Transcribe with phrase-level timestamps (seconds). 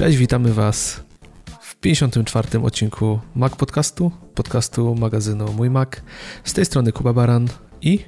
[0.00, 1.00] Cześć, witamy Was
[1.60, 2.60] w 54.
[2.60, 5.88] odcinku Mac Podcastu, podcastu magazynu Mój Mac.
[6.44, 7.48] Z tej strony Kuba Baran
[7.82, 8.04] i...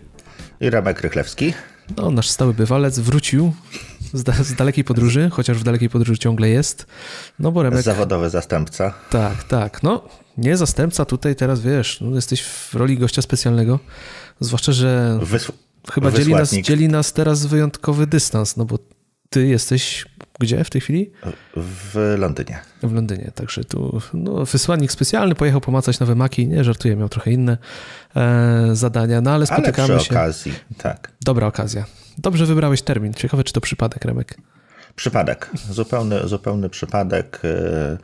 [0.61, 1.55] I Remek Rychlewski.
[1.97, 3.53] No, nasz stały bywalec wrócił
[4.13, 6.87] z, da z, dalekiej podróży, chociaż w dalekiej podróży ciągle jest.
[7.39, 7.83] No bo Remek...
[7.83, 8.95] Zawodowy zastępca.
[9.11, 9.83] Tak, tak.
[9.83, 13.79] No, nie zastępca tutaj teraz, wiesz, no, jesteś w roli gościa specjalnego,
[14.41, 15.53] zwłaszcza, że Wys
[15.93, 18.79] chyba dzieli nas, dzieli nas teraz wyjątkowy dystans, no bo
[19.33, 20.07] ty jesteś
[20.39, 21.11] gdzie w tej chwili?
[21.57, 22.59] W Londynie.
[22.82, 27.31] W Londynie, także tu no, wysłannik specjalny pojechał pomacać nowe maki, nie żartuję, miał trochę
[27.32, 27.58] inne
[28.17, 30.14] e, zadania, no ale spotykamy ale przy się.
[30.14, 31.13] okazji, tak.
[31.21, 31.85] Dobra okazja.
[32.19, 33.14] Dobrze wybrałeś termin.
[33.14, 34.36] Ciekawe, czy to przypadek, Remek?
[34.97, 37.41] Przypadek, zupełny, zupełny przypadek.
[37.44, 37.98] E,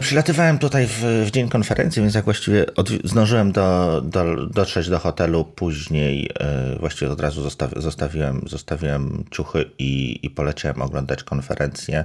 [0.00, 4.98] przylatywałem tutaj w, w, dzień konferencji, więc jak właściwie od, zdążyłem do, do, dotrzeć do
[4.98, 12.04] hotelu później, e, właściwie od razu zostawi, zostawiłem, zostawiłem ciuchy i, i poleciałem oglądać konferencję.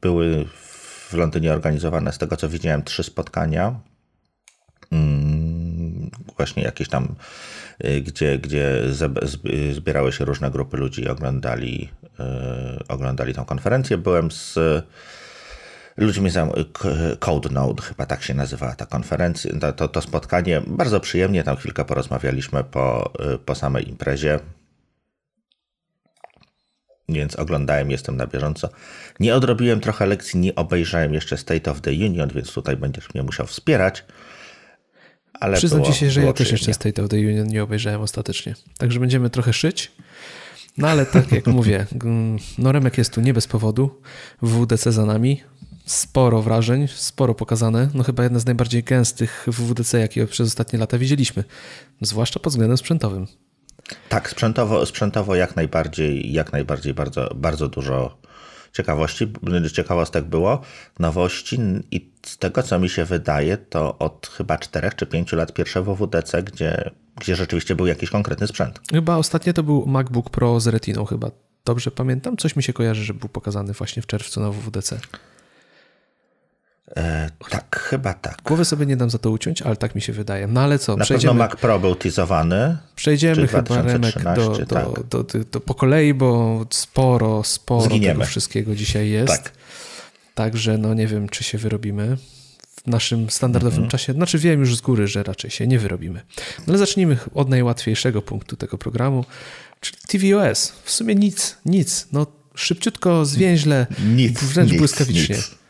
[0.00, 0.44] Były
[1.08, 3.80] w Londynie organizowane, z tego co widziałem, trzy spotkania.
[4.92, 7.14] Mm, właśnie jakieś tam
[8.02, 8.82] gdzie, gdzie
[9.72, 11.90] zbierały się różne grupy ludzi i oglądali,
[12.88, 13.98] oglądali tą konferencję.
[13.98, 14.58] Byłem z
[15.96, 16.36] ludźmi z
[17.18, 20.62] Code Node, chyba tak się nazywała ta konferencja, to, to spotkanie.
[20.66, 23.12] Bardzo przyjemnie, tam chwilkę porozmawialiśmy po,
[23.44, 24.40] po samej imprezie.
[27.08, 28.68] Więc oglądałem, jestem na bieżąco.
[29.20, 33.22] Nie odrobiłem trochę lekcji, nie obejrzałem jeszcze State of the Union, więc tutaj będziesz mnie
[33.22, 34.04] musiał wspierać.
[35.40, 38.00] Ale Przyznam było, ci się, że ja też jeszcze State of the Union nie obejrzałem
[38.00, 38.54] ostatecznie.
[38.78, 39.92] Także będziemy trochę szyć.
[40.78, 41.86] No ale tak jak mówię,
[42.58, 44.00] no Remek jest tu nie bez powodu.
[44.42, 45.42] WWDC za nami.
[45.84, 47.88] Sporo wrażeń, sporo pokazane.
[47.94, 51.44] No chyba jedna z najbardziej gęstych WWDC, jakie przez ostatnie lata widzieliśmy.
[52.00, 53.26] Zwłaszcza pod względem sprzętowym.
[54.08, 58.18] Tak, sprzętowo, sprzętowo jak najbardziej, jak najbardziej bardzo, bardzo dużo
[58.72, 59.32] ciekawości,
[59.72, 60.60] ciekawostek było,
[60.98, 61.58] nowości
[61.90, 65.82] i z tego co mi się wydaje, to od chyba 4 czy 5 lat pierwsze
[65.82, 66.90] WWDC, gdzie,
[67.20, 68.80] gdzie rzeczywiście był jakiś konkretny sprzęt.
[68.92, 71.30] Chyba ostatnie to był MacBook Pro z Retiną chyba.
[71.64, 72.36] Dobrze pamiętam?
[72.36, 75.00] Coś mi się kojarzy, że był pokazany właśnie w czerwcu na WWDC.
[76.96, 78.42] E, tak, chyba tak.
[78.44, 80.46] Głowy sobie nie dam za to uciąć, ale tak mi się wydaje.
[80.46, 81.32] No ale co, Na przejdziemy.
[81.32, 82.76] pewno Mac Pro był teasowany.
[82.96, 85.06] Przejdziemy chyba, Remek, do, do, tak.
[85.08, 88.14] do, do, po kolei, bo sporo, sporo Zginiemy.
[88.14, 89.32] tego wszystkiego dzisiaj jest.
[89.32, 89.52] Tak.
[90.34, 92.16] Także no nie wiem, czy się wyrobimy
[92.84, 93.90] w naszym standardowym mhm.
[93.90, 94.12] czasie.
[94.12, 96.20] Znaczy wiem już z góry, że raczej się nie wyrobimy.
[96.58, 99.24] No ale zacznijmy od najłatwiejszego punktu tego programu,
[99.80, 100.72] czyli tvOS.
[100.84, 102.06] W sumie nic, nic.
[102.12, 105.36] No szybciutko, zwięźle, nic, wręcz nic, błyskawicznie.
[105.36, 105.63] Nic.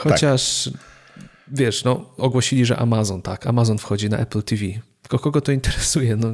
[0.00, 1.22] Chociaż, tak.
[1.48, 4.62] wiesz, no, ogłosili, że Amazon, tak, Amazon wchodzi na Apple TV.
[5.02, 6.16] Tylko kogo to interesuje?
[6.16, 6.28] No,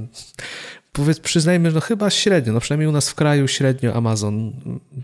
[0.92, 4.52] powiedz, przyznajmy, no chyba średnio, no przynajmniej u nas w kraju średnio Amazon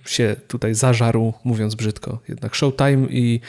[0.07, 2.19] się tutaj zażarł, mówiąc brzydko.
[2.29, 3.41] Jednak Showtime i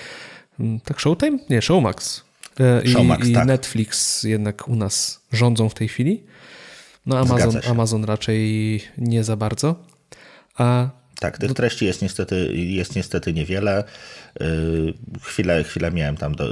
[0.59, 1.39] mm, tak Showtime?
[1.49, 2.23] Nie, Showmax.
[2.59, 3.47] E, I, Showmax, i tak.
[3.47, 6.23] Netflix jednak u nas rządzą w tej chwili.
[7.05, 9.75] No Amazon, Amazon raczej nie za bardzo.
[10.57, 10.89] A
[11.23, 13.83] tak, tych treści jest niestety, jest niestety niewiele.
[14.41, 16.45] Y, chwilę, chwilę miałem tam do,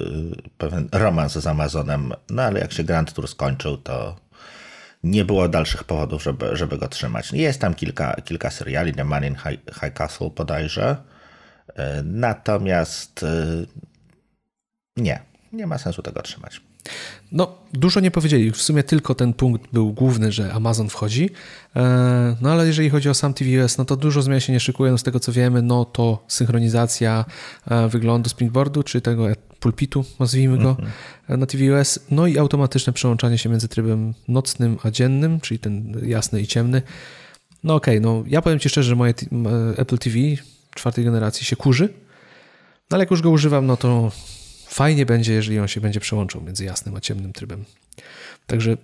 [0.57, 4.15] pewien romans z Amazonem, no ale jak się Grand Tour skończył, to
[5.03, 7.31] nie było dalszych powodów, żeby, żeby go trzymać.
[7.31, 10.95] Jest tam kilka, kilka seriali, The Man in High, High Castle bodajże,
[11.69, 13.67] y, natomiast y,
[14.97, 15.19] nie,
[15.53, 16.61] nie ma sensu tego trzymać.
[17.31, 18.51] No, dużo nie powiedzieli.
[18.51, 21.29] W sumie tylko ten punkt był główny, że Amazon wchodzi.
[21.75, 24.91] E, no ale jeżeli chodzi o sam tvOS, no to dużo zmian się nie szykuje.
[24.91, 27.25] No, z tego co wiemy, no to synchronizacja
[27.67, 29.27] e, wyglądu Springboardu, czy tego
[29.59, 30.89] pulpitu, nazwijmy go, mhm.
[31.29, 31.99] E, na tvOS.
[32.11, 36.81] No i automatyczne przełączanie się między trybem nocnym a dziennym, czyli ten jasny i ciemny.
[37.63, 39.13] No okej, okay, no ja powiem Ci szczerze, że moje
[39.77, 40.17] Apple TV
[40.75, 41.89] czwartej generacji się kurzy.
[42.89, 44.11] No ale jak już go używam, no to
[44.73, 47.65] Fajnie będzie, jeżeli on się będzie przełączał między jasnym a ciemnym trybem.
[48.47, 48.77] Także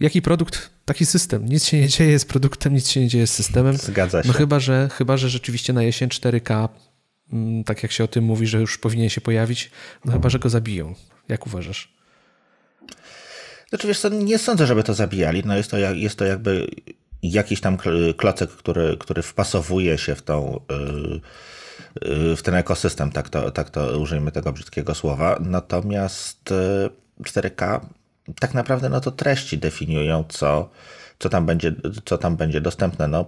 [0.00, 1.46] jaki produkt, taki system.
[1.48, 3.76] Nic się nie dzieje z produktem, nic się nie dzieje z systemem.
[3.76, 4.28] Zgadza no się.
[4.28, 6.68] No chyba, że, chyba, że rzeczywiście na jesień 4K,
[7.32, 9.70] mm, tak jak się o tym mówi, że już powinien się pojawić,
[10.04, 10.94] no chyba, że go zabiją.
[11.28, 11.92] Jak uważasz?
[13.68, 15.42] Znaczy wiesz co, nie sądzę, żeby to zabijali.
[15.44, 16.66] No jest, to, jest to jakby
[17.22, 17.76] jakiś tam
[18.16, 20.60] klocek, który, który wpasowuje się w tą...
[20.70, 21.20] Yy
[22.36, 25.38] w ten ekosystem, tak to, tak to użyjmy tego brzydkiego słowa.
[25.40, 26.54] Natomiast
[27.22, 27.80] 4K e,
[28.40, 30.70] tak naprawdę no to treści definiują, co,
[31.18, 31.72] co, tam, będzie,
[32.04, 33.08] co tam będzie dostępne.
[33.08, 33.26] No,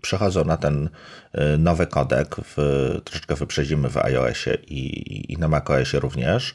[0.00, 0.88] przechodzą na ten
[1.32, 2.56] e, nowy kodek, w,
[3.04, 6.54] troszeczkę wyprzedzimy w iOSie i, i na macOSie również,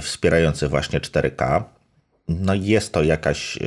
[0.00, 1.62] wspierający właśnie 4K.
[2.28, 3.58] No jest to jakaś,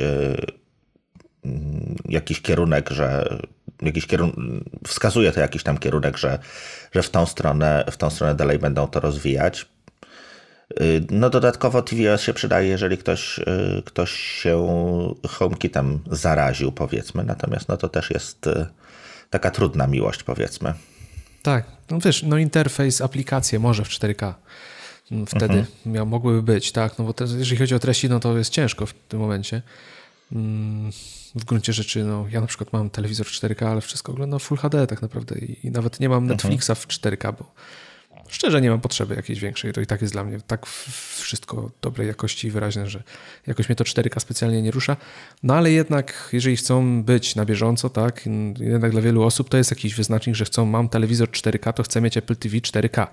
[2.08, 3.38] jakiś kierunek, że
[3.86, 4.36] jakiś kierunek,
[4.86, 6.38] wskazuje to jakiś tam kierunek, że,
[6.92, 9.66] że w tą stronę, w tą stronę dalej będą to rozwijać.
[10.80, 14.66] Y, no dodatkowo TVOS się przydaje, jeżeli ktoś, y, ktoś się
[15.28, 17.24] HomeKitem zaraził, powiedzmy.
[17.24, 18.66] Natomiast no to też jest y,
[19.30, 20.74] taka trudna miłość, powiedzmy.
[21.42, 24.34] Tak, no wiesz, no interfejs, aplikacje może w 4K
[25.26, 25.66] wtedy mhm.
[25.86, 28.86] miał, mogłyby być, tak, no bo te, jeżeli chodzi o treści, no to jest ciężko
[28.86, 29.62] w tym momencie.
[30.32, 30.90] Mm,
[31.34, 34.86] w gruncie rzeczy, no ja na przykład mam telewizor 4K, ale wszystko oglądam Full HD
[34.86, 36.36] tak naprawdę i, i nawet nie mam mhm.
[36.36, 37.54] Netflixa w 4K, bo
[38.28, 39.72] szczerze nie mam potrzeby jakiejś większej.
[39.72, 40.66] To i tak jest dla mnie tak
[41.16, 43.02] wszystko dobrej jakości i wyraźne, że
[43.46, 44.96] jakoś mnie to 4K specjalnie nie rusza.
[45.42, 48.24] No ale jednak, jeżeli chcą być na bieżąco, tak,
[48.60, 52.00] jednak dla wielu osób to jest jakiś wyznacznik, że chcą, mam telewizor 4K, to chcę
[52.00, 53.06] mieć Apple TV 4K.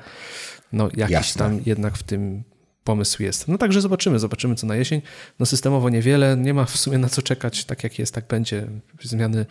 [0.74, 1.39] No jakiś Jasne.
[1.39, 2.44] tam jednak w tym
[2.83, 3.47] pomysł jest.
[3.47, 5.01] No także zobaczymy, zobaczymy co na jesień.
[5.39, 8.67] No systemowo niewiele, nie ma w sumie na co czekać, tak jak jest, tak będzie.
[9.01, 9.45] Zmiany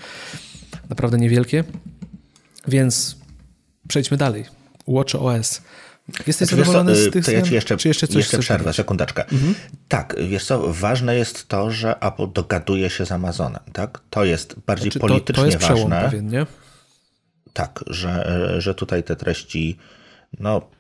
[0.89, 1.65] naprawdę niewielkie.
[2.69, 3.17] Więc
[3.89, 4.45] przejdźmy dalej.
[4.87, 5.63] Watch OS.
[6.27, 9.25] Jesteś znaczy, zadowolony z tych to ja jeszcze, czy jeszcze, coś jeszcze przerwę, sekundeczkę.
[9.29, 9.55] Mhm.
[9.89, 14.01] Tak, wiesz co, ważne jest to, że Apple dogaduje się z Amazonem, tak?
[14.11, 16.03] To jest bardziej znaczy, politycznie to, to jest ważne.
[16.05, 16.47] Pewien, nie?
[17.53, 19.79] Tak, że, że tutaj te treści,
[20.41, 20.71] no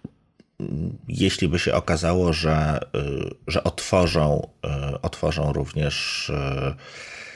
[1.09, 2.81] jeśli by się okazało, że,
[3.47, 4.49] że otworzą,
[5.03, 6.33] otworzą również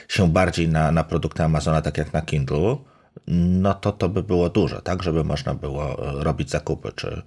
[0.07, 2.77] się bardziej na, na produkty Amazona, tak jak na Kindle,
[3.27, 7.21] no to to by było duże, tak, żeby można było robić zakupy, czy,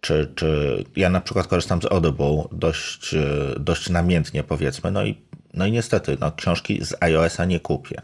[0.00, 3.14] czy, czy ja na przykład korzystam z Audible dość,
[3.60, 5.22] dość namiętnie powiedzmy, no i,
[5.54, 8.02] no i niestety no, książki z iOS-a nie kupię.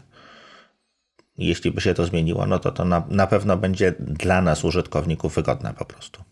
[1.37, 5.35] Jeśli by się to zmieniło, no to to na, na pewno będzie dla nas, użytkowników,
[5.35, 6.23] wygodne po prostu.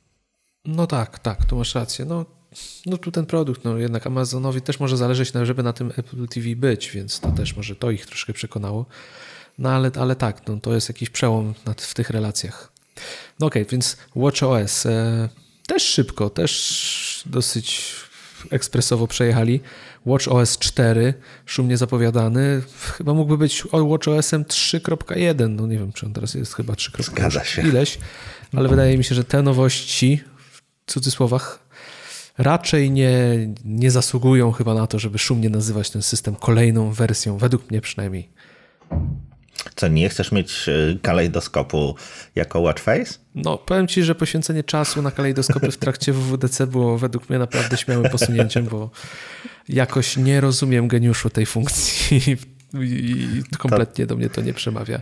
[0.66, 2.06] No tak, tak, tu masz rację.
[2.06, 2.26] No,
[2.86, 6.56] no tu ten produkt, no jednak Amazonowi też może zależeć, żeby na tym Apple TV
[6.56, 8.86] być, więc to też może to ich troszkę przekonało.
[9.58, 12.72] No ale, ale tak, no, to jest jakiś przełom w tych relacjach.
[13.40, 15.30] No okej, okay, więc WatchOS e,
[15.68, 17.96] też szybko, też dosyć
[18.50, 19.62] ekspresowo przejechali.
[20.06, 21.14] WatchOS 4,
[21.46, 22.62] szumnie zapowiadany,
[22.98, 27.98] chyba mógłby być WatchOSem 3.1, no nie wiem, czy on teraz jest chyba 3.1 ileś,
[28.54, 30.24] ale wydaje mi się, że te nowości
[30.90, 31.70] cudzysłowach
[32.38, 33.14] raczej nie,
[33.66, 38.30] nie zasługują chyba na to, żeby szumnie nazywać ten system kolejną wersją, według mnie przynajmniej.
[39.76, 41.96] Co, nie chcesz mieć e, kalejdoskopu
[42.36, 43.14] jako watchface?
[43.36, 47.78] No, powiem ci, że poświęcenie czasu na kalejdoskopy w trakcie WWDC było według mnie naprawdę
[47.78, 48.90] śmiałym posunięciem, bo
[49.70, 52.38] jakoś nie rozumiem geniuszu tej funkcji
[52.74, 55.02] i kompletnie do mnie to nie przemawia.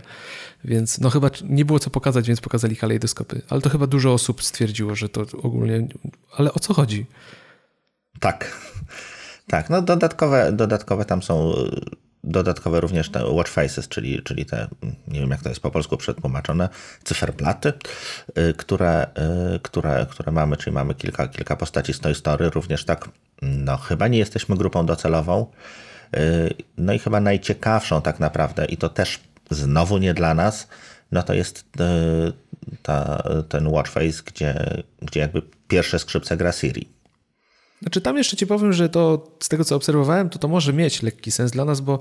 [0.64, 3.42] Więc no chyba nie było co pokazać, więc pokazali kalejdoskopy.
[3.48, 5.88] Ale to chyba dużo osób stwierdziło, że to ogólnie...
[6.36, 7.06] Ale o co chodzi?
[8.20, 8.56] Tak.
[9.46, 11.54] Tak, no dodatkowe, dodatkowe tam są
[12.24, 14.68] dodatkowe również te watch faces, czyli, czyli te,
[15.08, 16.68] nie wiem jak to jest po polsku przetłumaczone,
[17.04, 17.72] cyferplaty,
[18.38, 19.06] y, które,
[19.56, 23.08] y, które, które mamy, czyli mamy kilka, kilka postaci z Toy Story, również tak,
[23.42, 25.46] no chyba nie jesteśmy grupą docelową,
[26.78, 29.20] no i chyba najciekawszą tak naprawdę i to też
[29.50, 30.68] znowu nie dla nas,
[31.12, 31.64] no to jest
[32.82, 36.88] ta, ten watch face, gdzie, gdzie jakby pierwsze skrzypce gra Siri.
[37.82, 41.02] Znaczy tam jeszcze ci powiem, że to z tego co obserwowałem, to to może mieć
[41.02, 41.98] lekki sens dla nas, bo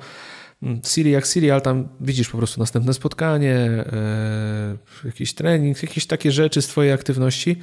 [0.64, 6.08] mm, Siri jak Siri, ale tam widzisz po prostu następne spotkanie, e, jakiś trening, jakieś
[6.08, 7.60] takie rzeczy z twojej aktywności.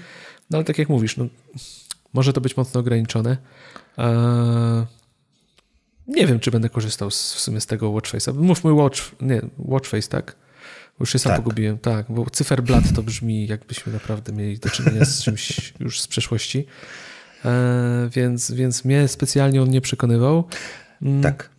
[0.51, 1.27] No ale tak jak mówisz, no,
[2.13, 3.37] może to być mocno ograniczone.
[6.07, 8.35] Nie wiem, czy będę korzystał z, w sumie z tego Watchface'a.
[8.35, 10.37] Mów mój Watch, nie, Watchface, tak?
[11.01, 11.43] Już się sam tak.
[11.43, 16.07] pogubiłem, tak, bo cyferblat to brzmi jakbyśmy naprawdę mieli do czynienia z czymś już z
[16.07, 16.67] przeszłości.
[17.45, 20.45] E, więc, więc mnie specjalnie on nie przekonywał.
[21.03, 21.23] Mm.
[21.23, 21.51] Tak.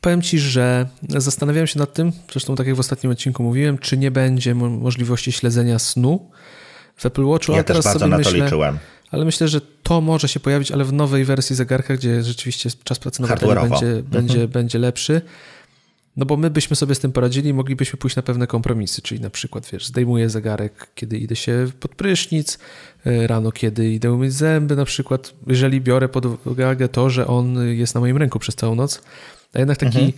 [0.00, 3.96] Powiem ci, że zastanawiałem się nad tym, zresztą tak jak w ostatnim odcinku mówiłem, czy
[3.96, 6.30] nie będzie możliwości śledzenia snu
[6.96, 7.52] w Apple Watchu.
[7.52, 8.78] Ja ale teraz sobie myślę, liczyłem.
[9.12, 12.98] Ale myślę, że to może się pojawić, ale w nowej wersji zegarka, gdzie rzeczywiście czas
[12.98, 14.02] pracy na baterii będzie, mhm.
[14.02, 15.22] będzie, będzie lepszy.
[16.16, 19.30] No bo my byśmy sobie z tym poradzili moglibyśmy pójść na pewne kompromisy, czyli na
[19.30, 22.58] przykład, wiesz, zdejmuję zegarek, kiedy idę się pod prysznic,
[23.06, 27.68] e, rano, kiedy idę umyć zęby na przykład, jeżeli biorę pod uwagę to, że on
[27.76, 29.02] jest na moim ręku przez całą noc,
[29.54, 30.12] a jednak taki mhm.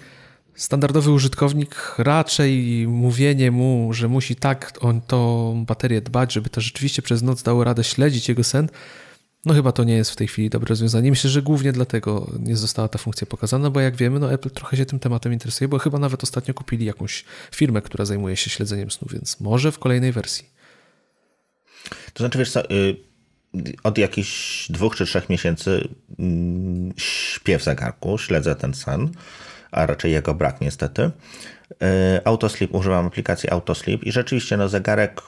[0.54, 7.02] Standardowy użytkownik raczej mówienie mu, że musi tak o tą baterię dbać, żeby to rzeczywiście
[7.02, 8.68] przez noc dało radę śledzić jego sen,
[9.44, 11.10] no chyba to nie jest w tej chwili dobre rozwiązanie.
[11.10, 14.76] Myślę, że głównie dlatego nie została ta funkcja pokazana, bo jak wiemy, no Apple trochę
[14.76, 18.90] się tym tematem interesuje, bo chyba nawet ostatnio kupili jakąś firmę, która zajmuje się śledzeniem
[18.90, 20.46] snu, więc może w kolejnej wersji.
[22.12, 22.96] To znaczy, wiesz co, y,
[23.82, 29.10] od jakichś dwóch czy trzech miesięcy mm, śpię w zegarku, śledzę ten sen,
[29.74, 31.10] a raczej jego brak niestety.
[32.24, 35.22] Autosleep, używam aplikacji Autosleep i rzeczywiście no, zegarek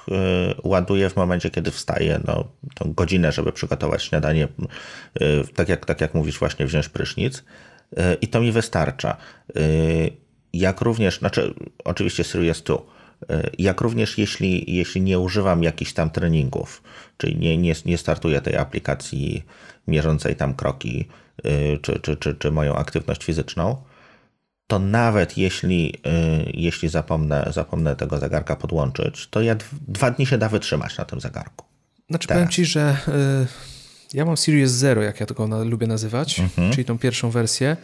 [0.65, 4.49] ładuje w momencie, kiedy wstaje, no, tą godzinę, żeby przygotować śniadanie,
[5.55, 7.45] tak jak, tak jak mówisz, właśnie wziąć prysznic
[8.21, 9.17] i to mi wystarcza.
[10.53, 12.77] Jak również, znaczy oczywiście Series 2,
[13.59, 16.83] jak również jeśli, jeśli nie używam jakichś tam treningów,
[17.17, 19.45] czyli nie, nie, nie startuję tej aplikacji
[19.89, 21.09] mierzącej tam kroki,
[21.83, 23.77] czy, czy, czy, czy moją aktywność fizyczną,
[24.67, 29.57] to nawet jeśli, y, jeśli zapomnę, zapomnę tego zegarka podłączyć, to ja
[29.89, 31.67] dwa dni się da wytrzymać na tym zegarku.
[32.11, 32.41] Znaczy Teraz.
[32.41, 36.73] powiem Ci, że y, ja mam Series Zero, jak ja to lubię nazywać, mhm.
[36.73, 37.77] czyli tą pierwszą wersję.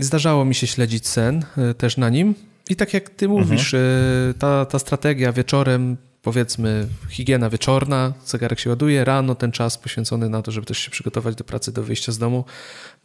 [0.00, 1.44] Zdarzało mi się śledzić sen
[1.78, 2.34] też na nim
[2.68, 4.34] i tak jak Ty mówisz, mhm.
[4.34, 10.42] ta, ta strategia wieczorem powiedzmy higiena wieczorna, zegarek się ładuje, rano ten czas poświęcony na
[10.42, 12.44] to, żeby też się przygotować do pracy, do wyjścia z domu,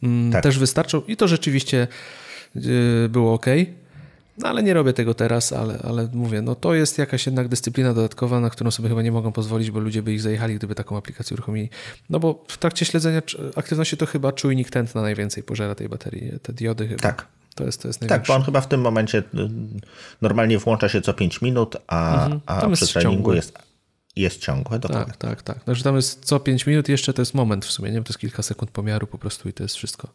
[0.02, 0.42] mm, tak.
[0.42, 2.29] też wystarczał i to rzeczywiście y,
[3.08, 3.46] było ok.
[4.38, 7.94] No ale nie robię tego teraz, ale, ale mówię, no to jest jakaś jednak dyscyplina
[7.94, 10.96] dodatkowa, na którą sobie chyba nie mogą pozwolić, bo ludzie by ich zajechali, gdyby taką
[10.96, 11.68] aplikację uruchomili.
[12.10, 13.22] No bo w trakcie śledzenia
[13.56, 17.02] aktywności to chyba czujnik tętna najwięcej pożera tej baterii, te diody chyba.
[17.02, 17.26] Tak.
[17.54, 19.22] To jest, to jest Tak, bo on chyba w tym momencie y,
[20.22, 22.40] normalnie włącza się co 5 minut, a, mhm.
[22.46, 23.58] a przy treningu jest,
[24.16, 24.78] jest ciągłe.
[24.78, 25.14] Dokładnie.
[25.14, 25.64] Tak, tak, tak.
[25.64, 28.02] Znaczy tam jest co 5 minut, jeszcze to jest moment w sumie, nie?
[28.02, 30.08] To jest kilka sekund pomiaru po prostu i to jest wszystko.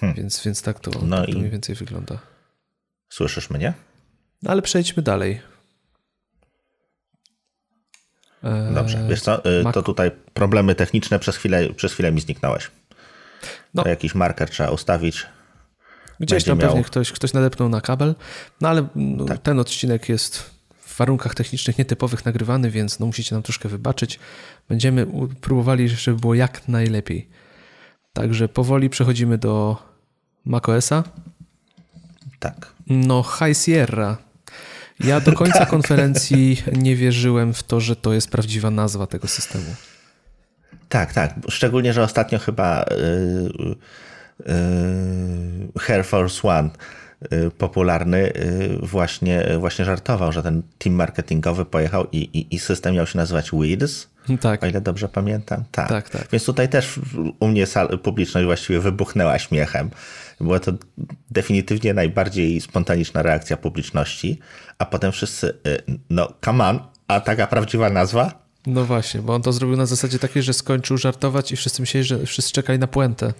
[0.00, 0.16] Hmm.
[0.16, 2.18] Więc, więc tak to, no tak to mniej więcej wygląda.
[3.08, 3.72] Słyszysz mnie?
[4.42, 5.40] No ale przejdźmy dalej.
[8.74, 9.74] Dobrze, wiesz co, Mac...
[9.74, 12.70] to tutaj problemy techniczne przez chwilę, przez chwilę mi zniknąłeś.
[13.74, 13.82] No.
[13.82, 15.26] To jakiś marker trzeba ustawić.
[16.20, 16.68] Gdzieś tam miał...
[16.68, 18.14] pewnie ktoś, ktoś nadepnął na kabel,
[18.60, 19.38] no ale no, tak.
[19.38, 24.18] ten odcinek jest w warunkach technicznych nietypowych nagrywany, więc no, musicie nam troszkę wybaczyć.
[24.68, 25.06] Będziemy
[25.40, 27.28] próbowali, żeby było jak najlepiej.
[28.12, 29.76] Także powoli przechodzimy do
[30.48, 31.04] macOSa.
[32.38, 32.72] Tak.
[32.86, 34.16] No, High Sierra.
[35.00, 35.68] Ja do końca tak.
[35.68, 39.74] konferencji nie wierzyłem w to, że to jest prawdziwa nazwa tego systemu.
[40.88, 41.34] Tak, tak.
[41.48, 42.84] Szczególnie, że ostatnio chyba.
[42.90, 43.76] Yy
[44.46, 46.70] Yy, Air Force One
[47.30, 52.94] yy, popularny yy, właśnie, właśnie żartował, że ten team marketingowy pojechał i, i, i system
[52.94, 54.08] miał się nazywać Weeds.
[54.36, 54.62] Tak.
[54.62, 55.64] O ile dobrze pamiętam.
[55.72, 55.88] Tak.
[55.88, 56.28] tak, tak.
[56.32, 57.00] Więc tutaj też
[57.40, 59.90] u mnie sal, publiczność właściwie wybuchnęła śmiechem.
[60.40, 60.72] Była to
[61.30, 64.38] definitywnie najbardziej spontaniczna reakcja publiczności,
[64.78, 65.58] a potem wszyscy,
[66.10, 68.48] no come on, a taka prawdziwa nazwa?
[68.66, 72.06] No właśnie, bo on to zrobił na zasadzie takiej, że skończył żartować i wszyscy myśleli,
[72.06, 73.32] że wszyscy czekali na puentę.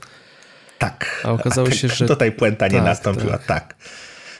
[0.78, 1.22] Tak.
[1.24, 2.06] A okazało się, że.
[2.06, 3.46] Tutaj puenta nie tak, nastąpiła, tak.
[3.46, 3.74] tak.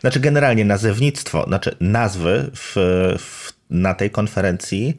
[0.01, 2.73] Znaczy, generalnie nazewnictwo, znaczy nazwy w,
[3.19, 4.99] w, na tej konferencji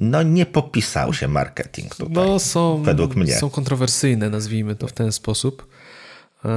[0.00, 3.38] no nie popisał się marketing tutaj, no są, według mnie.
[3.38, 5.66] Są kontrowersyjne, nazwijmy to w ten sposób.
[6.44, 6.48] E,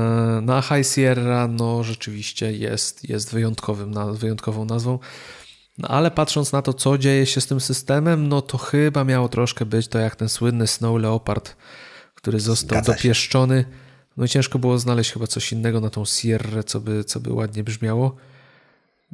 [0.43, 4.99] no a High Sierra no rzeczywiście jest, jest wyjątkowym, wyjątkową nazwą.
[5.77, 9.29] No ale patrząc na to, co dzieje się z tym systemem, no to chyba miało
[9.29, 11.55] troszkę być to jak ten słynny Snow Leopard,
[12.15, 13.65] który został Zgadza dopieszczony.
[14.17, 17.33] No i ciężko było znaleźć chyba coś innego na tą Sierrę, co by, co by
[17.33, 18.15] ładnie brzmiało.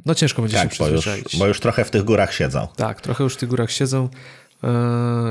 [0.06, 1.24] No ciężko będzie tak, się przyzwyczaić.
[1.24, 2.68] Bo już, bo już trochę w tych górach siedzą.
[2.76, 4.08] Tak, trochę już w tych górach siedzą
[4.62, 4.68] yy,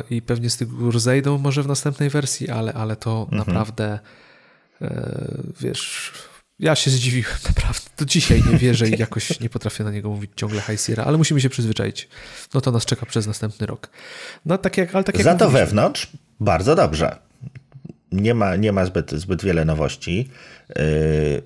[0.10, 3.38] i pewnie z tych gór zejdą może w następnej wersji, ale, ale to mhm.
[3.38, 4.00] naprawdę
[4.82, 4.90] yy,
[5.60, 6.14] wiesz...
[6.60, 7.90] Ja się zdziwiłem, naprawdę.
[7.98, 11.18] Do dzisiaj nie wierzę i jakoś nie potrafię na niego mówić ciągle High Sierra, ale
[11.18, 12.10] musimy się przyzwyczaić.
[12.54, 13.90] No to nas czeka przez następny rok.
[14.46, 16.08] No tak jak, ale tak jak Za to wewnątrz
[16.40, 17.30] bardzo dobrze
[18.12, 20.30] nie ma, nie ma zbyt, zbyt wiele nowości.
[20.70, 21.42] Y,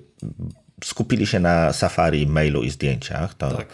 [0.84, 3.34] skupili się na Safari, mailu i zdjęciach.
[3.34, 3.66] To, tak.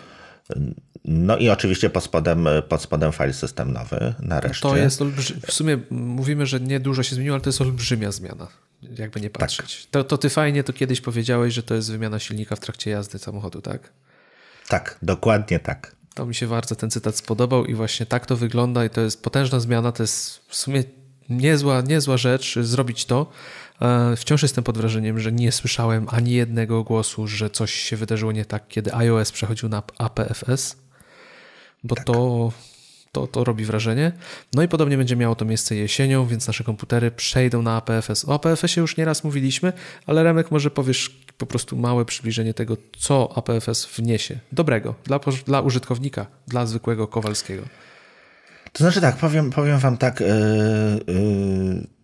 [1.05, 4.62] No i oczywiście pod spodem, pod spodem file system nowy nareszcie.
[4.62, 5.40] To jest olbrzy...
[5.47, 8.49] w sumie mówimy, że nie dużo się zmieniło, ale to jest olbrzymia zmiana,
[8.83, 9.40] jakby nie tak.
[9.40, 9.83] patrzeć.
[9.83, 9.90] Tak.
[9.90, 13.19] To, to ty fajnie to kiedyś powiedziałeś, że to jest wymiana silnika w trakcie jazdy
[13.19, 13.93] samochodu, tak?
[14.69, 15.97] Tak, dokładnie tak.
[16.14, 19.23] To mi się bardzo ten cytat spodobał i właśnie tak to wygląda i to jest
[19.23, 20.85] potężna zmiana, to jest w sumie
[21.29, 23.31] niezła, niezła rzecz zrobić to.
[23.80, 28.32] E, wciąż jestem pod wrażeniem, że nie słyszałem ani jednego głosu, że coś się wydarzyło
[28.32, 30.76] nie tak, kiedy iOS przechodził na APFS,
[31.84, 32.04] bo tak.
[32.04, 32.52] to,
[33.12, 34.12] to, to robi wrażenie.
[34.54, 38.25] No i podobnie będzie miało to miejsce jesienią, więc nasze komputery przejdą na APFS.
[38.28, 39.72] O APFS-ie już nieraz mówiliśmy,
[40.06, 45.60] ale Remek może powiesz po prostu małe przybliżenie tego, co APFS wniesie dobrego dla, dla
[45.60, 47.62] użytkownika, dla zwykłego Kowalskiego.
[48.72, 50.20] To znaczy tak, powiem, powiem wam tak.
[50.20, 50.26] Yy,
[51.14, 52.00] yy,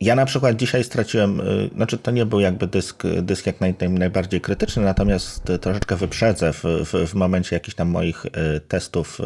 [0.00, 3.74] ja na przykład dzisiaj straciłem, yy, znaczy to nie był jakby dysk, dysk jak naj,
[3.90, 8.26] najbardziej krytyczny, natomiast troszeczkę wyprzedzę w, w, w momencie jakichś tam moich
[8.68, 9.18] testów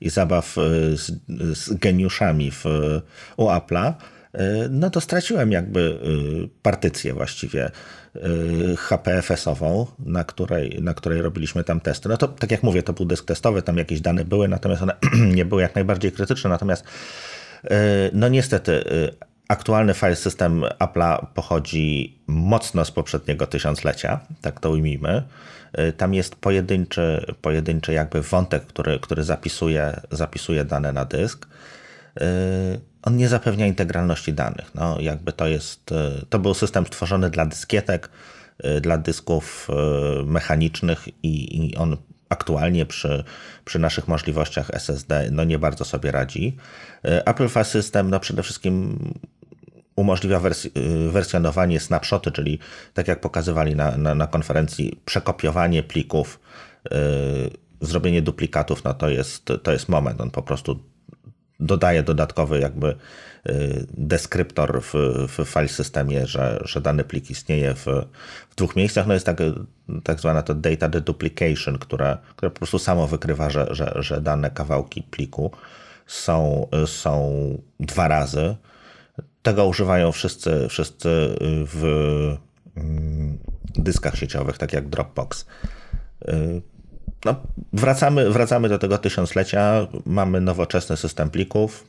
[0.00, 0.54] i zabaw
[0.94, 1.12] z,
[1.58, 2.64] z geniuszami w,
[3.36, 3.92] u Apple'a.
[4.70, 5.98] no to straciłem jakby
[6.62, 7.70] partycję właściwie
[8.78, 12.08] HPFS-ową, na której, na której robiliśmy tam testy.
[12.08, 14.96] No to tak jak mówię, to był dysk testowy, tam jakieś dane były, natomiast one
[15.36, 16.84] nie były jak najbardziej krytyczne, natomiast
[18.12, 18.84] no niestety
[19.52, 25.22] Aktualny file system Apple'a pochodzi mocno z poprzedniego tysiąclecia, tak to ujmijmy.
[25.78, 31.46] Y, tam jest pojedynczy, pojedynczy jakby wątek, który, który zapisuje, zapisuje dane na dysk.
[32.20, 34.74] Y, on nie zapewnia integralności danych.
[34.74, 38.10] No, jakby to jest, y, to był system stworzony dla dyskietek,
[38.80, 39.68] dla dysków
[40.24, 41.96] mechanicznych i, i on
[42.28, 43.24] aktualnie przy,
[43.64, 46.56] przy naszych możliwościach SSD no nie bardzo sobie radzi.
[47.02, 48.98] Apple File System no przede wszystkim
[49.96, 50.70] umożliwia wers y,
[51.10, 52.58] wersjonowanie snapshoty, czyli
[52.94, 56.40] tak jak pokazywali na, na, na konferencji, przekopiowanie plików,
[56.90, 56.98] yy,
[57.80, 60.20] zrobienie duplikatów, no to jest, to jest moment.
[60.20, 60.78] On po prostu
[61.60, 62.86] dodaje dodatkowy jakby
[63.46, 64.94] yy, deskryptor w,
[65.28, 67.86] w file systemie, że, że dany plik istnieje w,
[68.50, 69.06] w dwóch miejscach.
[69.06, 69.38] No jest tak,
[70.04, 74.50] tak zwana to data deduplication, która, która po prostu samo wykrywa, że, że, że dane
[74.50, 75.50] kawałki pliku
[76.06, 77.32] są, są
[77.80, 78.56] dwa razy
[79.42, 81.08] tego używają wszyscy, wszyscy
[81.66, 81.82] w
[82.76, 83.38] mm,
[83.74, 85.46] dyskach sieciowych, tak jak Dropbox.
[86.28, 86.62] Y,
[87.24, 87.36] no,
[87.72, 89.86] wracamy, wracamy do tego tysiąclecia.
[90.06, 91.84] Mamy nowoczesny system plików.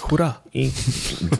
[0.00, 0.40] Hurra!
[0.54, 0.70] I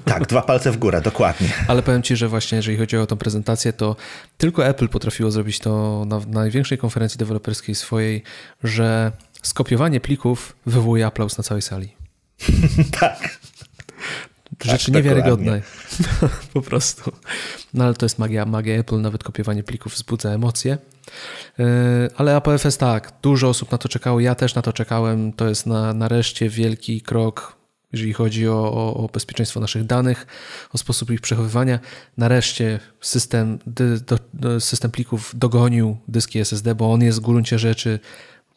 [0.05, 1.49] tak, dwa palce w górę, dokładnie.
[1.69, 3.97] Ale powiem Ci, że właśnie jeżeli chodzi o tę prezentację, to
[4.39, 8.23] tylko Apple potrafiło zrobić to na, na największej konferencji deweloperskiej swojej,
[8.65, 11.97] że skopiowanie plików wywołuje aplauz na całej sali.
[13.01, 13.39] tak.
[14.65, 15.63] Rzeczy tak, niewiarygodne.
[16.55, 17.13] po prostu.
[17.75, 20.79] No ale to jest magia, magia Apple, nawet kopiowanie plików wzbudza emocje.
[21.59, 21.65] Yy,
[22.17, 25.33] ale APFS tak, dużo osób na to czekało, ja też na to czekałem.
[25.33, 27.57] To jest na, nareszcie wielki krok,
[27.93, 30.27] jeżeli chodzi o, o, o bezpieczeństwo naszych danych,
[30.73, 31.79] o sposób ich przechowywania.
[32.17, 33.59] Nareszcie system,
[34.33, 37.99] do, system plików dogonił dyski SSD, bo on jest w gruncie rzeczy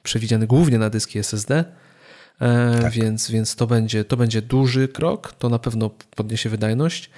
[0.04, 1.66] przewidziany głównie na dyski SSD E,
[2.82, 2.94] tak.
[2.94, 7.10] Więc, więc to, będzie, to będzie duży krok, to na pewno podniesie wydajność.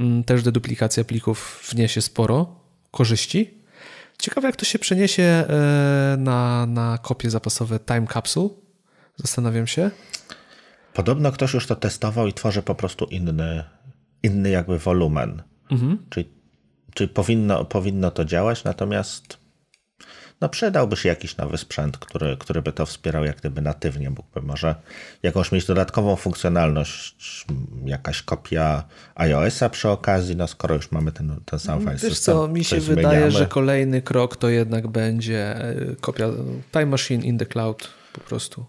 [0.00, 2.60] Mm, też deduplikacja plików wniesie sporo
[2.90, 3.58] korzyści.
[4.18, 8.48] Ciekawe, jak to się przeniesie e, na, na kopie zapasowe Time Capsule.
[9.16, 9.90] Zastanawiam się.
[10.94, 13.64] Podobno ktoś już to testował i tworzy po prostu inny,
[14.22, 15.42] inny jakby wolumen.
[15.70, 15.98] Mhm.
[16.10, 16.28] Czyli,
[16.94, 19.38] czyli powinno, powinno to działać, natomiast
[20.40, 24.42] no przydałby się jakiś nowy sprzęt, który, który by to wspierał jak gdyby natywnie, mógłby
[24.42, 24.74] może
[25.22, 27.46] jakąś mieć dodatkową funkcjonalność,
[27.84, 32.48] jakaś kopia iOS-a przy okazji, no skoro już mamy ten, ten sam file Wiesz co,
[32.48, 36.28] mi się wydaje, że kolejny krok to jednak będzie e, kopia
[36.72, 38.66] Time Machine in the Cloud po prostu.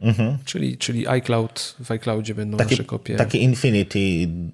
[0.00, 0.38] Mhm.
[0.44, 3.16] Czyli, czyli iCloud, w iCloudzie będą taki, nasze kopie.
[3.16, 3.98] Takie Infinity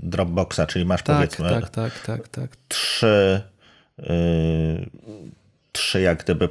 [0.03, 2.51] Dropboxa, czyli masz tak, powiedzmy tak, tak, tak, tak.
[2.69, 3.43] trzy
[3.99, 4.07] yy,
[5.77, 6.49] trzy jak gdyby y,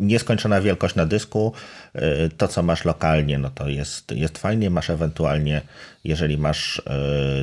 [0.00, 1.52] nieskończona wielkość na dysku.
[1.96, 4.70] Y, to, co masz lokalnie, no to jest, jest fajnie.
[4.70, 5.60] Masz ewentualnie,
[6.04, 6.82] jeżeli masz y,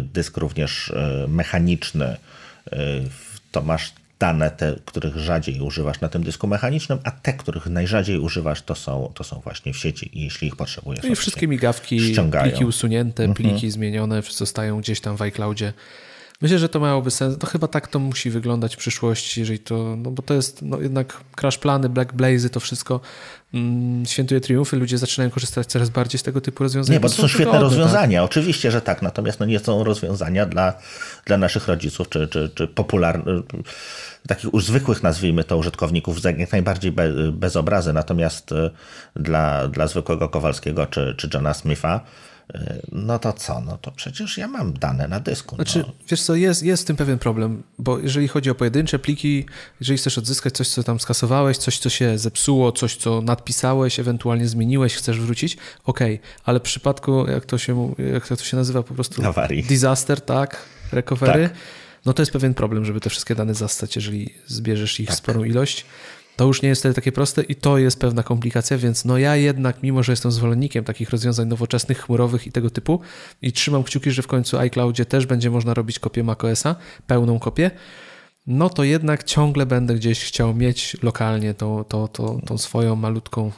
[0.02, 0.94] dysk również
[1.28, 2.18] mechaniczny,
[3.52, 8.20] to masz dane, te, których rzadziej używasz na tym dysku mechanicznym, a te, których najrzadziej
[8.20, 11.04] używasz, to są, to są właśnie w sieci i jeśli ich potrzebujesz.
[11.04, 12.50] No i wszystkie migawki, ściągają.
[12.50, 13.72] pliki usunięte, pliki mhm.
[13.72, 15.74] zmienione, zostają gdzieś tam w iCloudzie.
[16.41, 17.38] Myślę, że to miałoby sens.
[17.38, 20.82] To chyba tak to musi wyglądać w przyszłości, jeżeli to, no bo to jest no
[20.82, 22.99] jednak crash plany, black blazy, to wszystko
[23.54, 26.93] mm, świętuje triumfy, ludzie zaczynają korzystać coraz bardziej z tego typu rozwiązań.
[26.93, 28.32] Nie, bo to są, są świetne wygodne, rozwiązania, tak?
[28.32, 30.73] oczywiście, że tak, natomiast no nie są rozwiązania dla,
[31.25, 33.43] dla naszych rodziców, czy, czy, czy popularnych,
[34.28, 38.71] takich już zwykłych, nazwijmy to, użytkowników, jak najbardziej be, bez obrazy, natomiast y,
[39.15, 42.02] dla, dla zwykłego Kowalskiego, czy, czy Johna Smitha,
[42.92, 43.62] no to co?
[43.62, 45.56] No to przecież ja mam dane na dysku.
[45.56, 45.94] Znaczy, no.
[46.10, 49.46] wiesz co, jest, jest w tym pewien problem, bo jeżeli chodzi o pojedyncze pliki,
[49.80, 54.48] jeżeli chcesz odzyskać coś, co tam skasowałeś, coś, co się zepsuło, coś, co nadpisałeś, ewentualnie
[54.48, 56.00] zmieniłeś, chcesz wrócić, ok,
[56.46, 59.26] ale w przypadku, jak to się, jak to się nazywa po prostu?
[59.26, 59.64] Awarii.
[59.64, 60.66] Disaster, tak?
[60.92, 61.50] Recovery.
[61.50, 61.58] Tak.
[62.06, 65.18] No to jest pewien problem, żeby te wszystkie dane zastać, jeżeli zbierzesz ich tak.
[65.18, 65.86] sporą ilość.
[66.39, 69.36] To już nie jest wtedy takie proste i to jest pewna komplikacja, więc no ja
[69.36, 72.99] jednak, mimo że jestem zwolennikiem takich rozwiązań nowoczesnych, chmurowych i tego typu
[73.41, 76.75] i trzymam kciuki, że w końcu iCloudzie też będzie można robić kopię macOSa,
[77.08, 77.71] pełną kopię,
[78.47, 83.52] no to jednak ciągle będę gdzieś chciał mieć lokalnie tą, tą, tą, tą swoją malutką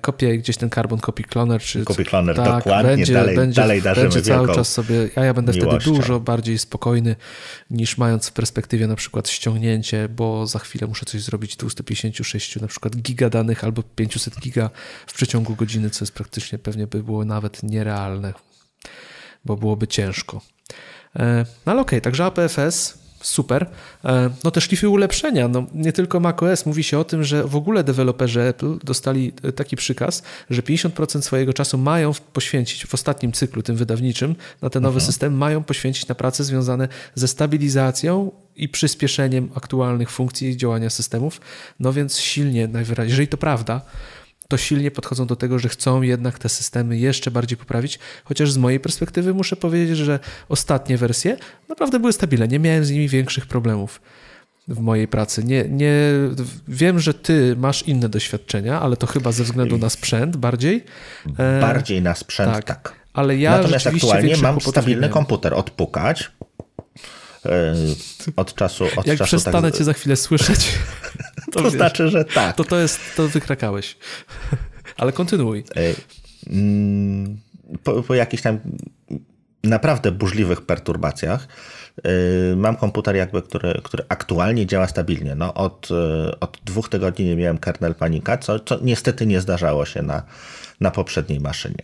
[0.00, 1.60] kopię, gdzieś ten Carbon Copy Cloner.
[1.60, 5.34] Czy, Copy Cloner, tak, dokładnie, będzie, dalej, będzie, dalej będzie cały czas sobie, a ja
[5.34, 5.80] będę miłością.
[5.80, 7.16] wtedy dużo bardziej spokojny
[7.70, 12.68] niż mając w perspektywie na przykład ściągnięcie, bo za chwilę muszę coś zrobić 256 na
[12.68, 14.70] przykład giga danych albo 500 giga
[15.06, 18.32] w przeciągu godziny, co jest praktycznie pewnie by było nawet nierealne.
[19.44, 20.40] bo byłoby ciężko.
[21.16, 23.66] E, no ale okej, okay, także APFS super.
[24.04, 27.56] E, no te szlify ulepszenia, no nie tylko macOS, mówi się o tym, że w
[27.56, 33.32] ogóle deweloperzy Apple dostali e, taki przykaz, że 50% swojego czasu mają poświęcić w ostatnim
[33.32, 35.06] cyklu tym wydawniczym na ten nowy mhm.
[35.06, 41.40] system, mają poświęcić na prace związane ze stabilizacją i przyspieszeniem aktualnych funkcji działania systemów.
[41.80, 43.80] No więc silnie najwyraźniej, jeżeli to prawda,
[44.48, 48.58] to silnie podchodzą do tego, że chcą jednak te systemy jeszcze bardziej poprawić, chociaż z
[48.58, 51.36] mojej perspektywy muszę powiedzieć, że ostatnie wersje
[51.68, 54.00] naprawdę były stabilne, nie miałem z nimi większych problemów
[54.68, 55.44] w mojej pracy.
[55.44, 55.92] Nie, nie,
[56.68, 60.84] wiem, że ty masz inne doświadczenia, ale to chyba ze względu na sprzęt bardziej.
[61.38, 62.64] E, bardziej na sprzęt, tak.
[62.64, 62.92] tak.
[63.12, 66.30] Ale ja Natomiast aktualnie mam stabilny komputer odpukać
[67.46, 67.74] e,
[68.36, 69.78] od czasu od Jak czasu, przestanę tak...
[69.78, 70.68] cię za chwilę słyszeć,
[71.56, 72.56] to, to znaczy, że tak.
[72.56, 73.96] To to jest, to wykrakałeś.
[74.98, 75.64] Ale kontynuuj.
[76.46, 77.38] Mm,
[77.82, 78.58] po, po jakichś tam
[79.64, 81.48] naprawdę burzliwych perturbacjach
[82.52, 85.34] y, mam komputer jakby, który, który aktualnie działa stabilnie.
[85.34, 89.84] No od, y, od dwóch tygodni nie miałem kernel panika, co, co niestety nie zdarzało
[89.84, 90.22] się na,
[90.80, 91.82] na poprzedniej maszynie.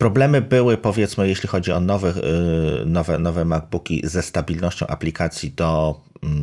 [0.00, 2.08] Problemy były, powiedzmy, jeśli chodzi o nowe,
[2.82, 6.00] y, nowe, nowe MacBooki ze stabilnością aplikacji do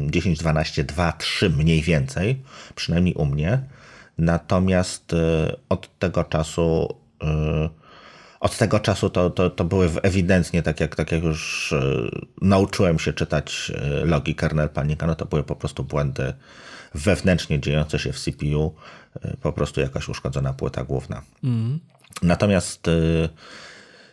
[0.09, 2.41] 10, 12, 2, 3 mniej więcej,
[2.75, 3.59] przynajmniej u mnie.
[4.17, 5.17] Natomiast y,
[5.69, 7.69] od tego czasu y,
[8.39, 11.73] od tego czasu to, to, to były ewidentnie, tak jak, tak jak już
[12.41, 13.71] nauczyłem się czytać
[14.03, 16.33] logi kernel panika, no to były po prostu błędy
[16.95, 18.75] wewnętrznie dziejące się w CPU,
[19.41, 21.21] po prostu jakaś uszkodzona płyta główna.
[21.43, 21.79] Mm.
[22.21, 22.89] Natomiast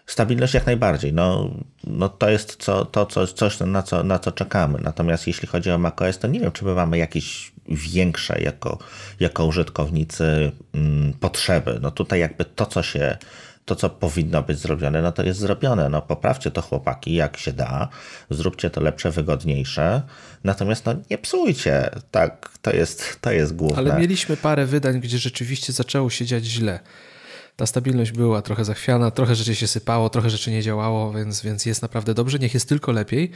[0.06, 1.12] Stabilność jak najbardziej.
[1.12, 1.50] No,
[1.84, 4.78] no to jest co, to co, coś, na co, na co czekamy.
[4.82, 8.78] Natomiast jeśli chodzi o macOS, to nie wiem, czy my mamy jakieś większe jako,
[9.20, 11.78] jako użytkownicy mm, potrzeby.
[11.82, 13.16] No tutaj jakby to, co się
[13.64, 15.88] to, co powinno być zrobione, no to jest zrobione.
[15.88, 17.88] No poprawcie to chłopaki, jak się da,
[18.30, 20.02] zróbcie to lepsze, wygodniejsze,
[20.44, 23.78] natomiast no nie psujcie, tak, to jest, to jest główne.
[23.78, 26.80] Ale mieliśmy parę wydań, gdzie rzeczywiście zaczęło się dziać źle
[27.56, 31.66] ta stabilność była trochę zachwiana, trochę rzeczy się sypało, trochę rzeczy nie działało, więc, więc
[31.66, 33.30] jest naprawdę dobrze, niech jest tylko lepiej.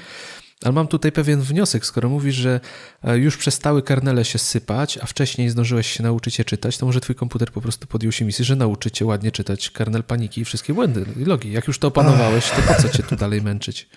[0.65, 2.61] Ale mam tutaj pewien wniosek, skoro mówisz, że
[3.05, 7.01] e, już przestały kernele się sypać, a wcześniej zdążyłeś się nauczyć je czytać, to może
[7.01, 10.45] twój komputer po prostu podjął się misji, że nauczy cię ładnie czytać kernel paniki i
[10.45, 11.53] wszystkie błędy i logi.
[11.53, 13.89] Jak już to opanowałeś, to po co cię tu dalej męczyć?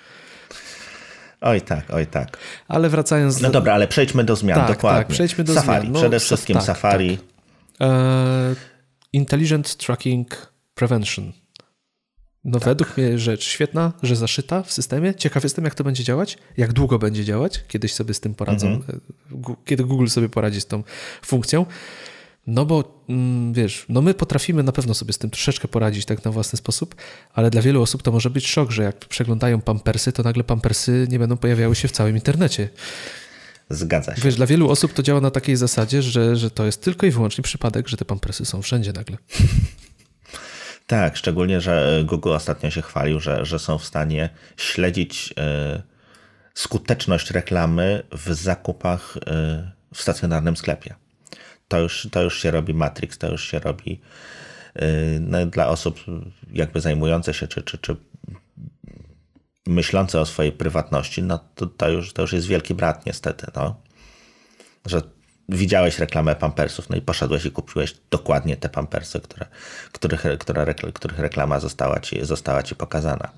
[1.42, 2.38] Oj tak, oj tak.
[2.68, 3.48] Ale wracając do...
[3.48, 5.00] No dobra, ale przejdźmy do zmian, tak, tak dokładnie.
[5.00, 5.94] Tak, przejdźmy do Safari, zmian.
[5.94, 7.18] No, przede wszystkim tak, Safari.
[7.18, 7.90] Tak.
[7.90, 8.71] E,
[9.14, 11.32] Intelligent Tracking Prevention.
[12.44, 12.68] No tak.
[12.68, 15.16] według mnie rzecz świetna, że zaszyta w systemie.
[15.16, 17.64] Ciekaw jestem, jak to będzie działać, jak długo będzie działać.
[17.68, 19.02] Kiedyś sobie z tym poradzą, mhm.
[19.50, 20.84] E, kiedy Google sobie poradzi z tą
[21.22, 21.66] funkcją.
[22.48, 26.26] No bo mm, wiesz, no my potrafimy na pewno sobie z tym troszeczkę poradzić tak
[26.26, 26.96] na własny sposób,
[27.34, 31.08] ale dla wielu osób to może być szok, że jak przeglądają pampersy, to nagle pampersy
[31.10, 32.70] nie będą pojawiały się w całym internecie.
[33.72, 34.22] Zgadza się.
[34.22, 37.12] Wiesz, dla wielu osób to działa na takiej zasadzie, że, że to jest tylko i
[37.12, 39.18] wyłącznie przypadek, że te pampersy są wszędzie nagle.
[40.88, 45.34] Tak, szczególnie, że Google ostatnio się chwalił, że, że są w stanie śledzić
[45.78, 45.82] y,
[46.54, 49.22] skuteczność reklamy w zakupach y,
[49.94, 50.96] w stacjonarnym sklepie.
[51.68, 54.02] To już, to już się robi Matrix, to już się robi
[54.82, 56.00] y, no, dla osób
[56.54, 57.96] jakby zajmujących się czy, czy, czy
[59.72, 63.76] myślące o swojej prywatności, no to, to, już, to już jest wielki brat niestety, no.
[64.86, 65.02] Że
[65.50, 69.46] widziałeś reklamę pampersów, no i poszedłeś i kupiłeś dokładnie te pampersy, które,
[69.92, 73.32] których, które, których reklama została ci, została ci pokazana.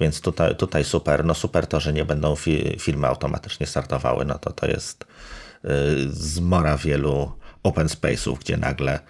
[0.00, 4.38] Więc tutaj, tutaj super, no super to, że nie będą fi, filmy automatycznie startowały, no
[4.38, 5.68] to to jest y,
[6.10, 9.00] zmora wielu open space'ów, gdzie nagle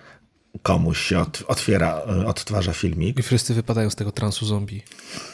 [0.63, 3.19] komuś się od, otwiera, y, odtwarza filmik.
[3.19, 4.83] I wszyscy wypadają z tego transu zombie.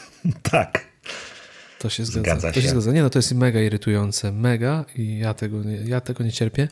[0.53, 0.89] tak.
[1.79, 2.21] To się zgadza.
[2.21, 2.69] zgadza to się.
[2.69, 2.93] zgadza.
[2.93, 4.33] Nie no, to jest mega irytujące.
[4.33, 6.69] Mega i ja tego, nie, ja tego nie cierpię.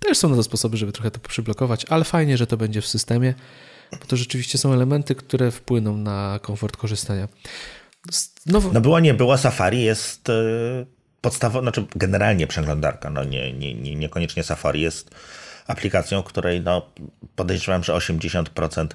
[0.00, 2.86] Też są na to sposoby, żeby trochę to przyblokować, ale fajnie, że to będzie w
[2.86, 3.34] systemie,
[3.92, 7.28] bo to rzeczywiście są elementy, które wpłyną na komfort korzystania.
[8.46, 10.86] No, no było, nie było, Safari jest yy,
[11.20, 15.10] podstawową, znaczy generalnie przeglądarka, no nie, nie, nie, niekoniecznie Safari jest
[15.66, 16.90] aplikacją, której no
[17.36, 18.86] podejrzewam, że 80%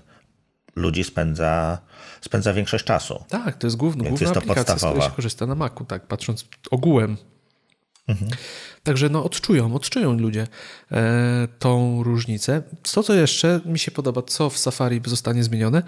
[0.75, 1.77] ludzi spędza
[2.23, 3.23] spędza większość czasu.
[3.29, 4.77] Tak, to jest główna, główna jest to aplikacja, podstawowa.
[4.77, 7.17] z której się korzysta na Macu, tak, patrząc ogółem.
[8.07, 8.31] Mhm.
[8.83, 10.47] Także no, odczują, odczują ludzie
[10.91, 12.63] e, tą różnicę.
[12.93, 15.83] To, co jeszcze mi się podoba, co w Safari zostanie zmienione,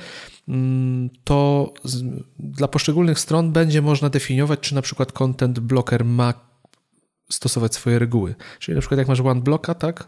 [0.48, 2.04] mm, to z,
[2.40, 6.34] dla poszczególnych stron będzie można definiować, czy na przykład content blocker ma
[7.30, 8.36] stosować swoje reguły.
[8.60, 10.08] Czyli na przykład jak masz one blocka, tak,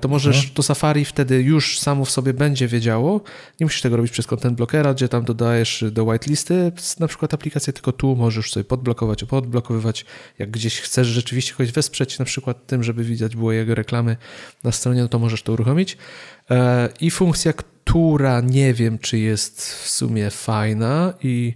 [0.00, 0.54] to możesz, mhm.
[0.54, 3.20] to Safari wtedy już samo w sobie będzie wiedziało.
[3.60, 7.72] Nie musisz tego robić przez content blockera, gdzie tam dodajesz do whitelisty na przykład aplikację,
[7.72, 10.04] tylko tu możesz sobie podblokować, podblokowywać,
[10.38, 14.16] jak gdzieś chcesz rzeczywiście kogoś wesprzeć, na przykład tym, żeby widać było jego reklamy
[14.64, 15.96] na stronie, no to możesz to uruchomić.
[16.50, 21.54] E, I funkcja, która nie wiem, czy jest w sumie fajna i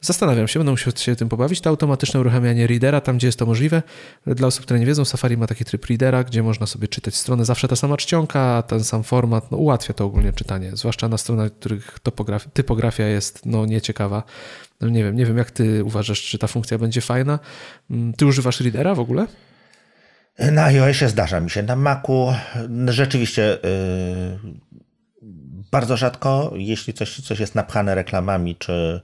[0.00, 1.60] Zastanawiam się, będę musiał się tym pobawić.
[1.60, 3.82] To automatyczne uruchamianie readera, tam gdzie jest to możliwe.
[4.26, 7.44] Dla osób, które nie wiedzą, Safari ma taki tryb readera, gdzie można sobie czytać stronę.
[7.44, 11.52] Zawsze ta sama czcionka, ten sam format, no ułatwia to ogólnie czytanie, zwłaszcza na stronach,
[11.52, 11.98] których
[12.52, 14.22] typografia jest no, nieciekawa.
[14.80, 17.38] No, nie wiem, nie wiem jak ty uważasz, czy ta funkcja będzie fajna.
[17.90, 19.26] Mm, ty używasz readera w ogóle?
[20.38, 21.62] Na iOSie zdarza mi się.
[21.62, 22.34] Na Macu
[22.86, 24.52] rzeczywiście yy,
[25.70, 29.00] bardzo rzadko, jeśli coś, coś jest napchane reklamami, czy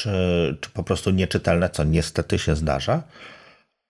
[0.00, 3.02] czy, czy po prostu nieczytelne, co niestety się zdarza,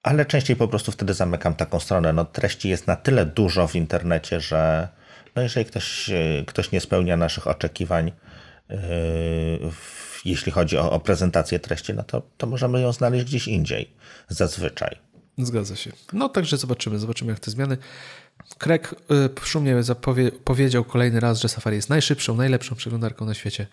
[0.02, 2.12] ale częściej po prostu wtedy zamykam taką stronę.
[2.12, 4.88] No, treści jest na tyle dużo w internecie, że
[5.36, 6.10] no, jeżeli ktoś,
[6.46, 8.12] ktoś nie spełnia naszych oczekiwań,
[8.68, 8.76] yy,
[10.24, 13.90] jeśli chodzi o, o prezentację treści, no to, to możemy ją znaleźć gdzieś indziej,
[14.28, 14.96] zazwyczaj.
[15.38, 15.92] Zgadza się.
[16.12, 17.76] No także zobaczymy, zobaczymy jak te zmiany.
[18.58, 23.66] Craig y, szumnie zapowie, powiedział kolejny raz, że Safari jest najszybszą, najlepszą przeglądarką na świecie.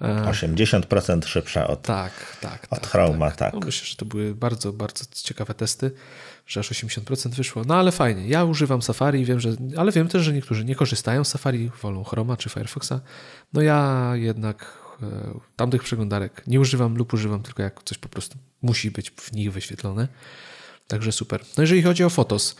[0.00, 3.36] 80% szybsza od, tak, tak, od tak, Chroma, tak.
[3.36, 3.54] tak.
[3.54, 5.90] No myślę, że to były bardzo, bardzo ciekawe testy,
[6.46, 7.62] że aż 80% wyszło.
[7.66, 8.28] No ale fajnie.
[8.28, 11.70] Ja używam Safari i wiem, że, ale wiem też, że niektórzy nie korzystają z Safari,
[11.82, 13.00] wolą Chroma czy Firefoxa.
[13.52, 15.06] No ja jednak e,
[15.56, 19.52] tamtych przeglądarek nie używam lub używam tylko jak coś po prostu musi być w nich
[19.52, 20.08] wyświetlone.
[20.88, 21.40] Także super.
[21.56, 22.56] No jeżeli chodzi o Fotos,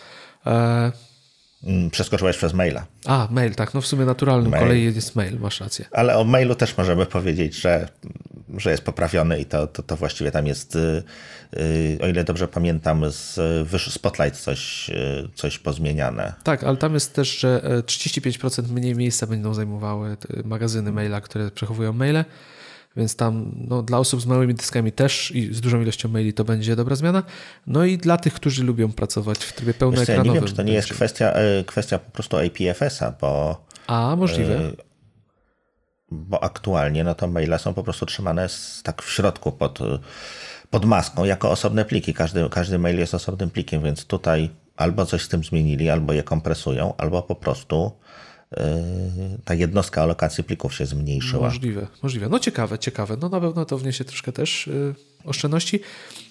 [0.47, 0.93] e,
[1.91, 2.87] przeskoczyłeś przez maila.
[3.07, 3.75] A, mail, tak.
[3.75, 4.63] No w sumie naturalnym mail.
[4.63, 5.85] kolei jest mail, masz rację.
[5.91, 7.89] Ale o mailu też możemy powiedzieć, że,
[8.57, 13.05] że jest poprawiony i to, to, to właściwie tam jest, yy, o ile dobrze pamiętam,
[13.11, 13.41] z
[13.93, 16.33] Spotlight coś, yy, coś pozmieniane.
[16.43, 21.51] Tak, ale tam jest też, że 35% e, mniej miejsca będą zajmowały magazyny maila, które
[21.51, 22.25] przechowują maile
[22.97, 26.45] więc tam no, dla osób z małymi dyskami też i z dużą ilością maili to
[26.45, 27.23] będzie dobra zmiana.
[27.67, 30.27] No i dla tych, którzy lubią pracować w trybie pełnoekranowym.
[30.27, 33.61] Ja nie wiem, czy to nie jest kwestia, e, kwestia po prostu IPFS-a, bo...
[33.87, 34.57] A, możliwe.
[34.57, 34.73] E,
[36.11, 38.49] bo aktualnie no to maile są po prostu trzymane
[38.83, 39.79] tak w środku pod,
[40.71, 42.15] pod maską jako osobne pliki.
[42.15, 46.23] Każdy, każdy mail jest osobnym plikiem, więc tutaj albo coś z tym zmienili, albo je
[46.23, 47.93] kompresują, albo po prostu
[49.45, 51.43] ta jednostka alokacji plików się zmniejszyła.
[51.43, 52.29] Możliwe, możliwe.
[52.29, 53.17] No ciekawe, ciekawe.
[53.21, 55.81] No na pewno to wniesie troszkę też y, oszczędności.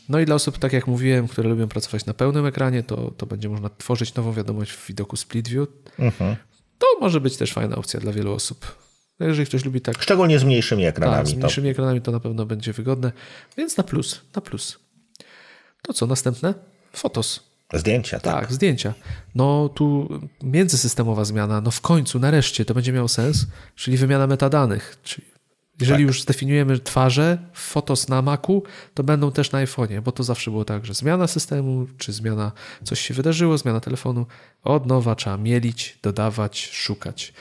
[0.09, 3.25] No i dla osób, tak jak mówiłem, które lubią pracować na pełnym ekranie, to, to
[3.25, 5.67] będzie można tworzyć nową wiadomość w widoku split view.
[5.99, 6.35] Mhm.
[6.77, 8.83] To może być też fajna opcja dla wielu osób.
[9.19, 10.01] No, jeżeli ktoś lubi tak.
[10.01, 11.17] Szczególnie z mniejszymi ekranami.
[11.17, 11.71] Tak, z mniejszymi to...
[11.71, 13.11] ekranami to na pewno będzie wygodne.
[13.57, 14.79] Więc na plus, na plus.
[15.81, 16.53] To co, następne?
[16.93, 17.52] Fotos.
[17.73, 18.39] Zdjęcia, tak.
[18.39, 18.93] Tak, zdjęcia.
[19.35, 20.09] No tu
[20.43, 24.97] międzysystemowa zmiana, no w końcu, nareszcie to będzie miało sens, czyli wymiana metadanych.
[25.03, 25.33] Czyli
[25.79, 26.07] jeżeli tak.
[26.07, 30.65] już zdefiniujemy twarze, fotos na Macu, to będą też na iPhone'ie, bo to zawsze było
[30.65, 32.51] tak, że zmiana systemu, czy zmiana,
[32.83, 34.25] coś się wydarzyło, zmiana telefonu,
[34.63, 37.33] od nowa trzeba mielić, dodawać, szukać.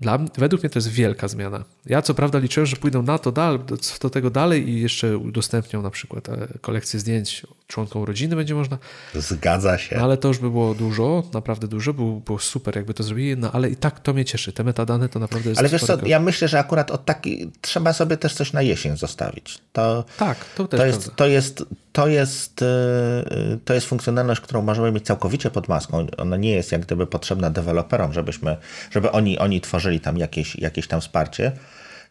[0.00, 1.64] Dla, według mnie to jest wielka zmiana.
[1.86, 3.58] Ja co prawda liczyłem, że pójdą na to do,
[4.00, 8.78] do tego dalej i jeszcze udostępnią na przykład e, kolekcję zdjęć członkom rodziny będzie można.
[9.14, 9.96] Zgadza się.
[9.96, 13.36] No, ale to już by było dużo, naprawdę dużo, było, było super jakby to zrobili,
[13.36, 14.52] no ale i tak to mnie cieszy.
[14.52, 17.92] Te metadane to naprawdę jest Ale wiesz co, ja myślę, że akurat od taki trzeba
[17.92, 19.58] sobie też coś na jesień zostawić.
[19.72, 24.62] To, tak, to też to jest, to jest, to jest, e, to jest funkcjonalność, którą
[24.62, 26.06] możemy mieć całkowicie pod maską.
[26.16, 28.56] Ona nie jest jak gdyby potrzebna deweloperom, żebyśmy,
[28.90, 31.52] żeby oni, oni tworzyli tam jakieś, jakieś tam wsparcie.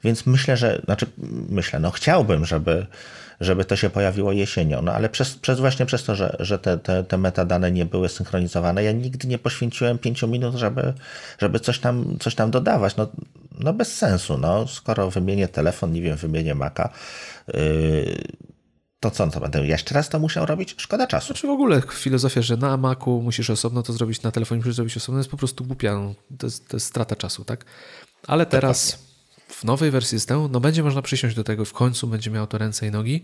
[0.04, 1.06] Więc myślę, że, znaczy
[1.50, 2.86] myślę, no chciałbym, żeby,
[3.42, 6.78] żeby to się pojawiło jesienią, no ale przez, przez właśnie przez to, że, że te,
[6.78, 10.94] te, te metadane nie były synchronizowane, ja nigdy nie poświęciłem pięciu minut, żeby,
[11.40, 12.96] żeby coś, tam, coś tam dodawać.
[12.96, 13.08] No,
[13.60, 16.90] no bez sensu, no skoro wymienię telefon, nie wiem, wymienię Maca,
[17.54, 18.18] yy,
[19.00, 20.76] to co, to będę jeszcze raz to musiał robić?
[20.78, 21.28] Szkoda czasu.
[21.28, 24.98] Znaczy w ogóle filozofia, że na Macu musisz osobno to zrobić, na telefonie musisz zrobić
[24.98, 25.94] osobno, jest po prostu głupia.
[26.38, 27.66] To jest, to jest strata czasu, tak?
[28.28, 29.00] Ale teraz
[29.48, 32.58] w nowej wersji systemu no będzie można przysiąść do tego, w końcu będzie miało to
[32.58, 33.24] ręce i nogi.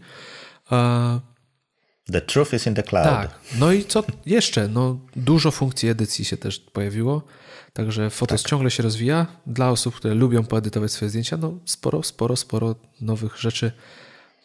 [2.12, 3.06] The truth is in the cloud.
[3.06, 3.40] Tak.
[3.60, 4.68] No i co jeszcze?
[4.68, 7.24] No, dużo funkcji edycji się też pojawiło.
[7.74, 8.50] Także Fotos tak.
[8.50, 9.28] ciągle się rozwija.
[9.48, 13.72] Dla osób, które lubią poedytować swoje zdjęcia, no sporo, sporo, sporo nowych rzeczy.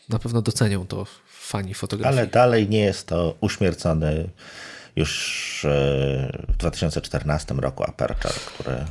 [0.09, 2.19] Na pewno docenią to fani fotografii.
[2.19, 4.31] Ale dalej nie jest to uśmiercony
[4.97, 8.85] już e, w 2014 roku Aperture, który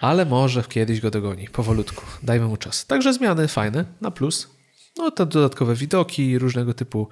[0.00, 2.04] ale może kiedyś go dogoni, powolutku.
[2.22, 2.86] Dajmy mu czas.
[2.86, 4.48] Także zmiany fajne, na plus.
[4.96, 7.08] No to dodatkowe widoki różnego typu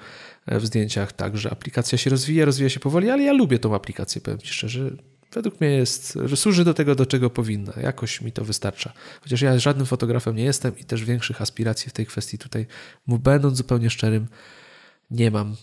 [0.47, 4.21] e, w zdjęciach, także aplikacja się rozwija, rozwija się powoli, ale ja lubię tą aplikację,
[4.21, 4.91] powiem Ci szczerze.
[5.35, 7.73] Według mnie jest, że służy do tego, do czego powinna.
[7.83, 8.93] Jakoś mi to wystarcza.
[9.21, 12.67] Chociaż ja żadnym fotografem nie jestem i też większych aspiracji w tej kwestii tutaj,
[13.07, 14.27] będąc zupełnie szczerym,
[15.11, 15.57] nie mam.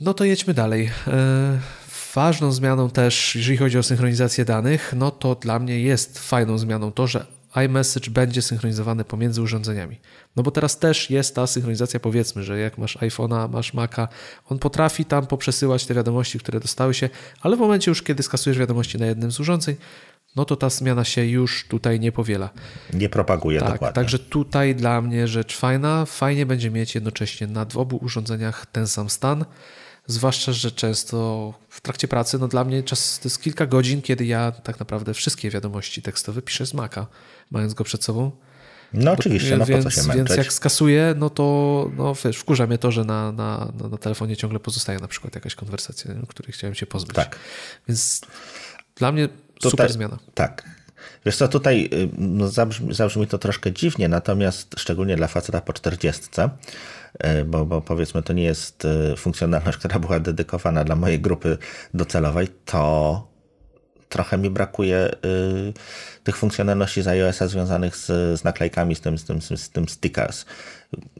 [0.00, 0.90] No to jedźmy dalej.
[1.06, 1.60] E,
[2.14, 6.92] ważną zmianą też, jeżeli chodzi o synchronizację danych, no to dla mnie jest fajną zmianą
[6.92, 7.26] to, że
[7.64, 10.00] iMessage będzie synchronizowany pomiędzy urządzeniami.
[10.36, 14.08] No bo teraz też jest ta synchronizacja, powiedzmy, że jak masz iPhone'a, masz Maca,
[14.48, 17.08] on potrafi tam poprzesyłać te wiadomości, które dostały się,
[17.40, 19.76] ale w momencie już, kiedy skasujesz wiadomości na jednym z urządzeń,
[20.36, 22.50] no to ta zmiana się już tutaj nie powiela.
[22.92, 23.94] Nie propaguje tak, dokładnie.
[23.94, 26.06] Także tutaj dla mnie rzecz fajna.
[26.06, 29.44] Fajnie będzie mieć jednocześnie na obu urządzeniach ten sam stan.
[30.06, 34.24] Zwłaszcza, że często w trakcie pracy, no dla mnie czas to jest kilka godzin, kiedy
[34.24, 37.06] ja tak naprawdę wszystkie wiadomości tekstowe piszę z Maca,
[37.50, 38.30] mając go przed sobą.
[38.92, 40.16] No oczywiście, no więc, po co się męczyć?
[40.16, 44.36] Więc jak skasuję, no to no wiesz, wkurza mnie to, że na, na, na telefonie
[44.36, 47.16] ciągle pozostaje na przykład jakaś konwersacja, której chciałem się pozbyć.
[47.16, 47.38] Tak.
[47.88, 48.20] Więc
[48.96, 50.18] dla mnie tutaj, super zmiana.
[50.34, 50.76] Tak.
[51.26, 55.72] Wiesz co, tutaj y, no, zabrzmi, zabrzmi to troszkę dziwnie, natomiast szczególnie dla faceta po
[55.72, 56.22] 40,
[57.40, 61.58] y, bo, bo powiedzmy to nie jest y, funkcjonalność, która była dedykowana dla mojej grupy
[61.94, 63.35] docelowej, to
[64.08, 65.10] trochę mi brakuje
[66.24, 68.06] tych funkcjonalności z iOS-a związanych z,
[68.40, 70.44] z naklejkami, z tym, z, tym, z tym stickers.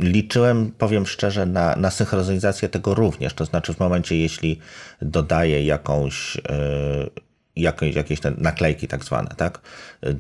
[0.01, 3.35] Liczyłem, powiem szczerze, na, na synchronizację tego również.
[3.35, 4.61] To znaczy, w momencie, jeśli
[5.03, 6.39] dodaję jakąś
[7.57, 9.61] jakieś, jakieś te naklejki tak zwane, tak,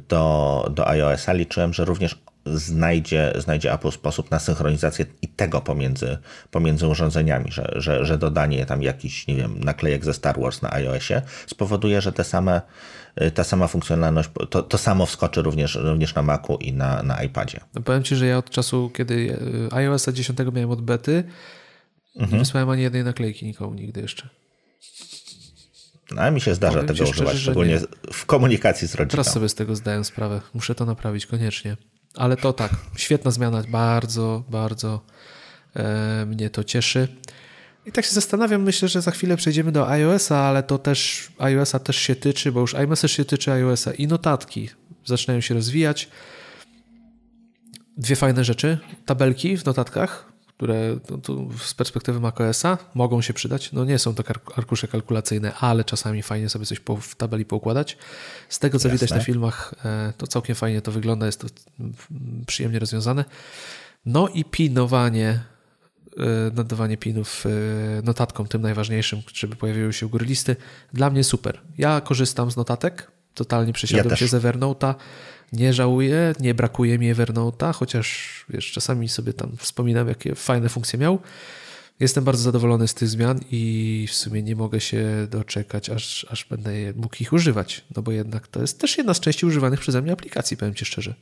[0.08, 6.18] do, do iOS-a, liczyłem, że również znajdzie, znajdzie Apple sposób na synchronizację i tego pomiędzy,
[6.50, 10.72] pomiędzy urządzeniami, że, że, że dodanie tam jakiś, nie wiem, naklejek ze Star Wars na
[10.72, 12.60] iOSie spowoduje, że te same,
[13.34, 17.60] ta sama funkcjonalność, to, to samo wskoczy również, również na Macu i na, na iPadzie.
[17.74, 19.38] No powiem Ci, że ja od czasu, kiedy
[19.70, 21.24] iOS 10 miałem od bety,
[22.16, 22.32] mhm.
[22.32, 24.28] nie wysłałem ani jednej naklejki nikomu nigdy jeszcze.
[26.10, 27.80] No, a mi się zdarza Powiem tego używać, szczególnie
[28.12, 29.10] w komunikacji z rodziną.
[29.10, 30.40] Teraz sobie z tego zdaję sprawę.
[30.54, 31.76] Muszę to naprawić koniecznie.
[32.14, 35.00] Ale to tak, świetna zmiana, bardzo, bardzo
[35.76, 37.08] e, mnie to cieszy.
[37.86, 41.78] I tak się zastanawiam, myślę, że za chwilę przejdziemy do iOS-a, ale to też iOS-a
[41.78, 44.70] też się tyczy, bo już iMessage się tyczy iOS-a i notatki
[45.04, 46.08] zaczynają się rozwijać.
[47.96, 48.78] Dwie fajne rzeczy.
[49.06, 51.18] Tabelki w notatkach, które no,
[51.58, 53.72] z perspektywy macOSa mogą się przydać.
[53.72, 54.22] No nie są to
[54.56, 57.98] arkusze kalkulacyjne, ale czasami fajnie sobie coś w tabeli poukładać.
[58.48, 59.06] Z tego, co Jasne.
[59.06, 61.46] widać na filmach, e, to całkiem fajnie to wygląda, jest to
[62.46, 63.24] przyjemnie rozwiązane.
[64.06, 65.40] No i pinowanie,
[66.16, 70.56] e, nadawanie pinów e, notatkom, tym najważniejszym, żeby pojawiły się u góry listy.
[70.92, 71.60] Dla mnie super.
[71.78, 74.94] Ja korzystam z notatek, totalnie przesiadłem ja się z Evernote'a.
[75.52, 80.98] Nie żałuję, nie brakuje mi Evernote'a, chociaż wiesz, czasami sobie tam wspominam, jakie fajne funkcje
[80.98, 81.18] miał.
[82.00, 86.44] Jestem bardzo zadowolony z tych zmian i w sumie nie mogę się doczekać, aż, aż
[86.44, 87.84] będę mógł ich używać.
[87.96, 90.84] No bo jednak to jest też jedna z części używanych przeze mnie aplikacji, powiem Ci
[90.84, 91.14] szczerze.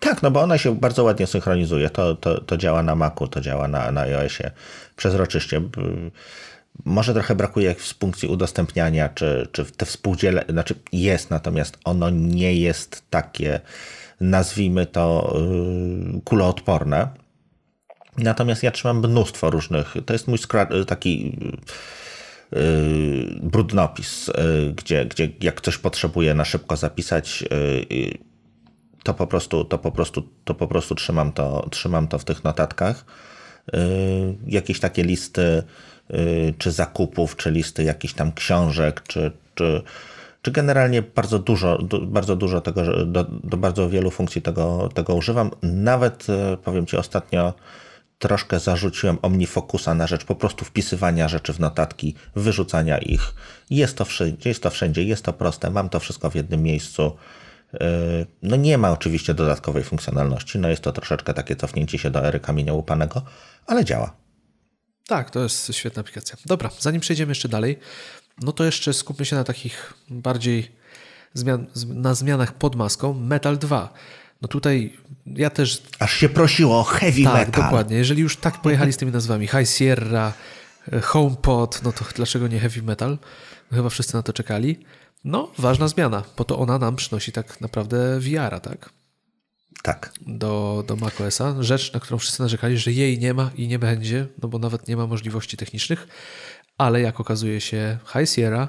[0.00, 1.90] Tak, no bo ona się bardzo ładnie synchronizuje.
[1.90, 4.50] To, to, to działa na Macu, to działa na, na iOSie
[4.96, 5.62] przezroczyście.
[6.84, 13.02] Może trochę brakuje funkcji udostępniania, czy, czy te współdzielenie, znaczy jest, natomiast ono nie jest
[13.10, 13.60] takie,
[14.20, 15.36] nazwijmy to,
[16.14, 17.08] yy, kuloodporne.
[18.18, 20.38] Natomiast ja trzymam mnóstwo różnych, to jest mój
[20.86, 21.38] taki
[22.52, 22.60] yy,
[23.42, 27.44] brudnopis, yy, gdzie, gdzie jak ktoś potrzebuje na szybko zapisać,
[29.02, 32.44] to po prostu, to po prostu, to po prostu trzymam to, trzymam to w tych
[32.44, 33.04] notatkach.
[34.46, 35.62] Jakieś takie listy,
[36.58, 39.82] czy zakupów, czy listy jakichś tam książek, czy, czy,
[40.42, 45.50] czy generalnie bardzo dużo, bardzo dużo tego, do, do bardzo wielu funkcji tego, tego używam.
[45.62, 47.54] Nawet y, powiem Ci ostatnio
[48.18, 53.34] troszkę zarzuciłem OmniFocusa na rzecz po prostu wpisywania rzeczy w notatki, wyrzucania ich.
[53.70, 57.16] Jest to wszędzie, jest to, wszędzie, jest to proste, mam to wszystko w jednym miejscu.
[57.74, 57.78] Y,
[58.42, 62.40] no nie ma oczywiście dodatkowej funkcjonalności, no jest to troszeczkę takie cofnięcie się do ery
[62.40, 63.22] kamienia łupanego,
[63.66, 64.23] ale działa.
[65.06, 66.36] Tak, to jest świetna aplikacja.
[66.46, 67.78] Dobra, zanim przejdziemy jeszcze dalej,
[68.40, 70.72] no to jeszcze skupmy się na takich bardziej
[71.34, 73.12] zmian, na zmianach pod maską.
[73.12, 73.92] Metal 2.
[74.42, 75.82] No tutaj ja też.
[75.98, 77.52] Aż się prosiło o heavy tak, metal.
[77.52, 77.96] Tak, dokładnie.
[77.96, 80.32] Jeżeli już tak pojechali z tymi nazwami High Sierra,
[80.92, 83.18] e, HomePod, no to dlaczego nie heavy metal?
[83.70, 84.80] No chyba wszyscy na to czekali.
[85.24, 88.90] No, ważna zmiana, bo to ona nam przynosi tak naprawdę VR-a, tak?
[89.84, 90.12] Tak.
[90.26, 91.54] Do, do macOSa.
[91.60, 94.88] Rzecz, na którą wszyscy narzekali, że jej nie ma i nie będzie, no bo nawet
[94.88, 96.08] nie ma możliwości technicznych,
[96.78, 98.68] ale jak okazuje się, High Sierra,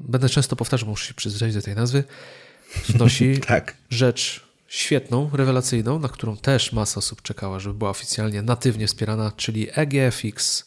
[0.00, 2.04] będę często powtarzał, muszę się przyzwyczaić do tej nazwy,
[2.88, 3.76] wnosi tak.
[3.90, 9.68] rzecz świetną, rewelacyjną, na którą też masa osób czekała, żeby była oficjalnie natywnie wspierana, czyli
[9.74, 10.64] EGFX,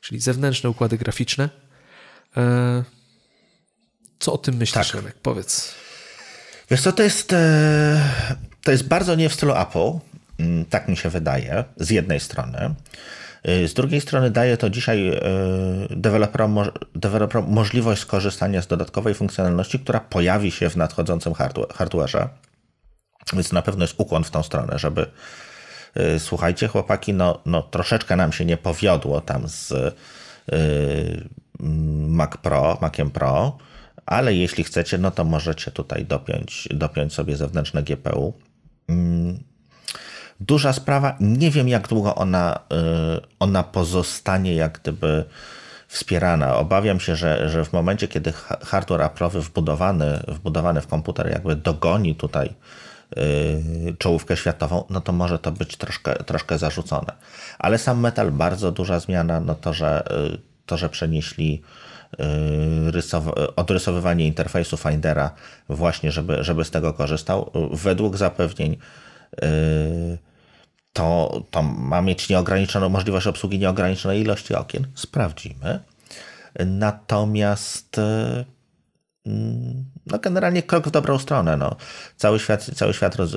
[0.00, 1.48] czyli zewnętrzne układy graficzne.
[2.36, 2.84] E,
[4.18, 4.94] Co o tym myślisz, tak.
[4.94, 5.14] Remek?
[5.22, 5.74] Powiedz.
[6.70, 9.92] Wiesz co, to jest, e, to jest bardzo nie w stylu Apple,
[10.38, 12.74] mm, tak mi się wydaje, z jednej strony.
[13.42, 15.20] E, z drugiej strony daje to dzisiaj e,
[15.90, 16.58] deweloperom,
[16.94, 22.28] deweloperom możliwość skorzystania z dodatkowej funkcjonalności, która pojawi się w nadchodzącym hardware'ze.
[23.32, 25.06] Więc na pewno jest ukłon w tą stronę, żeby
[26.18, 29.72] słuchajcie chłopaki, no, no troszeczkę nam się nie powiodło tam z
[32.08, 33.58] Mac Pro, Maciem Pro,
[34.06, 38.34] ale jeśli chcecie, no to możecie tutaj dopiąć, dopiąć sobie zewnętrzne GPU.
[38.88, 39.42] Mm,
[40.40, 42.60] duża sprawa, nie wiem jak długo ona,
[43.18, 45.24] y, ona pozostanie jak gdyby
[45.88, 46.56] wspierana.
[46.56, 48.32] Obawiam się, że, że w momencie, kiedy
[48.62, 52.54] hardware Apple'owy wbudowany, wbudowany w komputer jakby dogoni tutaj
[53.16, 57.12] y, czołówkę światową, no to może to być troszkę, troszkę zarzucone.
[57.58, 60.04] Ale sam metal, bardzo duża zmiana, no to, że,
[60.34, 61.62] y, to, że przenieśli
[63.56, 65.30] odrysowywanie interfejsu Findera
[65.68, 67.50] właśnie, żeby, żeby z tego korzystał.
[67.72, 70.18] Według zapewnień y,
[70.92, 74.86] to, to ma mieć nieograniczoną możliwość obsługi nieograniczonej ilości okien.
[74.94, 75.80] Sprawdzimy.
[76.66, 78.44] Natomiast y,
[80.06, 81.56] no generalnie krok w dobrą stronę.
[81.56, 81.76] No.
[82.16, 83.36] Cały świat, cały świat roz,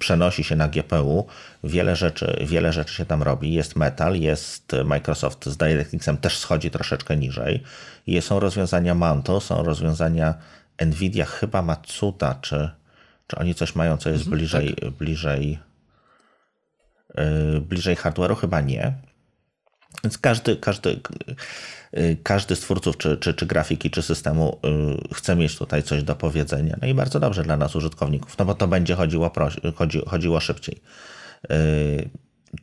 [0.00, 1.26] przenosi się na GPU,
[1.64, 3.54] wiele rzeczy, wiele rzeczy się tam robi.
[3.54, 7.62] Jest Metal, jest Microsoft z DirectXem też schodzi troszeczkę niżej.
[8.06, 10.34] I są rozwiązania Manto, są rozwiązania
[10.86, 12.70] Nvidia, chyba Matsuda, czy,
[13.26, 14.90] czy oni coś mają, co jest mhm, bliżej, tak.
[14.90, 15.58] bliżej,
[17.14, 18.36] yy, bliżej hardware'u?
[18.36, 18.92] Chyba nie.
[20.04, 21.00] Więc każdy, każdy,
[22.22, 26.16] każdy z twórców, czy, czy, czy grafiki, czy systemu yy, chce mieć tutaj coś do
[26.16, 26.76] powiedzenia.
[26.82, 29.32] No i bardzo dobrze dla nas, użytkowników, no bo to będzie chodziło,
[29.74, 30.80] chodzi, chodziło szybciej.
[31.50, 32.10] Yy,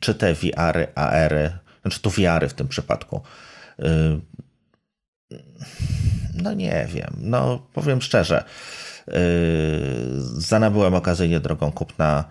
[0.00, 1.50] czy te VR-y, AR-y,
[1.82, 3.20] znaczy tu VR-y w tym przypadku,
[6.34, 8.44] no nie wiem, no powiem szczerze.
[10.18, 12.24] Zanabyłem okazyjnie drogą kupna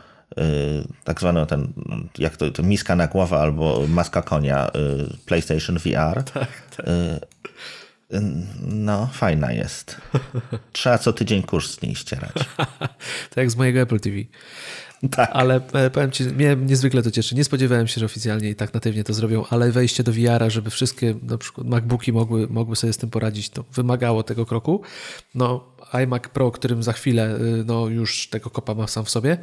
[1.04, 1.74] tak zwaną ten,
[2.18, 6.24] jak to, to miska na głowę albo maska konia yy, PlayStation VR.
[6.24, 6.48] Tak,
[6.78, 6.88] tak.
[8.62, 10.02] No, fajna jest.
[10.72, 12.34] Trzeba co tydzień kurs z niej ścierać.
[13.30, 14.18] tak jak z mojego Apple TV.
[15.12, 15.30] Tak.
[15.34, 17.36] Ale e, powiem Ci, mnie niezwykle to cieszy.
[17.36, 20.70] Nie spodziewałem się, że oficjalnie i tak natywnie to zrobią, ale wejście do VR-a, żeby
[20.70, 24.82] wszystkie na przykład MacBooki mogły, mogły sobie z tym poradzić, to wymagało tego kroku.
[25.36, 25.64] No,
[25.94, 29.38] iMac Pro, którym za chwilę y, no, już tego kopa ma sam w sobie,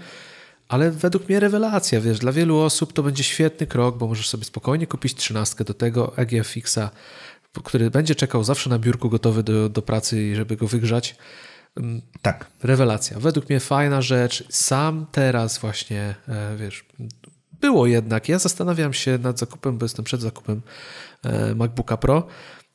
[0.68, 4.44] ale według mnie rewelacja, wiesz, dla wielu osób to będzie świetny krok, bo możesz sobie
[4.44, 6.90] spokojnie kupić trzynastkę do tego EGFX-a,
[7.64, 11.16] który będzie czekał zawsze na biurku gotowy do, do pracy, żeby go wygrzać.
[12.22, 12.46] Tak.
[12.62, 13.18] Rewelacja.
[13.20, 14.44] Według mnie fajna rzecz.
[14.48, 16.84] Sam teraz właśnie, e, wiesz,
[17.60, 18.28] było jednak.
[18.28, 20.62] Ja zastanawiam się nad zakupem, bo jestem przed zakupem
[21.22, 22.26] e, MacBooka Pro.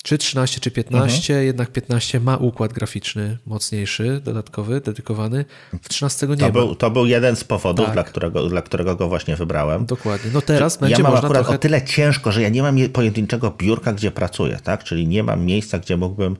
[0.03, 1.45] Czy 13, czy 15, mhm.
[1.45, 5.45] jednak 15 ma układ graficzny mocniejszy, dodatkowy, dedykowany.
[5.81, 6.51] W 13 nie to ma.
[6.51, 7.93] Był, to był jeden z powodów, tak.
[7.93, 9.85] dla, którego, dla którego go właśnie wybrałem.
[9.85, 10.31] Dokładnie.
[10.33, 11.55] No teraz ja będzie Ja mam można akurat trochę...
[11.55, 14.83] o tyle ciężko, że ja nie mam pojedynczego biurka, gdzie pracuję, tak?
[14.83, 16.35] Czyli nie mam miejsca, gdzie mógłbym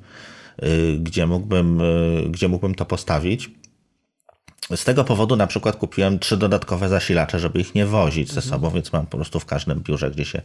[0.64, 3.50] Y, gdzie mógłbym, y, gdzie mógłbym to postawić.
[4.76, 8.50] Z tego powodu na przykład kupiłem trzy dodatkowe zasilacze, żeby ich nie wozić ze mhm.
[8.50, 10.42] sobą, więc mam po prostu w każdym biurze, gdzie się,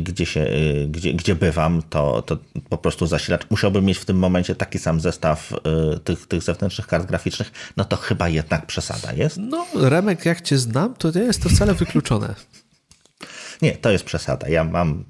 [0.00, 0.46] gdzie, się,
[0.88, 3.50] gdzie, gdzie bywam, to, to po prostu zasilacz.
[3.50, 5.52] Musiałbym mieć w tym momencie taki sam zestaw
[6.04, 9.36] tych, tych zewnętrznych kart graficznych, no to chyba jednak przesada jest.
[9.40, 12.34] No, Remek, jak cię znam, to nie jest to wcale wykluczone.
[13.62, 14.48] Nie, to jest przesada.
[14.48, 15.04] Ja mam,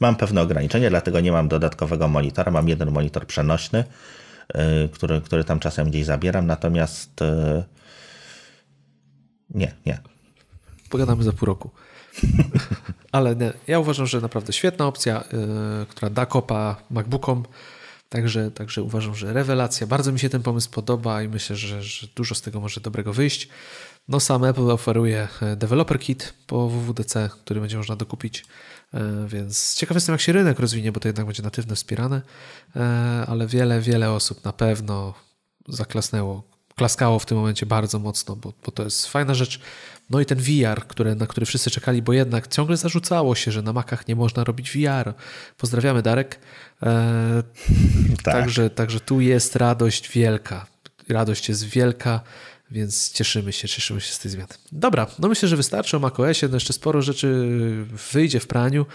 [0.00, 2.52] mam pewne ograniczenia, dlatego nie mam dodatkowego monitora.
[2.52, 3.84] Mam jeden monitor przenośny,
[4.84, 7.64] y, który, który tam czasem gdzieś zabieram, natomiast y,
[9.50, 9.98] nie, nie.
[10.90, 11.70] Pogadamy za pół roku.
[13.12, 17.44] Ale nie, ja uważam, że naprawdę świetna opcja, yy, która da kopa MacBookom.
[18.08, 19.86] Także, także uważam, że rewelacja.
[19.86, 23.12] Bardzo mi się ten pomysł podoba i myślę, że, że dużo z tego może dobrego
[23.12, 23.48] wyjść.
[24.08, 28.44] No sam Apple oferuje e, Developer Kit po WWDC, który będzie można dokupić,
[28.94, 32.22] e, więc ciekaw jestem jak się rynek rozwinie, bo to jednak będzie natywne wspierane,
[32.76, 32.80] e,
[33.28, 35.14] ale wiele, wiele osób na pewno
[35.68, 36.42] zaklasnęło,
[36.76, 39.60] klaskało w tym momencie bardzo mocno, bo, bo to jest fajna rzecz.
[40.10, 43.62] No i ten VR, który, na który wszyscy czekali, bo jednak ciągle zarzucało się, że
[43.62, 45.14] na Macach nie można robić VR.
[45.56, 46.38] Pozdrawiamy Darek.
[48.22, 48.34] tak.
[48.34, 50.66] także, także tu jest radość wielka.
[51.08, 52.20] Radość jest wielka.
[52.70, 54.48] Więc cieszymy się, cieszymy się z tej zmiany.
[54.72, 56.48] Dobra, no myślę, że wystarczy o macOSie.
[56.48, 57.48] No jeszcze sporo rzeczy
[58.12, 58.86] wyjdzie w praniu.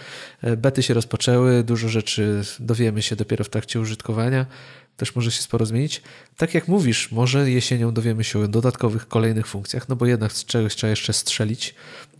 [0.42, 4.46] E, bety się rozpoczęły, dużo rzeczy dowiemy się dopiero w trakcie użytkowania.
[4.96, 6.02] Też może się sporo zmienić.
[6.36, 10.44] Tak jak mówisz, może jesienią dowiemy się o dodatkowych, kolejnych funkcjach, no bo jednak z
[10.44, 11.74] czegoś trzeba jeszcze strzelić,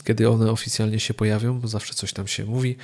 [0.05, 2.77] kiedy one oficjalnie się pojawią, bo zawsze coś tam się mówi.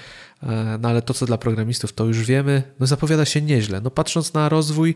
[0.43, 3.81] E, no ale to, co dla programistów, to już wiemy, no zapowiada się nieźle.
[3.81, 4.95] No patrząc na rozwój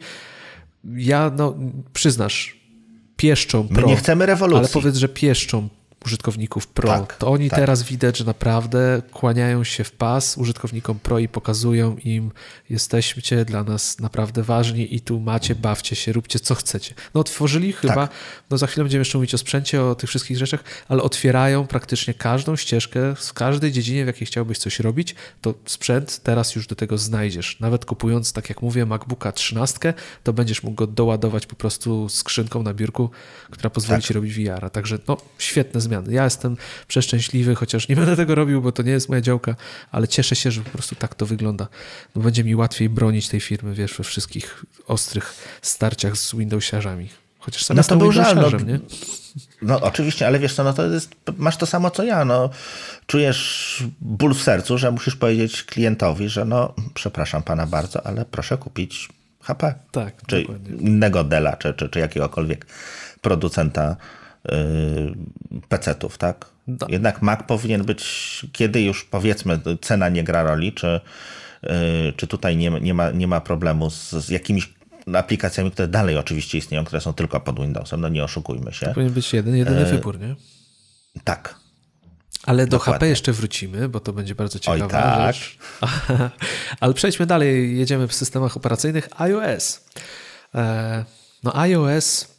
[0.96, 1.54] ja, no,
[1.92, 2.60] przyznasz,
[3.16, 3.82] pieszczą pro.
[3.82, 4.58] My nie chcemy rewolucji.
[4.58, 5.68] Ale powiedz, że pieszczą
[6.04, 7.58] użytkowników Pro, tak, to oni tak.
[7.58, 12.30] teraz widać, że naprawdę kłaniają się w pas użytkownikom Pro i pokazują im,
[12.70, 16.94] jesteście dla nas naprawdę ważni i tu macie, bawcie się, róbcie co chcecie.
[17.14, 18.10] No otworzyli chyba, tak.
[18.50, 22.14] no za chwilę będziemy jeszcze mówić o sprzęcie, o tych wszystkich rzeczach, ale otwierają praktycznie
[22.14, 26.76] każdą ścieżkę w każdej dziedzinie, w jakiej chciałbyś coś robić, to sprzęt teraz już do
[26.76, 27.60] tego znajdziesz.
[27.60, 32.62] Nawet kupując, tak jak mówię, MacBooka 13, to będziesz mógł go doładować po prostu skrzynką
[32.62, 33.10] na biurku,
[33.50, 34.08] która pozwoli tak.
[34.08, 34.70] ci robić VR-a.
[34.70, 36.56] Także no, świetne zmiany Ja jestem
[36.88, 39.56] przeszczęśliwy, chociaż nie będę tego robił, bo to nie jest moja działka,
[39.92, 41.68] ale cieszę się, że po prostu tak to wygląda.
[42.14, 47.08] Bo będzie mi łatwiej bronić tej firmy, wiesz, we wszystkich ostrych starciach z Windowsiarzami.
[47.38, 48.80] Chociaż sam no to był żal, no, nie?
[49.62, 52.50] No oczywiście, ale wiesz co, no to jest, masz to samo co ja, no
[53.06, 58.58] czujesz ból w sercu, że musisz powiedzieć klientowi, że no przepraszam pana bardzo, ale proszę
[58.58, 59.08] kupić
[59.40, 59.74] HP.
[59.92, 60.76] Tak, czy dokładnie.
[60.76, 62.66] innego Dela, czy, czy, czy jakiegokolwiek
[63.20, 63.96] producenta
[65.68, 66.46] PC-ów, tak?
[66.68, 66.86] Do.
[66.88, 71.00] Jednak Mac powinien być, kiedy już powiedzmy cena nie gra roli, czy,
[71.64, 71.68] y,
[72.16, 74.74] czy tutaj nie, nie, ma, nie ma problemu z, z jakimiś
[75.14, 78.86] aplikacjami, które dalej oczywiście istnieją, które są tylko pod Windowsem, no nie oszukujmy się.
[78.86, 79.90] To powinien być jeden, jedyny e...
[79.92, 80.34] wybór, nie?
[81.24, 81.54] Tak.
[82.46, 82.94] Ale do Dokładnie.
[82.94, 85.34] HP jeszcze wrócimy, bo to będzie bardzo ciekawa Oj, tak.
[85.34, 85.58] rzecz.
[86.80, 89.84] Ale przejdźmy dalej, jedziemy w systemach operacyjnych iOS.
[90.54, 91.04] E,
[91.42, 92.33] no iOS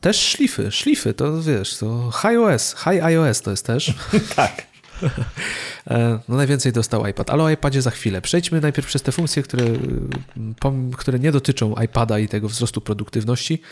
[0.00, 3.94] też szlify, szlify, to wiesz, to iOS, High iOS to jest też.
[4.36, 4.66] tak.
[5.86, 8.22] E, no najwięcej dostał iPad, ale o iPadzie za chwilę.
[8.22, 9.64] Przejdźmy najpierw przez te funkcje, które,
[10.96, 13.62] które nie dotyczą iPada i tego wzrostu produktywności,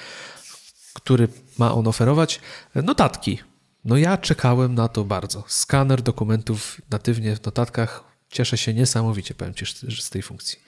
[0.95, 2.41] który ma on oferować.
[2.75, 3.39] Notatki.
[3.85, 5.45] No ja czekałem na to bardzo.
[5.47, 8.05] Skaner dokumentów natywnie w notatkach.
[8.31, 9.67] Cieszę się niesamowicie, powiem Ci,
[10.01, 10.68] z tej funkcji.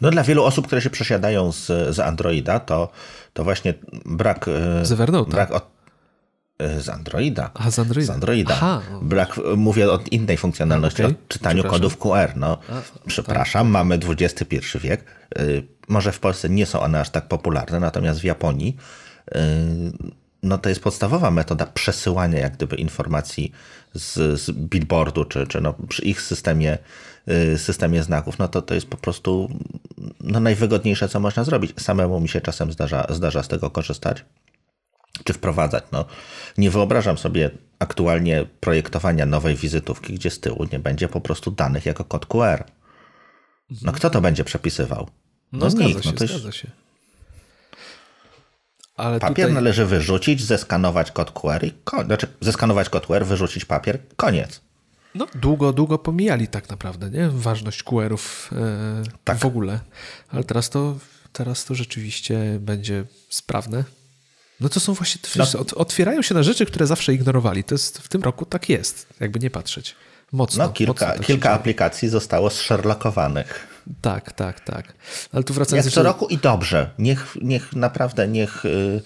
[0.00, 2.88] No dla wielu osób, które się przesiadają z, z Androida, to,
[3.32, 3.74] to właśnie
[4.06, 4.48] brak...
[4.48, 5.28] E, z.
[5.28, 5.66] Brak od,
[6.58, 7.50] e, z Androida.
[7.54, 8.12] A, z Androida.
[8.12, 8.54] Z Androida.
[8.54, 8.82] Aha.
[9.02, 11.14] Brak, mówię o innej funkcjonalności, okay.
[11.14, 12.32] o czytaniu kodów QR.
[12.36, 12.72] No, A,
[13.06, 13.72] przepraszam, tak.
[13.72, 15.04] mamy XXI wiek.
[15.36, 15.42] E,
[15.88, 18.76] może w Polsce nie są one aż tak popularne, natomiast w Japonii
[20.42, 23.52] no to jest podstawowa metoda przesyłania jak gdyby informacji
[23.94, 26.78] z, z billboardu, czy, czy no przy ich systemie
[27.56, 29.48] systemie znaków, no to to jest po prostu
[30.20, 31.80] no najwygodniejsze, co można zrobić.
[31.80, 34.24] Samemu mi się czasem zdarza, zdarza z tego korzystać
[35.24, 35.84] czy wprowadzać.
[35.92, 36.04] No,
[36.58, 41.86] nie wyobrażam sobie aktualnie projektowania nowej wizytówki, gdzie z tyłu nie będzie po prostu danych
[41.86, 42.64] jako kod QR.
[43.82, 45.08] No kto to będzie przepisywał?
[45.52, 46.04] No, no zgadza nikt.
[46.04, 46.70] Się, no to zgadza się.
[48.96, 49.52] Ale papier tutaj...
[49.52, 51.72] należy wyrzucić, zeskanować kod QR i.
[52.04, 54.60] Znaczy, zeskanować kod QR, wyrzucić papier, koniec.
[55.14, 57.28] No, długo, długo pomijali tak naprawdę, nie?
[57.28, 59.38] Ważność QR-ów e, tak.
[59.38, 59.80] w ogóle.
[60.28, 60.96] Ale teraz to,
[61.32, 63.84] teraz to rzeczywiście będzie sprawne.
[64.60, 65.44] No to są właśnie, no.
[65.76, 67.64] otwierają się na rzeczy, które zawsze ignorowali.
[67.64, 69.96] To jest, w tym roku tak jest, jakby nie patrzeć.
[70.32, 70.64] Mocno.
[70.64, 73.66] No, kilka, mocno tak kilka aplikacji zostało zszerlokowanych.
[74.00, 74.94] Tak, tak, tak.
[75.32, 75.86] Ale tu wracając...
[75.86, 76.90] Jak co roku i dobrze.
[76.98, 78.64] Niech, niech naprawdę, niech...
[78.64, 79.02] Yy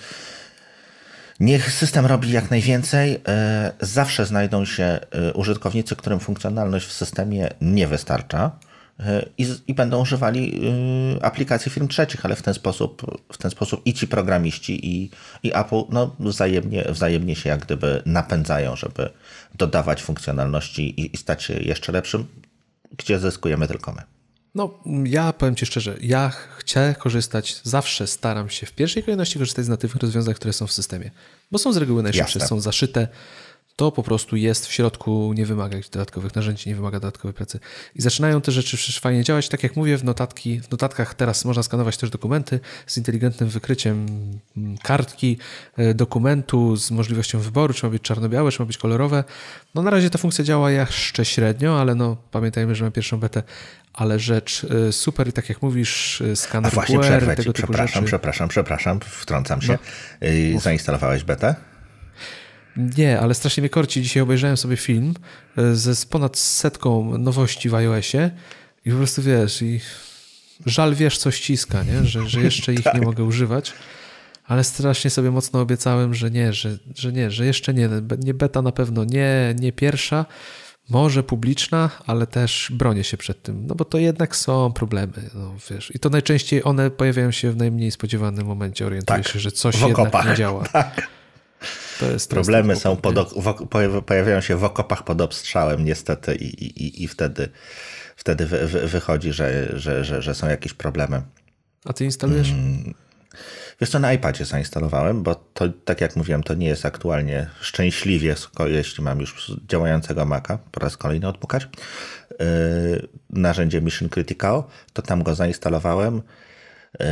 [1.40, 3.20] Niech system robi jak najwięcej.
[3.28, 8.58] E, zawsze znajdą się e, użytkownicy, którym funkcjonalność w systemie nie wystarcza
[9.00, 10.60] e, i, i, będą używali
[11.22, 15.10] aplikacji firm trzecich, ale w ten sposób, w ten sposób i ci programiści, i,
[15.42, 19.10] i Apple no, wzajemnie, wzajemnie się jak gdyby napędzają, żeby
[19.54, 22.26] dodawać funkcjonalności i, i stać się jeszcze lepszym,
[22.96, 24.15] gdzie zyskujemy tylko my.
[24.56, 24.70] No,
[25.04, 29.68] ja powiem Ci szczerze, ja chcę korzystać, zawsze staram się w pierwszej kolejności korzystać z
[29.68, 31.10] natywnych rozwiązań, które są w systemie,
[31.50, 32.48] bo są z reguły najszybsze, Jasne.
[32.48, 33.08] są zaszyte,
[33.76, 37.60] to po prostu jest w środku, nie wymaga dodatkowych narzędzi, nie wymaga dodatkowej pracy.
[37.94, 39.48] I zaczynają te rzeczy fajnie działać.
[39.48, 44.06] Tak jak mówię, w, notatki, w notatkach teraz można skanować też dokumenty z inteligentnym wykryciem
[44.56, 45.38] mm, kartki,
[45.76, 49.24] e, dokumentu z możliwością wyboru, czy ma być czarno-białe, czy ma być kolorowe.
[49.74, 53.42] No na razie ta funkcja działa jeszcze średnio, ale no pamiętajmy, że mamy pierwszą betę,
[53.92, 58.04] ale rzecz e, super i tak jak mówisz, e, skaner A właśnie QR, tego przepraszam,
[58.04, 59.78] przepraszam, przepraszam, wtrącam się.
[60.52, 60.60] No.
[60.60, 61.54] Zainstalowałeś betę?
[62.76, 64.02] Nie, ale strasznie mnie korci.
[64.02, 65.14] Dzisiaj obejrzałem sobie film
[65.58, 68.30] e, ze z ponad setką nowości w iOSie
[68.86, 69.80] i po prostu wiesz, i
[70.66, 72.04] żal wiesz, co ściska, nie?
[72.04, 72.94] Że, że jeszcze ich tak.
[72.94, 73.72] nie mogę używać.
[74.46, 77.88] Ale strasznie sobie mocno obiecałem, że nie, że, że nie, że jeszcze nie.
[78.18, 80.26] Nie beta na pewno nie, nie pierwsza,
[80.88, 85.54] może publiczna, ale też bronię się przed tym, no bo to jednak są problemy, no
[85.70, 85.94] wiesz.
[85.94, 89.80] I to najczęściej one pojawiają się w najmniej spodziewanym momencie, orientuję tak, się, że coś
[89.80, 90.64] jednak nie działa.
[90.72, 91.15] Tak.
[92.00, 93.34] To jest, Problemy są pod,
[94.06, 97.48] pojawiają się w okopach pod obstrzałem niestety i, i, i wtedy,
[98.16, 101.22] wtedy wy, wy, wychodzi, że, że, że, że są jakieś problemy.
[101.84, 102.50] A ty instalujesz?
[102.50, 102.94] Mm,
[103.80, 108.34] wiesz co, na iPadzie zainstalowałem, bo to, tak jak mówiłem, to nie jest aktualnie szczęśliwie,
[108.66, 111.68] jeśli mam już działającego Maca, po raz kolejny odpukać,
[112.30, 116.22] yy, narzędzie Mission Critical, to tam go zainstalowałem.
[117.00, 117.06] Yy,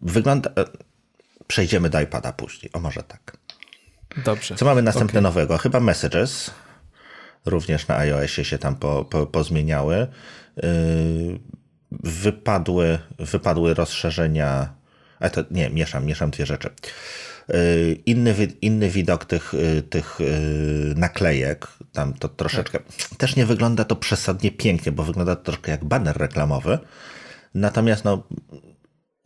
[0.00, 0.50] wygląda...
[0.56, 0.64] Yy,
[1.46, 3.36] przejdziemy do iPada później, o może tak.
[4.16, 4.54] Dobrze.
[4.54, 5.22] Co mamy następne okay.
[5.22, 5.58] nowego?
[5.58, 6.50] Chyba Messages.
[7.44, 10.06] Również na iOSie się tam po, po, pozmieniały.
[10.56, 11.38] Yy,
[12.02, 14.74] wypadły, wypadły rozszerzenia.
[15.20, 16.70] A to nie, mieszam, mieszam dwie rzeczy.
[17.48, 20.18] Yy, inny, inny widok tych, yy, tych
[20.96, 23.18] naklejek, tam to troszeczkę tak.
[23.18, 26.78] też nie wygląda to przesadnie pięknie, bo wygląda to troszkę jak baner reklamowy.
[27.54, 28.28] Natomiast no,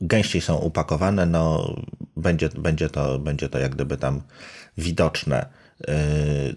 [0.00, 1.74] gęściej są upakowane, no,
[2.18, 4.22] będzie, będzie, to, będzie to jak gdyby tam
[4.78, 5.46] widoczne.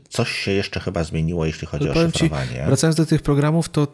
[0.09, 2.51] Coś się jeszcze chyba zmieniło, jeśli chodzi o szyfrowanie.
[2.51, 3.87] Ci, wracając do tych programów, to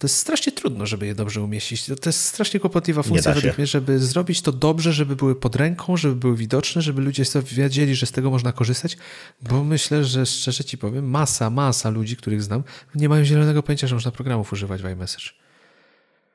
[0.00, 1.86] to jest strasznie trudno, żeby je dobrze umieścić.
[1.86, 5.96] To, jest strasznie kłopotliwa funkcja według mnie, żeby zrobić to dobrze, żeby były pod ręką,
[5.96, 8.96] żeby były widoczne, żeby ludzie sobie wiedzieli, że z tego można korzystać,
[9.42, 12.62] bo myślę, że szczerze ci powiem, masa, masa ludzi, których znam,
[12.94, 15.30] nie mają zielonego pojęcia, że można programów używać w iMessage.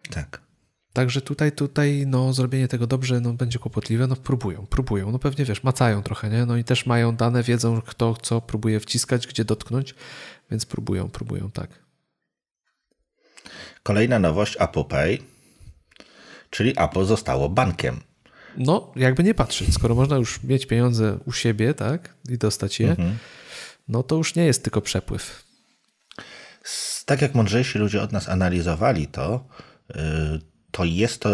[0.09, 0.44] Tak.
[0.95, 4.07] Także tutaj, tutaj no, zrobienie tego dobrze no, będzie kłopotliwe.
[4.07, 5.11] No próbują, próbują.
[5.11, 6.45] No pewnie wiesz, macają trochę, nie?
[6.45, 9.95] No i też mają dane, wiedzą kto co próbuje wciskać, gdzie dotknąć,
[10.51, 11.69] więc próbują, próbują, tak.
[13.83, 15.17] Kolejna nowość Apple Pay,
[16.49, 17.99] czyli Apple zostało bankiem.
[18.57, 22.89] No, jakby nie patrzeć, skoro można już mieć pieniądze u siebie, tak, i dostać je,
[22.89, 23.17] mhm.
[23.87, 25.45] no to już nie jest tylko przepływ.
[27.05, 29.47] Tak jak mądrzejsi ludzie od nas analizowali to,
[29.91, 31.29] y, to jest to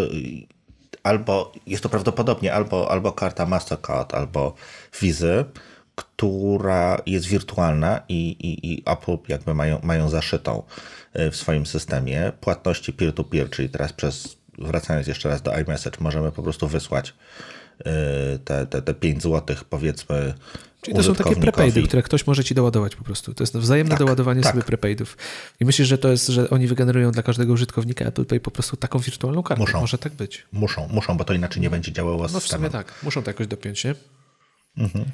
[1.02, 4.54] albo jest to prawdopodobnie albo, albo karta Mastercard, albo
[5.00, 5.44] Visa,
[5.94, 10.62] która jest wirtualna i, i, i Apple jakby mają, mają zaszytą
[11.12, 12.32] e, w swoim systemie.
[12.40, 17.14] Płatności peer-to-peer, czyli teraz przez, wracając jeszcze raz do iMessage, możemy po prostu wysłać
[18.44, 20.34] te, te, te 5 zł powiedzmy
[20.82, 23.34] Czyli to są takie prepaidy, które ktoś może ci doładować po prostu.
[23.34, 24.52] To jest wzajemne tak, doładowanie tak.
[24.52, 25.16] sobie prepaidów.
[25.60, 28.76] I myślisz, że to jest, że oni wygenerują dla każdego użytkownika Apple Pay po prostu
[28.76, 29.62] taką wirtualną kartę?
[29.62, 29.80] Muszą.
[29.80, 30.46] Może tak być.
[30.52, 32.94] Muszą, muszą, bo to inaczej nie będzie działało z No w sumie tak.
[33.02, 33.94] Muszą to jakoś dopiąć, nie?
[34.78, 35.04] Mhm.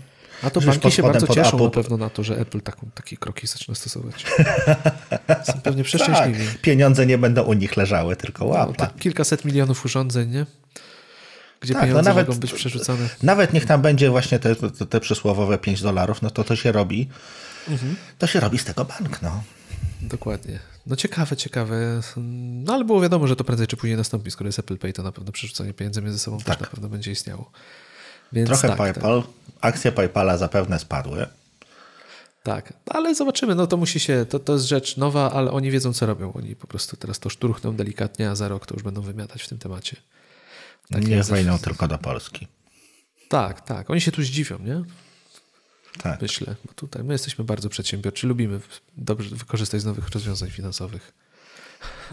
[0.42, 1.64] A to banki się bardzo cieszą Apple...
[1.64, 4.26] na pewno na to, że Apple taką, takie kroki zaczyna stosować.
[5.46, 6.46] Są pewnie przeszczęśliwi.
[6.46, 8.84] Tak, pieniądze nie będą u nich leżały, tylko łapa.
[8.84, 10.46] No, kilkaset milionów urządzeń, nie?
[11.60, 13.08] Gdzie tak, no pieniądze no nawet, mogą być przerzucane.
[13.22, 16.72] Nawet niech tam będzie właśnie te, te, te przysłowowe 5 dolarów, no to to się
[16.72, 17.08] robi.
[17.68, 17.96] Mhm.
[18.18, 19.42] To się robi z tego bank, no.
[20.02, 20.58] Dokładnie.
[20.86, 22.00] No ciekawe, ciekawe.
[22.16, 24.30] No ale było wiadomo, że to prędzej czy później nastąpi.
[24.30, 26.46] Skoro jest Apple Pay, to na pewno przerzucanie pieniędzy między sobą tak.
[26.46, 27.50] też na pewno będzie istniało.
[28.32, 29.30] Więc Trochę tak, PayPal, tak.
[29.60, 31.26] akcje PayPala zapewne spadły.
[32.42, 35.92] Tak, ale zobaczymy, no to musi się, to, to jest rzecz nowa, ale oni wiedzą
[35.92, 36.32] co robią.
[36.32, 39.48] Oni po prostu teraz to szturchną delikatnie, a za rok to już będą wymiatać w
[39.48, 39.96] tym temacie.
[40.92, 42.46] Tak nie wejdą tylko do Polski.
[43.28, 43.90] Tak, tak.
[43.90, 44.82] Oni się tu zdziwią, nie?
[46.02, 46.22] Tak.
[46.22, 48.60] Myślę, bo tutaj my jesteśmy bardzo przedsiębiorczy, lubimy
[48.96, 51.12] dobrze wykorzystać z nowych rozwiązań finansowych.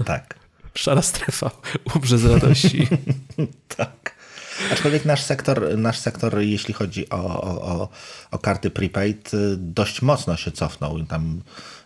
[0.05, 0.35] Tak.
[0.75, 1.51] Szara strefa
[1.95, 2.87] umrze z radości.
[3.77, 4.15] tak.
[4.71, 7.89] Aczkolwiek nasz sektor, nasz sektor jeśli chodzi o, o,
[8.31, 11.03] o karty prepaid, y, dość mocno się cofnął.
[11.03, 11.41] Tam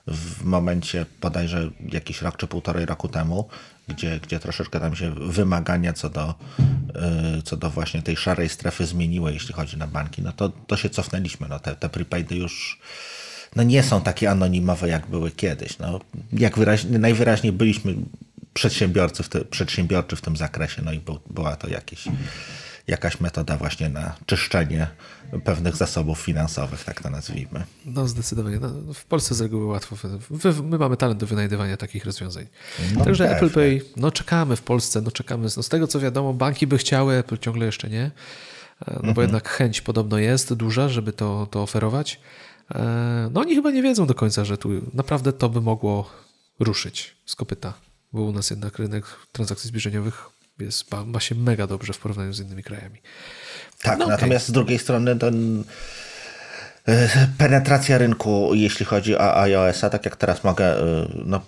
[0.08, 3.50] w momencie bodajże jakiś rok czy półtorej roku temu,
[3.90, 6.36] gdzie, gdzie troszeczkę tam się wymagania co do,
[7.40, 10.78] y, co do właśnie tej szarej strefy zmieniły, jeśli chodzi na banki, no to, to
[10.78, 11.48] się cofnęliśmy.
[11.50, 12.80] No te, te prepaidy już
[13.56, 15.80] no nie są takie anonimowe, jak były kiedyś.
[15.80, 16.00] No,
[16.34, 17.96] jak wyraźnie, najwyraźniej byliśmy
[18.54, 22.04] przedsiębiorcy w te, przedsiębiorczy w tym zakresie, no i był, była to jakieś,
[22.88, 24.88] jakaś metoda właśnie na czyszczenie
[25.44, 27.64] pewnych zasobów finansowych, tak to nazwijmy.
[27.86, 28.60] No zdecydowanie.
[28.60, 29.96] No, w Polsce z reguły łatwo.
[30.64, 32.48] My mamy talent do wynajdywania takich rozwiązań.
[32.96, 33.38] No Także pewnie.
[33.38, 35.48] Apple Pay, no czekamy w Polsce, no czekamy.
[35.58, 38.04] No z tego co wiadomo, banki by chciały, Apple ciągle jeszcze nie.
[38.04, 38.12] E,
[38.88, 39.14] no mhm.
[39.14, 42.20] bo jednak chęć podobno jest duża, żeby to, to oferować.
[42.76, 46.10] E, no oni chyba nie wiedzą do końca, że tu naprawdę to by mogło
[46.60, 47.74] ruszyć z kopyta
[48.14, 50.26] bo u nas jednak rynek transakcji zbliżeniowych
[50.60, 53.02] jest, ma się mega dobrze w porównaniu z innymi krajami.
[53.82, 54.50] Tak, no, natomiast okay.
[54.50, 55.64] z drugiej strony ten
[56.88, 61.42] e, penetracja rynku, jeśli chodzi o iOS-a, tak jak teraz mogę, e, no,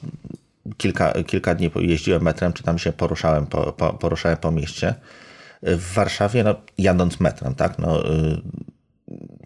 [0.78, 4.96] kilka, kilka dni jeździłem metrem, czy tam się poruszałem po, po, poruszałem po mieście.
[5.64, 8.38] W Warszawie, no, jadąc metrem, tak, no, e,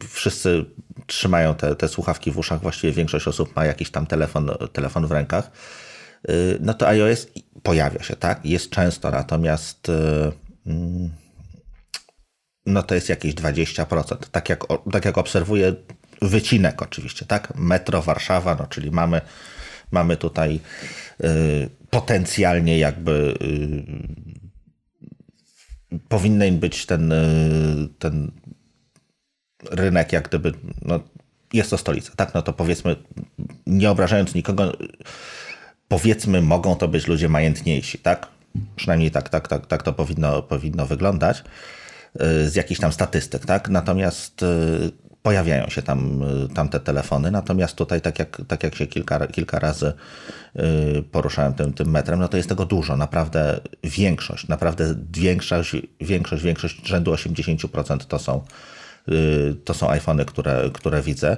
[0.09, 0.65] wszyscy
[1.07, 5.11] trzymają te, te słuchawki w uszach, właściwie większość osób ma jakiś tam telefon, telefon w
[5.11, 5.51] rękach
[6.59, 7.27] no to iOS
[7.63, 8.45] pojawia się, tak?
[8.45, 9.93] Jest często, natomiast y,
[10.67, 11.09] mm,
[12.65, 14.17] no to jest jakieś 20%.
[14.31, 15.75] Tak jak, tak jak obserwuję
[16.21, 17.55] wycinek oczywiście, tak?
[17.55, 19.21] Metro Warszawa, no czyli mamy,
[19.91, 20.59] mamy tutaj
[21.23, 23.37] y, potencjalnie jakby
[26.07, 27.13] powinien być ten,
[27.99, 28.31] ten
[29.71, 30.51] rynek jak gdyby,
[30.81, 30.99] no,
[31.53, 32.33] jest to stolica, tak?
[32.33, 32.95] No to powiedzmy,
[33.67, 34.77] nie obrażając nikogo,
[35.87, 38.27] powiedzmy, mogą to być ludzie majętniejsi, tak?
[38.75, 41.43] Przynajmniej tak, tak, tak, tak to powinno, powinno wyglądać
[42.45, 43.69] z jakichś tam statystyk, tak?
[43.69, 44.45] Natomiast
[45.25, 49.27] pojawiają się tam, y, tam te telefony, natomiast tutaj tak jak, tak jak się kilka,
[49.27, 49.93] kilka razy
[50.55, 56.43] y, poruszałem tym, tym metrem, no to jest tego dużo, naprawdę większość, naprawdę większość, większość,
[56.43, 58.43] większość rzędu 80% to są,
[59.09, 61.37] y, to są iPhony, które, które widzę,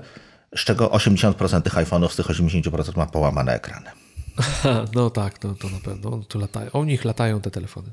[0.56, 3.90] z czego 80% tych iPhone'ów z tych 80% ma połamane ekrany.
[4.96, 6.24] No tak, no, to na pewno.
[6.28, 6.72] Tu latają.
[6.72, 7.92] O nich latają te telefony.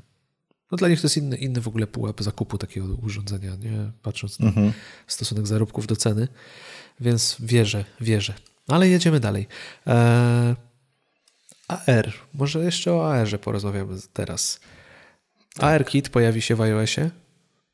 [0.71, 3.91] No dla nich to jest inny, inny w ogóle pułap zakupu takiego urządzenia, nie?
[4.01, 4.73] patrząc na mhm.
[5.07, 6.27] stosunek zarobków do ceny.
[6.99, 8.33] Więc wierzę, wierzę.
[8.67, 9.47] Ale jedziemy dalej.
[9.85, 10.55] Eee,
[11.67, 12.13] AR.
[12.33, 14.59] Może jeszcze o AR-ze porozmawiamy teraz.
[15.53, 15.63] Tak.
[15.63, 17.09] AR-Kit pojawi się w iOSie.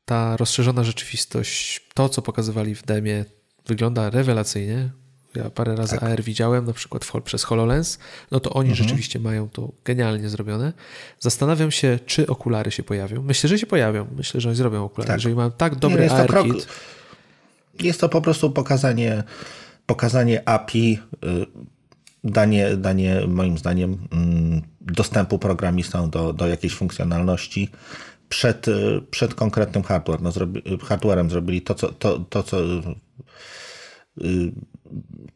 [0.04, 3.24] Ta rozszerzona rzeczywistość, to co pokazywali w demie,
[3.66, 4.90] wygląda rewelacyjnie.
[5.36, 6.02] Ja parę razy tak.
[6.02, 7.98] AR widziałem, na przykład przez HoloLens,
[8.30, 8.88] no to oni mhm.
[8.88, 10.72] rzeczywiście mają to genialnie zrobione.
[11.20, 13.22] Zastanawiam się, czy okulary się pojawią.
[13.22, 14.06] Myślę, że się pojawią.
[14.16, 15.08] Myślę, że oni zrobią okulary.
[15.08, 15.16] Tak.
[15.16, 16.66] Jeżeli mają tak dobry Nie, AR kit.
[17.80, 19.22] Jest to po prostu pokazanie,
[19.86, 21.46] pokazanie API, y,
[22.24, 27.70] danie, danie moim zdaniem mm, dostępu programistą do, do jakiejś funkcjonalności
[28.28, 30.22] przed, y, przed konkretnym hardware.
[30.22, 32.56] No, zrobi, hardwarem zrobili to, co, to, to, co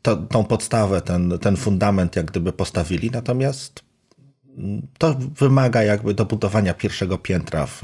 [0.02, 3.86] to, tą podstawę, ten, ten fundament jak gdyby postawili, natomiast
[4.98, 7.82] to wymaga jakby dobudowania pierwszego piętra w,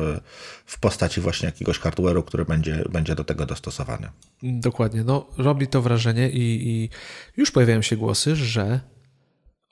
[0.67, 4.09] w postaci właśnie jakiegoś hardware'u, który będzie, będzie do tego dostosowany.
[4.43, 5.05] Dokładnie.
[5.05, 6.89] No, robi to wrażenie i, i
[7.37, 8.81] już pojawiają się głosy, że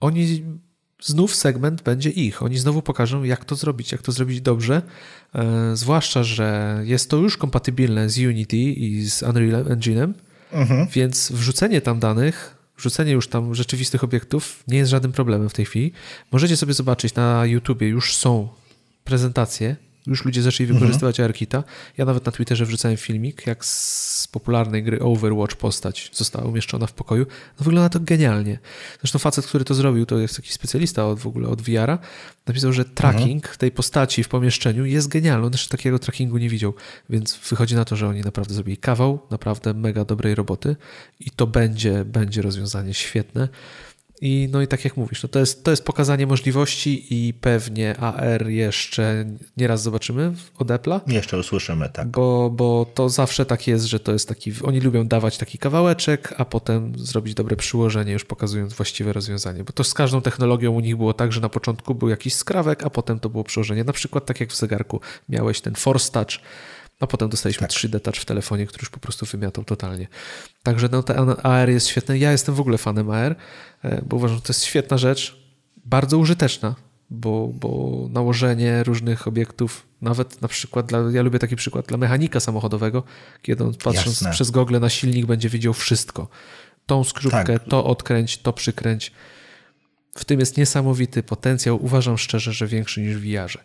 [0.00, 0.44] oni
[1.02, 2.42] znów segment będzie ich.
[2.42, 4.82] Oni znowu pokażą, jak to zrobić, jak to zrobić dobrze.
[5.34, 10.12] E, zwłaszcza, że jest to już kompatybilne z Unity i z Unreal Engine'em
[10.52, 10.86] Mhm.
[10.92, 15.64] Więc wrzucenie tam danych, wrzucenie już tam rzeczywistych obiektów nie jest żadnym problemem w tej
[15.64, 15.92] chwili.
[16.32, 18.48] Możecie sobie zobaczyć na YouTubie, już są
[19.04, 19.76] prezentacje
[20.06, 20.80] już ludzie zaczęli mhm.
[20.80, 21.30] wykorzystywać mhm.
[21.30, 21.64] ARKita.
[21.98, 26.92] Ja nawet na Twitterze wrzucałem filmik, jak z popularnej gry Overwatch postać została umieszczona w
[26.92, 27.26] pokoju.
[27.60, 28.58] No wygląda to genialnie.
[29.00, 31.98] Zresztą facet, który to zrobił, to jest jakiś specjalista od w ogóle od VR-a,
[32.46, 33.58] napisał, że tracking mhm.
[33.58, 35.46] tej postaci w pomieszczeniu jest genialny.
[35.46, 36.74] On jeszcze takiego trackingu nie widział,
[37.10, 40.76] więc wychodzi na to, że oni naprawdę zrobili kawał, naprawdę mega dobrej roboty
[41.20, 43.48] i to będzie, będzie rozwiązanie świetne.
[44.20, 47.96] I, no i tak jak mówisz, no to, jest, to jest pokazanie możliwości i pewnie
[47.96, 49.24] AR jeszcze
[49.56, 51.00] nieraz zobaczymy od Apple'a.
[51.06, 52.08] Jeszcze usłyszymy, tak.
[52.08, 56.34] Bo, bo to zawsze tak jest, że to jest taki, oni lubią dawać taki kawałeczek,
[56.36, 59.64] a potem zrobić dobre przyłożenie, już pokazując właściwe rozwiązanie.
[59.64, 62.82] Bo to z każdą technologią u nich było tak, że na początku był jakiś skrawek,
[62.84, 63.84] a potem to było przyłożenie.
[63.84, 66.40] Na przykład tak jak w zegarku miałeś ten Force Touch,
[67.00, 67.76] a potem dostaliśmy tak.
[67.76, 70.08] 3D Touch w telefonie, który już po prostu wymiatał totalnie.
[70.62, 72.18] Także no, ten AR jest świetny.
[72.18, 73.36] Ja jestem w ogóle fanem AR,
[73.82, 75.40] e, bo uważam, że to jest świetna rzecz,
[75.84, 76.74] bardzo użyteczna,
[77.10, 82.40] bo, bo nałożenie różnych obiektów, nawet na przykład, dla, ja lubię taki przykład dla mechanika
[82.40, 83.02] samochodowego,
[83.42, 84.30] kiedy on patrząc Jasne.
[84.30, 86.28] przez gogle na silnik będzie widział wszystko.
[86.86, 87.68] Tą skrzypkę, tak.
[87.68, 89.12] to odkręć, to przykręć.
[90.14, 91.84] W tym jest niesamowity potencjał.
[91.84, 93.58] Uważam szczerze, że większy niż w VR-ze.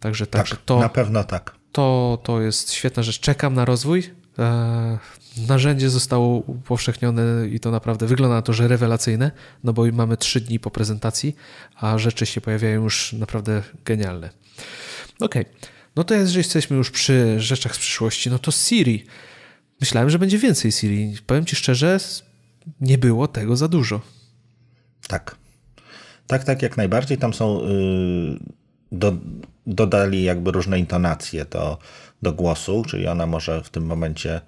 [0.00, 0.80] Także, tak, także to.
[0.80, 3.20] Na pewno tak to, to jest świetna rzecz.
[3.20, 4.10] Czekam na rozwój.
[4.38, 4.98] E,
[5.48, 9.30] narzędzie zostało upowszechnione i to naprawdę wygląda na to, że rewelacyjne,
[9.64, 11.36] no bo mamy trzy dni po prezentacji,
[11.76, 14.30] a rzeczy się pojawiają już naprawdę genialne.
[15.20, 15.34] Ok,
[15.96, 19.04] no to jeżeli jesteśmy już przy rzeczach z przyszłości, no to Siri.
[19.80, 21.14] Myślałem, że będzie więcej Siri.
[21.26, 22.00] Powiem Ci szczerze,
[22.80, 24.00] nie było tego za dużo.
[25.08, 25.36] Tak.
[26.26, 27.18] Tak, tak, jak najbardziej.
[27.18, 27.60] Tam są.
[27.68, 28.63] Yy,
[28.98, 29.12] do,
[29.66, 31.78] dodali jakby różne intonacje do,
[32.22, 34.40] do głosu, czyli ona może w tym momencie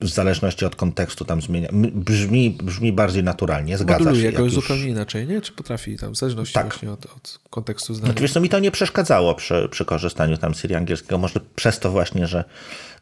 [0.00, 1.68] w zależności od kontekstu tam zmienia.
[1.92, 4.32] Brzmi, brzmi bardziej naturalnie, zgadza Moduluje się.
[4.32, 5.40] jakoś zupełnie inaczej, nie?
[5.40, 6.66] Czy potrafi tam, w zależności tak.
[6.66, 8.12] właśnie od, od kontekstu zdania.
[8.12, 11.78] Znaczy, wiesz, no mi to nie przeszkadzało przy, przy korzystaniu tam Siri angielskiego, może przez
[11.78, 12.44] to właśnie, że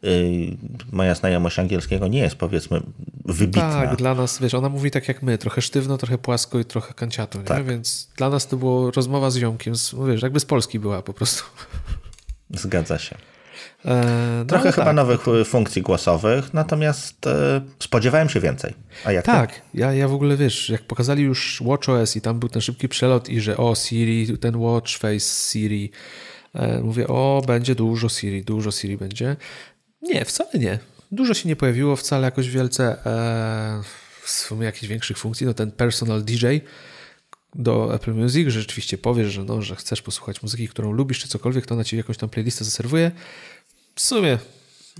[0.01, 0.11] yy,
[0.91, 2.81] moja znajomość angielskiego nie jest powiedzmy
[3.25, 3.71] wybitna.
[3.71, 6.93] Tak, dla nas, wiesz, ona mówi tak jak my, trochę sztywno, trochę płasko i trochę
[6.93, 7.45] kanciato, nie?
[7.45, 7.65] Tak.
[7.65, 11.13] Więc dla nas to było rozmowa z ziomkiem, z, wiesz, jakby z Polski była po
[11.13, 11.43] prostu.
[12.49, 13.17] Zgadza się.
[13.85, 14.95] E, no Trochę chyba tak.
[14.95, 18.73] nowych e, funkcji głosowych, natomiast e, spodziewałem się więcej.
[19.05, 22.49] A jak tak, ja, ja w ogóle wiesz, jak pokazali już WatchOS i tam był
[22.49, 25.91] ten szybki przelot i że o Siri, ten Watch Face Siri,
[26.83, 29.35] mówię o będzie dużo Siri, dużo Siri będzie.
[30.01, 30.79] Nie, wcale nie.
[31.11, 32.97] Dużo się nie pojawiło wcale jakoś wielce
[34.21, 35.45] w sumie jakichś większych funkcji.
[35.45, 36.45] No ten personal DJ,
[37.55, 41.27] do Apple Music, że rzeczywiście powiesz, że, no, że chcesz posłuchać muzyki, którą lubisz, czy
[41.27, 43.11] cokolwiek, to ona ci jakąś tam playlistę zaserwuje.
[43.95, 44.37] W sumie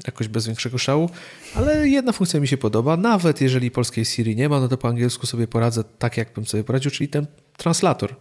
[0.07, 1.09] jakoś bez większego szału,
[1.55, 2.97] ale jedna funkcja mi się podoba.
[2.97, 6.63] Nawet jeżeli polskiej Siri nie ma, no to po angielsku sobie poradzę tak, jakbym sobie
[6.63, 7.25] poradził, czyli ten
[7.57, 8.15] translator.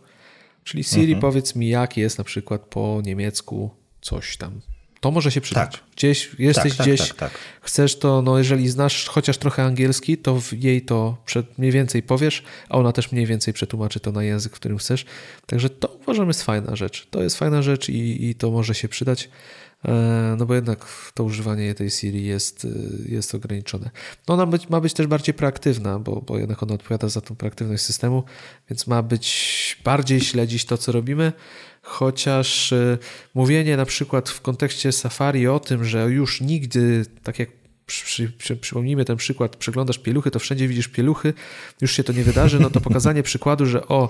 [0.65, 1.21] Czyli Siri, mhm.
[1.21, 3.71] powiedz mi, jak jest na przykład po niemiecku
[4.01, 4.61] coś tam.
[5.01, 5.73] To może się przydać.
[5.73, 5.81] Tak.
[5.97, 10.41] Gdzieś, jesteś tak, tak, gdzieś, tak, chcesz to, no jeżeli znasz chociaż trochę angielski, to
[10.53, 14.53] jej to przed, mniej więcej powiesz, a ona też mniej więcej przetłumaczy to na język,
[14.53, 15.05] w którym chcesz.
[15.47, 17.07] Także to uważam jest fajna rzecz.
[17.11, 19.29] To jest fajna rzecz i, i to może się przydać.
[19.85, 22.69] E, no bo jednak to używanie tej Siri jest, e,
[23.13, 23.91] jest ograniczone.
[24.29, 27.37] No ona być, ma być też bardziej proaktywna, bo, bo jednak ona odpowiada za tą
[27.37, 28.25] proaktywność systemu,
[28.71, 31.33] więc ma być bardziej śledzić to, co robimy,
[31.83, 32.99] chociaż e,
[33.35, 37.49] mówienie na przykład w kontekście Safari o tym, że już nigdy, tak jak
[37.87, 41.35] przy, przy, przypomnijmy ten przykład, przeglądasz pieluchy, to wszędzie widzisz pieluchy,
[41.81, 44.09] już się to nie wydarzy, no to pokazanie przykładu, że o,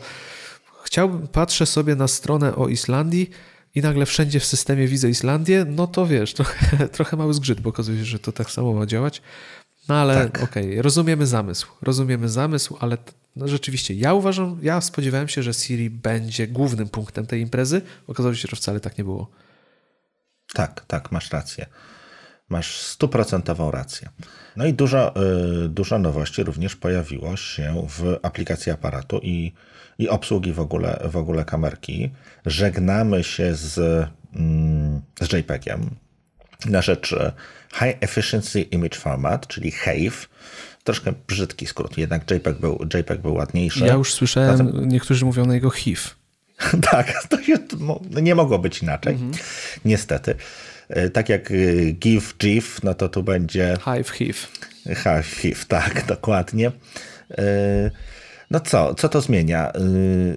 [0.85, 3.31] chciałbym, patrzę sobie na stronę o Islandii,
[3.75, 7.71] i nagle wszędzie w systemie widzę Islandię, no to wiesz, trochę, trochę mały zgrzyt, bo
[7.71, 9.23] okazuje się, że to tak samo ma działać.
[9.89, 10.43] No ale tak.
[10.43, 11.67] okej, okay, rozumiemy zamysł.
[11.83, 12.99] Rozumiemy zamysł, ale
[13.37, 17.83] no rzeczywiście ja uważam, ja spodziewałem się, że Siri będzie głównym punktem tej imprezy.
[18.07, 19.31] Okazało się, że wcale tak nie było.
[20.55, 21.67] Tak, tak, masz rację.
[22.49, 24.09] Masz stuprocentową rację.
[24.57, 29.53] No i dużo, yy, dużo nowości również pojawiło się w aplikacji aparatu i
[29.99, 32.11] i obsługi w ogóle, w ogóle kamerki.
[32.47, 33.79] Żegnamy się z,
[34.37, 35.91] mm, z JPEGiem
[36.67, 37.33] na rzecz e,
[37.75, 40.27] High Efficiency Image Format, czyli HAVE.
[40.85, 43.87] Troszkę brzydki skrót, jednak JPEG był, JPEG był ładniejszy.
[43.87, 44.89] Ja już słyszałem, Zatem...
[44.89, 46.01] niektórzy mówią na jego HIV.
[46.91, 47.55] tak, to się,
[48.23, 49.33] nie mogło być inaczej, mhm.
[49.85, 50.35] niestety.
[50.89, 51.55] E, tak jak e,
[51.93, 53.77] GIF, GIF, no to tu będzie...
[53.85, 54.39] Hive, HIV.
[54.87, 56.73] Hive, HIV, tak, dokładnie.
[58.51, 59.73] No co, co to zmienia?
[59.77, 60.37] Y,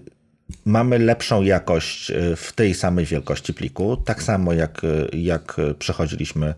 [0.65, 6.53] mamy lepszą jakość y, w tej samej wielkości pliku, tak samo jak, y, jak przechodziliśmy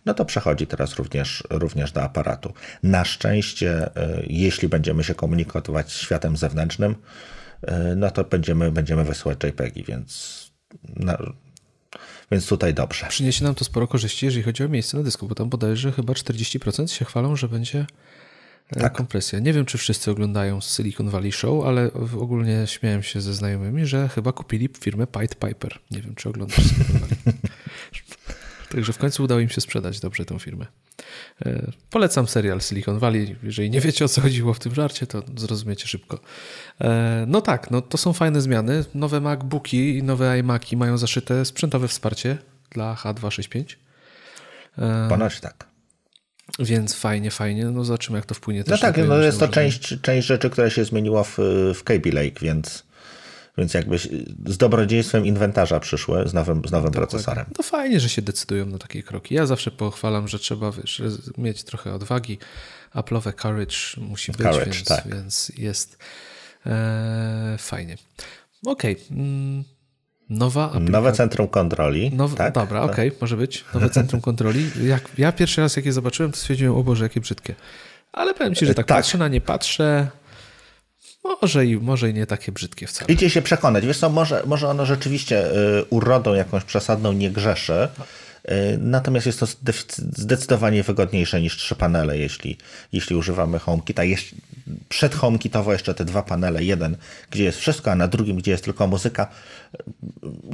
[0.05, 2.53] no to przechodzi teraz również, również do aparatu.
[2.83, 6.95] Na szczęście, e, jeśli będziemy się komunikować z światem zewnętrznym,
[7.95, 10.50] no to będziemy, będziemy wysyłać JPEGi, więc
[12.31, 13.05] więc tutaj dobrze.
[13.09, 16.13] Przyniesie nam to sporo korzyści, jeżeli chodzi o miejsce na dysku, bo tam bodajże chyba
[16.13, 17.85] 40% się chwalą, że będzie
[18.69, 18.93] e, tak.
[18.93, 19.39] kompresja.
[19.39, 24.09] Nie wiem, czy wszyscy oglądają Silicon Valley Show, ale ogólnie śmiałem się ze znajomymi, że
[24.09, 25.79] chyba kupili firmę Pied Piper.
[25.91, 27.17] Nie wiem, czy oglądasz Silicon Valley.
[28.71, 30.65] Także w końcu udało im się sprzedać dobrze tę firmę.
[31.45, 33.35] E, polecam serial Silicon Valley.
[33.43, 36.19] Jeżeli nie wiecie o co chodziło w tym żarcie, to zrozumiecie szybko.
[36.81, 38.85] E, no tak, no to są fajne zmiany.
[38.95, 42.37] Nowe MacBooki i nowe iMaki mają zaszyte sprzętowe wsparcie
[42.69, 43.63] dla H265.
[44.77, 45.71] E, Ponoć tak.
[46.59, 47.65] Więc fajnie, fajnie.
[47.65, 48.81] No zobaczymy, jak to wpłynie no też.
[48.81, 51.37] No tak, no jest to część, część rzeczy, która się zmieniła w,
[51.75, 52.83] w Kaby Lake, więc
[53.57, 53.97] więc jakby
[54.45, 57.45] z dobrodziejstwem inwentarza przyszły z nowym, z nowym procesorem.
[57.55, 59.35] To fajnie, że się decydują na takie kroki.
[59.35, 61.01] Ja zawsze pochwalam, że trzeba wiesz,
[61.37, 62.37] mieć trochę odwagi.
[62.95, 65.07] Apple'owe courage musi być, courage, więc, tak.
[65.07, 65.97] więc jest
[66.65, 67.97] e, fajnie.
[68.65, 68.93] Okej.
[68.93, 69.17] Okay.
[69.17, 69.63] Mm,
[70.29, 70.91] nowa aplikacja.
[70.91, 72.11] Nowe centrum kontroli.
[72.13, 72.53] Nowe, tak?
[72.53, 73.65] Dobra, okej, okay, może być.
[73.73, 74.69] Nowe centrum kontroli.
[74.83, 77.55] Jak, ja pierwszy raz, jak je zobaczyłem, to stwierdziłem, o Boże, jakie brzydkie.
[78.11, 78.97] Ale powiem Ci, że tak, tak.
[78.97, 80.07] patrzę na nie, patrzę,
[81.23, 83.13] może i, może i nie takie brzydkie wcale.
[83.13, 83.85] Idzie się przekonać.
[83.85, 87.87] Wiesz co, może, może ono rzeczywiście y, urodą jakąś przesadną nie grzeszy,
[88.51, 89.45] y, natomiast jest to
[89.97, 92.57] zdecydowanie wygodniejsze niż trzy panele, jeśli,
[92.93, 94.01] jeśli używamy HomeKita.
[94.89, 96.97] Przed HomeKitowo jeszcze te dwa panele, jeden
[97.31, 99.27] gdzie jest wszystko, a na drugim gdzie jest tylko muzyka.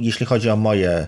[0.00, 1.06] Jeśli chodzi o moje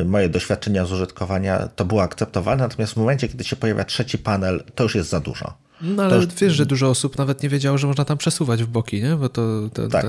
[0.00, 4.18] y, moje doświadczenia z użytkowania, to było akceptowalne, natomiast w momencie, kiedy się pojawia trzeci
[4.18, 5.69] panel, to już jest za dużo.
[5.82, 6.26] No ale już...
[6.26, 9.16] wiesz, że dużo osób nawet nie wiedziało, że można tam przesuwać w boki, nie?
[9.16, 10.06] Bo to, to tak.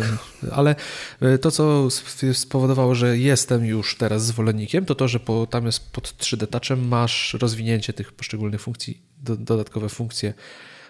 [0.52, 0.76] ale
[1.22, 1.88] e, to, co
[2.34, 6.88] spowodowało, że jestem już teraz zwolennikiem, to to, że po, tam jest pod 3D Touchem
[6.88, 10.34] masz rozwinięcie tych poszczególnych funkcji, do, dodatkowe funkcje,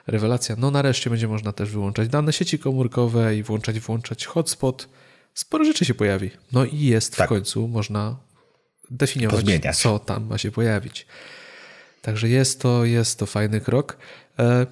[0.08, 0.56] rewelacja.
[0.60, 4.90] No nareszcie będzie można też wyłączać dane sieci komórkowe i włączać, włączać hotspot.
[5.34, 6.32] Sporo rzeczy się pojawi.
[6.52, 7.28] No i jest tak.
[7.28, 8.18] w końcu, można
[8.92, 9.78] definiować, Pozmieniać.
[9.78, 11.08] co tam ma się pojawić.
[12.02, 13.98] Także jest to, jest to fajny krok.
[14.40, 14.68] E,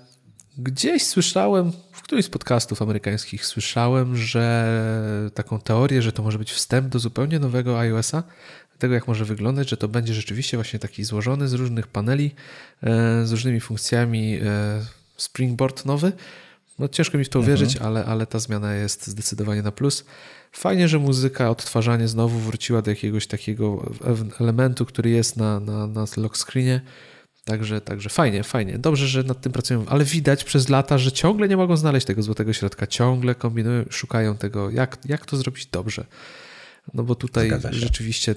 [0.58, 6.52] gdzieś słyszałem, w którymś z podcastów amerykańskich słyszałem, że taką teorię, że to może być
[6.52, 8.24] wstęp do zupełnie nowego iOS-a,
[8.80, 12.36] tego jak może wyglądać, że to będzie rzeczywiście właśnie taki złożony z różnych paneli,
[12.84, 14.40] e, z różnymi funkcjami e,
[15.18, 16.12] Springboard nowy.
[16.80, 17.54] No ciężko mi w to mhm.
[17.54, 20.06] uwierzyć, ale, ale ta zmiana jest zdecydowanie na plus.
[20.52, 23.92] Fajnie, że muzyka, odtwarzanie znowu wróciła do jakiegoś takiego
[24.40, 26.82] elementu, który jest na, na, na lock screenie.
[27.50, 28.78] Także, także fajnie, fajnie.
[28.78, 32.24] Dobrze, że nad tym pracują, ale widać przez lata, że ciągle nie mogą znaleźć tego
[32.24, 32.88] złotego środka.
[32.88, 36.06] Ciągle kombinują, szukają tego, jak, jak to zrobić dobrze.
[36.94, 38.36] No bo tutaj rzeczywiście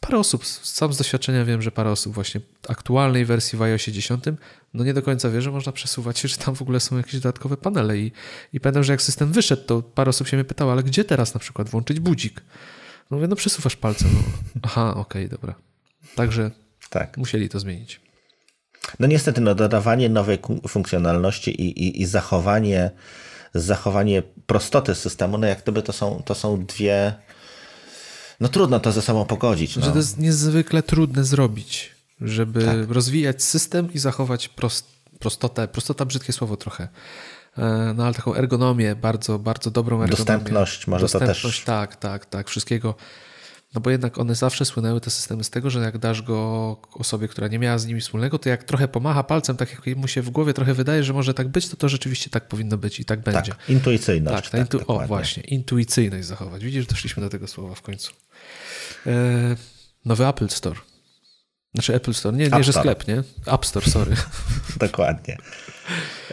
[0.00, 4.24] parę osób, sam z doświadczenia wiem, że parę osób właśnie aktualnej wersji w iOSie 10
[4.74, 7.14] no nie do końca wie, że można przesuwać się, że tam w ogóle są jakieś
[7.14, 8.12] dodatkowe panele i,
[8.52, 11.34] i pamiętam, że jak system wyszedł, to parę osób się mnie pytało, ale gdzie teraz
[11.34, 12.42] na przykład włączyć budzik?
[13.10, 14.08] No mówię, no przesuwasz palcem.
[14.14, 14.20] No.
[14.62, 15.54] Aha, okej, okay, dobra.
[16.14, 16.50] Także
[16.90, 17.16] tak.
[17.16, 18.07] musieli to zmienić.
[19.00, 22.90] No niestety, no dodawanie nowej funkcjonalności i, i, i zachowanie,
[23.54, 27.14] zachowanie prostoty systemu, no jak gdyby to są, to są dwie
[28.40, 29.76] no trudno to ze sobą pogodzić.
[29.76, 29.84] No.
[29.84, 32.90] Że to jest niezwykle trudne zrobić, żeby tak.
[32.90, 34.86] rozwijać system i zachować prost,
[35.18, 35.68] prostotę.
[35.68, 36.88] Prostota brzydkie słowo trochę.
[37.58, 40.16] E, no ale taką ergonomię, bardzo, bardzo dobrą ergonomię.
[40.16, 41.64] Dostępność może Dostępność, to też.
[41.64, 42.48] Tak, tak, tak.
[42.48, 42.94] Wszystkiego.
[43.74, 46.36] No bo jednak one zawsze słynęły, te systemy, z tego, że jak dasz go
[46.92, 50.08] osobie, która nie miała z nimi wspólnego, to jak trochę pomacha palcem, tak jak mu
[50.08, 53.00] się w głowie trochę wydaje, że może tak być, to to rzeczywiście tak powinno być
[53.00, 53.50] i tak będzie.
[53.52, 54.42] Tak, intuicyjność.
[54.42, 56.64] Tak, tak intu o właśnie, intuicyjność zachować.
[56.64, 58.12] Widzisz, doszliśmy do tego słowa w końcu.
[59.06, 59.56] E,
[60.04, 60.80] nowy Apple Store.
[61.74, 63.22] Znaczy Apple Store, nie, nie że sklep, nie?
[63.46, 64.16] App Store, sorry.
[64.80, 65.38] Dokładnie.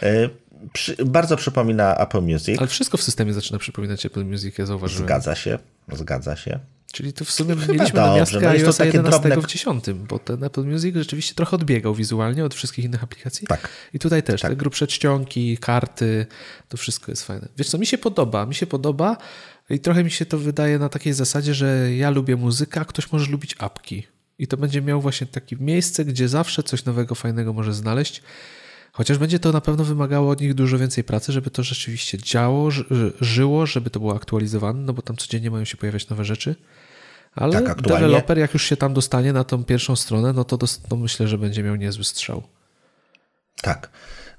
[0.02, 0.28] E,
[0.72, 2.58] przy, bardzo przypomina Apple Music.
[2.58, 5.06] Ale wszystko w systemie zaczyna przypominać Apple Music, ja zauważyłem.
[5.06, 5.58] Zgadza się,
[5.92, 6.60] zgadza się.
[6.92, 9.42] Czyli tu w sumie Chyba mieliśmy dobrze, namiastkę no iOS 11 drobne...
[9.42, 13.46] w 10, bo ten Apple Music rzeczywiście trochę odbiegał wizualnie od wszystkich innych aplikacji.
[13.46, 13.68] Tak.
[13.94, 14.50] I tutaj też, tak.
[14.50, 16.26] te grubsze czcionki, karty,
[16.68, 17.48] to wszystko jest fajne.
[17.56, 19.16] Wiesz co, mi się podoba, mi się podoba,
[19.70, 23.12] i trochę mi się to wydaje na takiej zasadzie, że ja lubię muzykę, a ktoś
[23.12, 24.06] może lubić apki.
[24.38, 28.22] I to będzie miał właśnie takie miejsce, gdzie zawsze coś nowego, fajnego może znaleźć.
[28.96, 32.70] Chociaż będzie to na pewno wymagało od nich dużo więcej pracy, żeby to rzeczywiście działo,
[33.20, 36.54] żyło, żeby to było aktualizowane, no bo tam codziennie mają się pojawiać nowe rzeczy.
[37.34, 38.06] Ale tak, aktualnie...
[38.06, 41.38] deweloper, jak już się tam dostanie na tą pierwszą stronę, no to, to myślę, że
[41.38, 42.42] będzie miał niezły strzał.
[43.62, 43.90] Tak.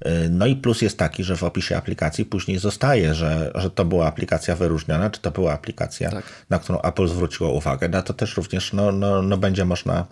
[0.05, 3.85] Y, no i plus jest taki, że w opisie aplikacji później zostaje, że, że to
[3.85, 6.25] była aplikacja wyróżniona, czy to była aplikacja, tak.
[6.49, 7.89] na którą Apple zwróciło uwagę.
[7.89, 10.05] Na to też również no, no, no będzie można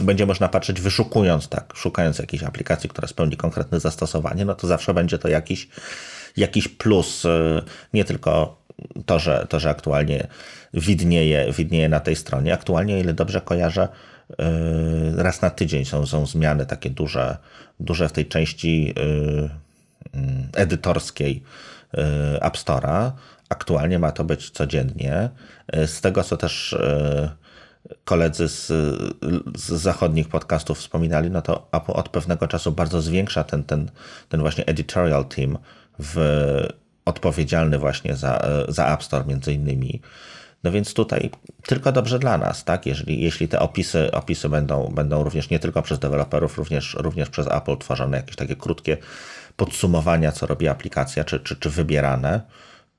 [0.00, 4.94] będzie można patrzeć wyszukując, tak, szukając jakiejś aplikacji, która spełni konkretne zastosowanie, no to zawsze
[4.94, 5.68] będzie to jakiś,
[6.36, 8.62] jakiś plus, y, nie tylko
[9.06, 10.26] to, że, to, że aktualnie
[10.74, 12.54] widnieje, widnieje na tej stronie.
[12.54, 13.88] Aktualnie, o ile dobrze kojarzę,
[14.30, 14.34] y,
[15.16, 17.36] raz na tydzień są, są zmiany takie duże,
[17.80, 20.20] duże w tej części y, y,
[20.54, 21.42] edytorskiej
[22.40, 23.12] App Store'a.
[23.48, 25.28] Aktualnie ma to być codziennie.
[25.86, 26.76] Z tego, co też
[28.04, 28.66] koledzy z,
[29.54, 33.90] z zachodnich podcastów wspominali, no to Apple od pewnego czasu bardzo zwiększa ten, ten,
[34.28, 35.58] ten właśnie editorial team
[35.98, 36.16] w,
[37.04, 40.00] odpowiedzialny właśnie za, za App Store między innymi.
[40.64, 41.30] No więc tutaj
[41.66, 42.86] tylko dobrze dla nas, tak?
[42.86, 47.46] Jeżeli, jeśli te opisy, opisy będą, będą również nie tylko przez deweloperów, również, również przez
[47.46, 48.96] Apple tworzone jakieś takie krótkie
[49.56, 52.40] podsumowania, co robi aplikacja, czy, czy, czy wybierane,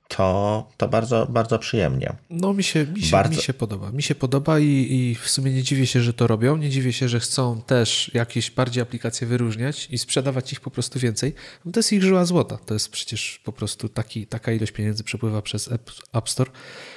[0.08, 2.16] to, to bardzo, bardzo przyjemnie.
[2.30, 3.36] No mi się, mi się, bardzo...
[3.36, 3.92] mi się podoba.
[3.92, 6.58] Mi się podoba i, i w sumie nie dziwię się, że to robią.
[6.58, 11.00] Nie dziwię się, że chcą też jakieś bardziej aplikacje wyróżniać i sprzedawać ich po prostu
[11.00, 11.34] więcej.
[11.74, 12.58] To jest ich żyła złota.
[12.58, 15.72] To jest przecież po prostu taki, taka ilość pieniędzy przepływa przez
[16.14, 16.52] App, Store,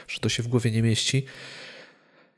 [0.09, 1.25] że to się w głowie nie mieści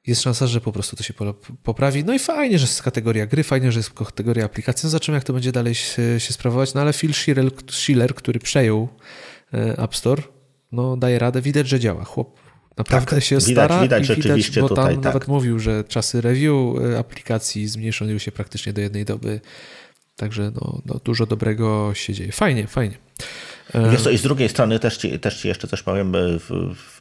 [0.07, 1.15] jest szansa, że po prostu to się
[1.63, 2.05] poprawi.
[2.05, 4.87] No i fajnie, że jest kategoria gry, fajnie, że jest kategoria aplikacji.
[4.87, 6.75] No zobaczymy, jak to będzie dalej się, się sprawować.
[6.75, 8.89] No ale Phil Schiller, Schiller, który przejął
[9.55, 10.23] e, App Store,
[10.73, 12.05] no daje radę, widać, że działa.
[12.05, 12.43] Chłop
[12.77, 15.29] naprawdę tak, się widać, stara widać, i widać, bo tam tutaj, nawet tak.
[15.29, 16.55] mówił, że czasy review
[16.93, 19.41] e, aplikacji zmniejszyły się praktycznie do jednej doby.
[20.17, 22.33] Także no, no dużo dobrego się dzieje.
[22.33, 22.97] Fajnie, fajnie.
[23.75, 26.13] E, Wiesz co, i z drugiej strony też ci, też ci jeszcze coś powiem.
[26.15, 27.01] W, w,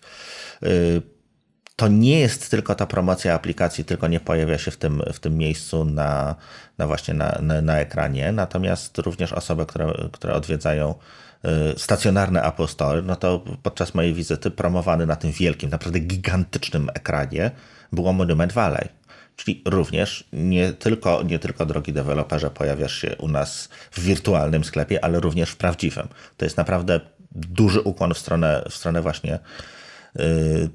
[1.75, 5.37] to nie jest tylko ta promocja aplikacji, tylko nie pojawia się w tym, w tym
[5.37, 6.35] miejscu na,
[6.77, 8.31] na właśnie na, na, na ekranie.
[8.31, 11.30] Natomiast również osoby, które, które odwiedzają Y,
[11.77, 12.67] stacjonarne Apple
[13.03, 17.51] no to podczas mojej wizyty promowany na tym wielkim, naprawdę gigantycznym ekranie
[17.91, 18.87] było Monument Valley.
[19.35, 25.05] Czyli również nie tylko, nie tylko drogi deweloperze pojawiasz się u nas w wirtualnym sklepie,
[25.05, 26.07] ale również w prawdziwym.
[26.37, 26.99] To jest naprawdę
[27.31, 29.39] duży ukłon w stronę, w stronę właśnie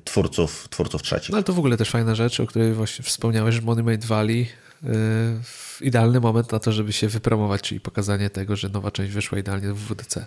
[0.04, 1.30] twórców, twórców trzecich.
[1.30, 4.48] No ale to w ogóle też fajna rzecz, o której właśnie wspomniałeś, że Made Valley
[5.80, 9.72] idealny moment na to, żeby się wypromować, czyli pokazanie tego, że nowa część wyszła idealnie
[9.72, 10.26] w WDC.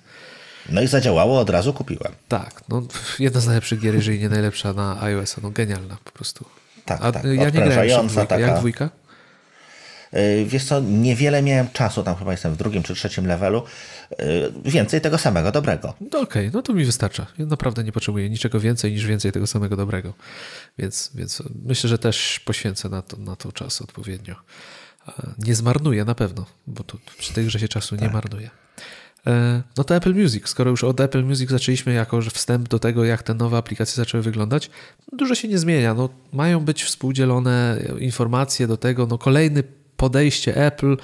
[0.69, 2.13] No i zadziałało, od razu kupiłem.
[2.27, 2.81] Tak, no
[3.19, 6.45] jedna z najlepszych gier, jeżeli nie najlepsza na iOS, no genialna po prostu.
[6.85, 7.23] Tak, A tak.
[7.23, 8.27] Ja nie grałem dwójkę.
[8.27, 8.39] Taka...
[8.39, 8.89] Jak dwójka?
[10.13, 13.63] Y, wiesz co, niewiele miałem czasu, tam chyba jestem w drugim czy trzecim levelu.
[14.11, 14.15] Y,
[14.65, 15.93] więcej tego samego dobrego.
[16.01, 17.25] No okej, okay, no to mi wystarcza.
[17.37, 20.13] Ja naprawdę nie potrzebuję niczego więcej niż więcej tego samego dobrego.
[20.79, 24.35] Więc, więc myślę, że też poświęcę na to, na to czas odpowiednio.
[25.39, 28.01] Nie zmarnuję na pewno, bo to przy tej grze się czasu tak.
[28.01, 28.49] nie marnuje.
[29.27, 30.49] E, no to Apple Music.
[30.49, 34.23] Skoro już od Apple Music zaczęliśmy jako wstęp do tego, jak te nowe aplikacje zaczęły
[34.23, 34.69] wyglądać,
[35.13, 35.93] dużo się nie zmienia.
[35.93, 39.63] No, mają być współdzielone informacje do tego, no kolejny
[39.97, 40.97] podejście Apple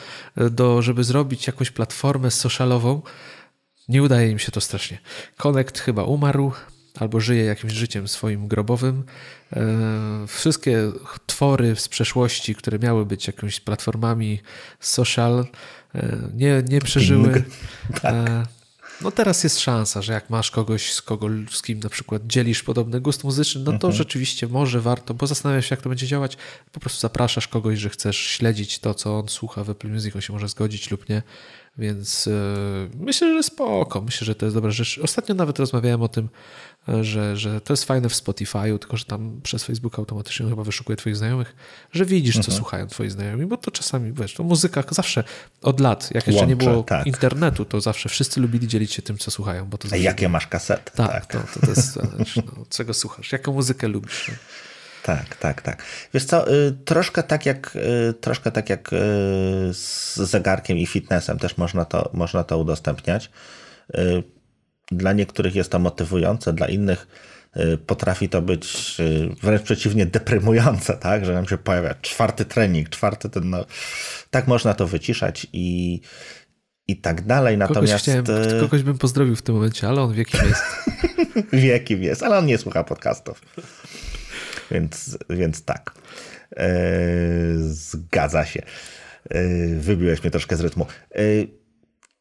[0.51, 3.01] do, żeby zrobić jakąś platformę socialową.
[3.89, 4.99] Nie udaje im się to strasznie.
[5.38, 6.51] Connect chyba umarł,
[6.99, 9.03] albo żyje jakimś życiem swoim grobowym.
[9.55, 10.91] E, wszystkie
[11.25, 14.39] twory z przeszłości, które miały być jakimiś platformami
[14.79, 15.45] social,
[15.95, 17.43] e, nie, nie przeżyły.
[18.01, 18.13] Tak.
[18.13, 18.45] E,
[19.01, 22.63] no teraz jest szansa, że jak masz kogoś, z, kogo, z kim na przykład dzielisz
[22.63, 23.93] podobny gust muzyczny, no to mhm.
[23.93, 26.37] rzeczywiście może warto, bo zastanawiasz się, jak to będzie działać.
[26.71, 30.21] Po prostu zapraszasz kogoś, że chcesz śledzić to, co on słucha w Apple Music, on
[30.21, 31.21] się może zgodzić lub nie.
[31.78, 32.34] Więc yy,
[32.99, 34.01] myślę, że spoko.
[34.01, 34.99] Myślę, że to jest dobra rzecz.
[35.03, 36.30] Ostatnio nawet rozmawiałem o tym,
[37.01, 40.95] że, że to jest fajne w Spotify'u, tylko że tam przez Facebook automatycznie chyba wyszukuje
[40.95, 41.55] twoich znajomych,
[41.91, 42.51] że widzisz, mhm.
[42.51, 45.23] co słuchają twoi znajomi, bo to czasami, wiesz, to muzyka zawsze
[45.61, 47.07] od lat, jak jeszcze Łącze, nie było tak.
[47.07, 49.65] internetu, to zawsze wszyscy lubili dzielić się tym, co słuchają.
[49.65, 50.91] Bo to A jakie masz kasety?
[50.95, 51.26] Tak, tak.
[51.26, 51.95] To, to, to jest,
[52.36, 54.28] no, czego słuchasz, jaką muzykę lubisz.
[54.28, 54.36] No.
[55.05, 55.83] Tak, tak, tak.
[56.13, 57.75] Wiesz co, y, troszkę tak jak,
[58.09, 58.97] y, troszkę tak jak y,
[59.73, 63.31] z zegarkiem i fitnessem też można to, można to udostępniać.
[64.91, 67.07] Dla niektórych jest to motywujące, dla innych
[67.87, 68.97] potrafi to być
[69.43, 71.25] wręcz przeciwnie deprymujące, tak?
[71.25, 73.65] że nam się pojawia czwarty trening, czwarty ten, no,
[74.29, 76.01] tak można to wyciszać i,
[76.87, 77.57] i tak dalej.
[77.57, 78.25] Natomiast kogoś, chciałem,
[78.61, 80.63] kogoś bym pozdrowił w tym momencie, ale on wie kim jest.
[81.63, 83.41] wie kim jest, ale on nie słucha podcastów.
[84.72, 85.93] Więc, więc tak.
[86.57, 86.70] E,
[87.57, 88.61] zgadza się.
[89.30, 90.86] E, wybiłeś mnie troszkę z rytmu.
[91.11, 91.20] E,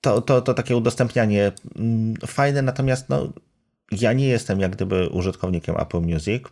[0.01, 3.33] to, to, to takie udostępnianie mm, fajne, natomiast no,
[3.93, 6.43] ja nie jestem jak gdyby użytkownikiem Apple Music,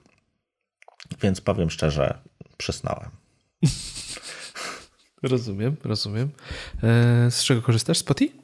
[1.23, 2.19] więc powiem szczerze,
[2.57, 3.11] przysnąłem.
[5.23, 6.31] Rozumiem, rozumiem.
[7.31, 7.99] Z czego korzystasz?
[7.99, 8.35] Z Spotify?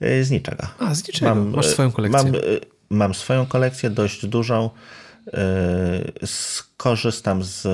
[0.00, 0.66] Z niczego.
[0.78, 1.34] A, z niczego.
[1.34, 2.32] Mam, Masz swoją kolekcję.
[2.32, 2.40] Mam,
[2.90, 4.70] mam swoją kolekcję, dość dużą.
[5.32, 7.66] E, skorzystam z.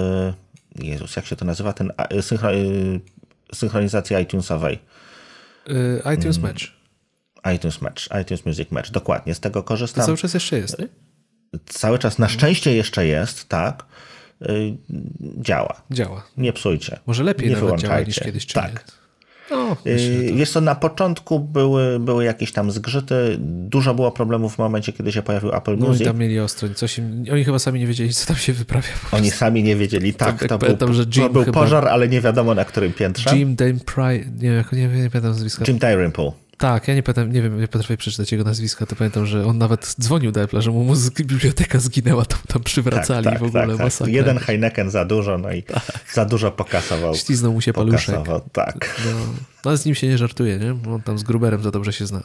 [0.79, 1.73] Jezus, jak się to nazywa?
[1.73, 2.51] Ten synchro,
[3.55, 4.79] synchronizacja iTunesowej.
[6.05, 6.51] E, iTunes mm.
[6.51, 6.65] Match.
[7.55, 9.35] iTunes Match, iTunes Music Match, dokładnie.
[9.35, 10.03] Z tego korzystam.
[10.03, 10.89] To cały czas jeszcze jest, nie?
[11.67, 13.87] Cały czas, na szczęście jeszcze jest, tak.
[14.43, 14.47] E,
[15.37, 15.83] działa.
[15.91, 16.27] Działa.
[16.37, 16.99] Nie psujcie.
[17.07, 18.47] Może lepiej nie nawet działa niż kiedyś.
[18.47, 18.73] tak.
[18.73, 19.00] Nie?
[19.51, 24.59] No, yy, Wiesz co, na początku były, były jakieś tam zgrzyty, dużo było problemów w
[24.59, 25.89] momencie, kiedy się pojawił Apple Music.
[25.89, 28.53] No i tam mieli ostro, coś im, oni chyba sami nie wiedzieli, co tam się
[28.53, 28.89] wyprawia.
[29.13, 32.09] Oni sami nie wiedzieli, tak, tak to, był, pamiętam, że Jim to był pożar, ale
[32.09, 33.37] nie wiadomo na którym piętrze.
[33.37, 35.65] Jim Dane Pry, nie, nie, nie, nie pamiętam nazwiska.
[35.69, 36.33] Jim Dalrymple.
[36.61, 39.59] Tak, ja nie pamiętam, nie wiem, nie potrafię przeczytać jego nazwiska, to pamiętam, że on
[39.59, 43.47] nawet dzwonił do Apple'a, że mu muzyki, biblioteka zginęła, tam, tam przywracali tak, tak, w
[43.47, 44.09] ogóle tak, tak.
[44.09, 45.83] Jeden Heineken za dużo, no i tak.
[46.13, 47.15] za dużo pokasował.
[47.15, 48.21] Śliznął mu się paluszek.
[48.53, 49.01] Tak.
[49.05, 49.13] No,
[49.65, 50.93] no, z nim się nie żartuje, nie?
[50.93, 52.23] On tam z Gruberem za dobrze się zna.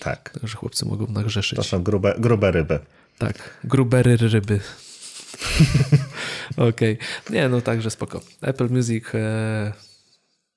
[0.00, 0.30] Tak.
[0.40, 1.56] Także chłopcy mogą nagrzeszyć.
[1.56, 2.78] To są grube, grube ryby.
[3.18, 4.60] Tak, grubery ryby.
[6.56, 6.68] Okej.
[6.68, 6.96] Okay.
[7.30, 8.20] Nie, no także spoko.
[8.42, 9.04] Apple Music...
[9.14, 9.93] E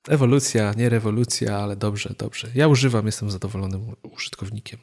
[0.09, 2.47] Ewolucja, nie rewolucja, ale dobrze, dobrze.
[2.55, 4.79] Ja używam, jestem zadowolonym użytkownikiem.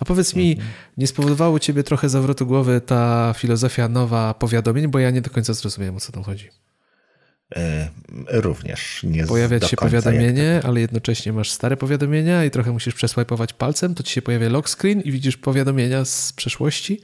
[0.00, 0.70] A powiedz mi, mhm.
[0.96, 5.54] nie spowodowało ciebie trochę zawrotu głowy ta filozofia nowa powiadomień, bo ja nie do końca
[5.54, 6.50] zrozumiałem, o co tam chodzi.
[7.56, 7.88] E,
[8.28, 13.52] również nie Pojawia ci się powiadomienie, ale jednocześnie masz stare powiadomienia i trochę musisz przesłajpować
[13.52, 17.00] palcem, to ci się pojawia lock screen i widzisz powiadomienia z przeszłości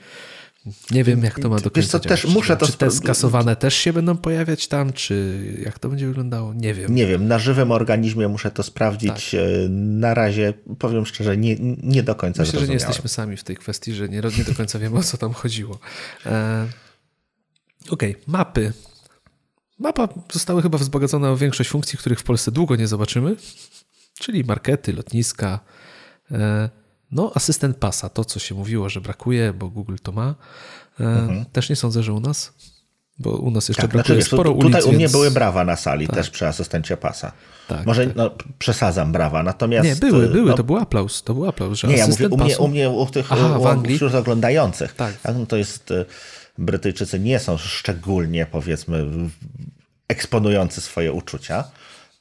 [0.90, 3.74] nie wiem, jak to ma do końca co, też muszę to Czy te skasowane też
[3.74, 6.54] się będą pojawiać tam, czy jak to będzie wyglądało?
[6.54, 6.94] Nie wiem.
[6.94, 9.30] Nie wiem, na żywym organizmie muszę to sprawdzić.
[9.30, 9.40] Tak.
[9.40, 13.44] E, na razie, powiem szczerze, nie, nie do końca Myślę, że nie jesteśmy sami w
[13.44, 15.78] tej kwestii, że nie, nie do końca wiemy, o co tam chodziło.
[16.26, 16.66] E,
[17.90, 18.22] Okej, okay.
[18.26, 18.72] mapy.
[19.78, 23.36] Mapa zostały chyba wzbogacone o większość funkcji, których w Polsce długo nie zobaczymy,
[24.18, 25.60] czyli markety, lotniska,
[26.30, 26.70] e,
[27.12, 30.34] no, asystent pasa, to co się mówiło, że brakuje, bo Google to ma,
[31.00, 31.44] e, mhm.
[31.44, 32.52] też nie sądzę, że u nas.
[33.18, 34.76] bo u nas jeszcze tak, brakuje znaczy, sporo ulic.
[34.76, 36.16] Tutaj u mnie były brawa na sali, tak.
[36.16, 37.32] też przy asystencie pasa.
[37.68, 38.16] Tak, Może tak.
[38.16, 39.88] No, przesadzam brawa, natomiast...
[39.88, 42.36] Nie, były, były, no, to był aplauz, to był aplauz, że Nie, ja mówię, u
[42.36, 44.94] mnie, u mnie, u tych, Aha, u, wśród oglądających.
[44.94, 45.14] Tak.
[45.24, 46.04] No, to jest, y,
[46.58, 49.06] Brytyjczycy nie są szczególnie, powiedzmy,
[50.08, 51.64] eksponujący swoje uczucia.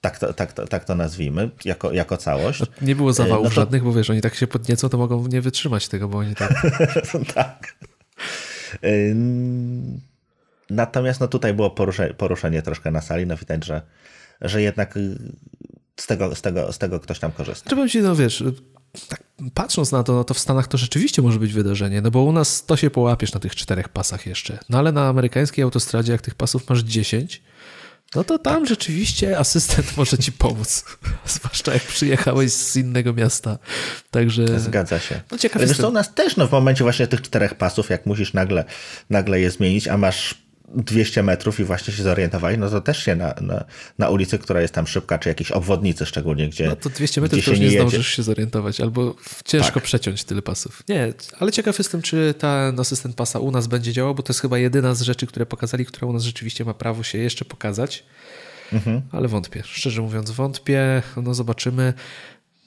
[0.08, 2.60] Tak to, tak, to, tak to nazwijmy, jako, jako całość.
[2.60, 3.56] No, nie było zawałów no to...
[3.56, 6.68] żadnych, bo wiesz, oni tak się podniecą, to mogą nie wytrzymać tego, bo oni tak...
[7.36, 7.76] tak.
[10.70, 13.82] Natomiast no tutaj było poruszenie, poruszenie troszkę na sali, no widać, że,
[14.42, 15.18] że jednak y,
[16.00, 17.70] z tego, z, tego, z tego ktoś tam korzysta.
[17.70, 18.44] Czy ci, no wiesz,
[19.08, 19.24] tak
[19.54, 22.32] patrząc na to, no to w Stanach to rzeczywiście może być wydarzenie, no bo u
[22.32, 24.60] nas to się połapiesz na tych czterech pasach jeszcze.
[24.70, 27.42] No ale na amerykańskiej autostradzie, jak tych pasów masz 10,
[28.16, 28.70] no to tam tak.
[28.70, 30.86] rzeczywiście asystent może ci pomóc.
[31.26, 33.58] Zwłaszcza jak przyjechałeś z innego miasta.
[34.12, 34.60] Także.
[34.60, 35.22] Zgadza się.
[35.32, 35.88] No ciekawe.
[35.88, 38.66] U nas też no, w momencie właśnie tych czterech pasów, jak musisz nagle,
[39.10, 43.16] nagle je zmienić, a masz 200 metrów i właśnie się zorientowali, no to też się
[43.16, 43.66] na, na,
[43.98, 46.68] na ulicy, która jest tam szybka, czy jakiejś obwodnicy szczególnie, gdzie.
[46.68, 49.16] No to 200 metrów to już nie, nie zdążysz się zorientować, albo
[49.46, 49.84] ciężko tak.
[49.84, 50.84] przeciąć tyle pasów.
[50.90, 54.42] Nie, ale ciekaw jestem, czy ten asystent pasa u nas będzie działał, bo to jest
[54.42, 58.04] chyba jedyna z rzeczy, które pokazali, która u nas rzeczywiście ma prawo się jeszcze pokazać.
[58.74, 59.02] Mhm.
[59.12, 59.64] Ale wątpię.
[59.66, 61.02] Szczerze mówiąc, wątpię.
[61.24, 61.94] No zobaczymy.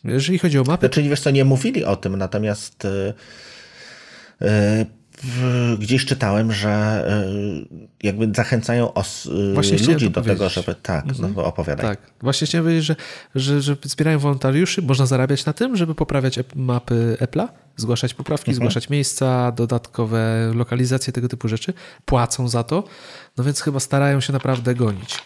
[0.05, 0.87] Jeżeli chodzi o mapę.
[0.87, 2.85] Znaczy, wiesz co, nie mówili o tym, natomiast.
[2.85, 3.15] Yy,
[4.41, 5.00] yy,
[5.79, 7.27] gdzieś czytałem, że e,
[8.03, 11.35] jakby zachęcają os, e, ludzi do tego, żeby tak, no mhm.
[11.37, 11.87] no opowiadać.
[11.87, 12.97] Tak, właśnie chciałem powiedzieć, że,
[13.35, 18.57] że, że wspierają wolontariuszy, można zarabiać na tym, żeby poprawiać mapy Apple'a, zgłaszać poprawki, mhm.
[18.57, 21.73] zgłaszać miejsca, dodatkowe lokalizacje, tego typu rzeczy.
[22.05, 22.85] Płacą za to,
[23.37, 25.19] no więc chyba starają się naprawdę gonić.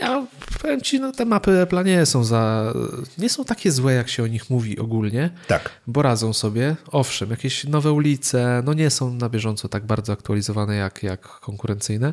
[0.00, 0.26] Ja
[0.62, 2.72] powiem ci, no te mapy Apple nie są za,
[3.18, 5.30] nie są takie złe, jak się o nich mówi ogólnie.
[5.48, 5.70] Tak.
[5.86, 6.76] Bo radzą sobie.
[6.86, 12.06] Owszem, jakieś nowe ulice, no nie są na bieżąco tak bardzo aktualizowane jak, jak konkurencyjne,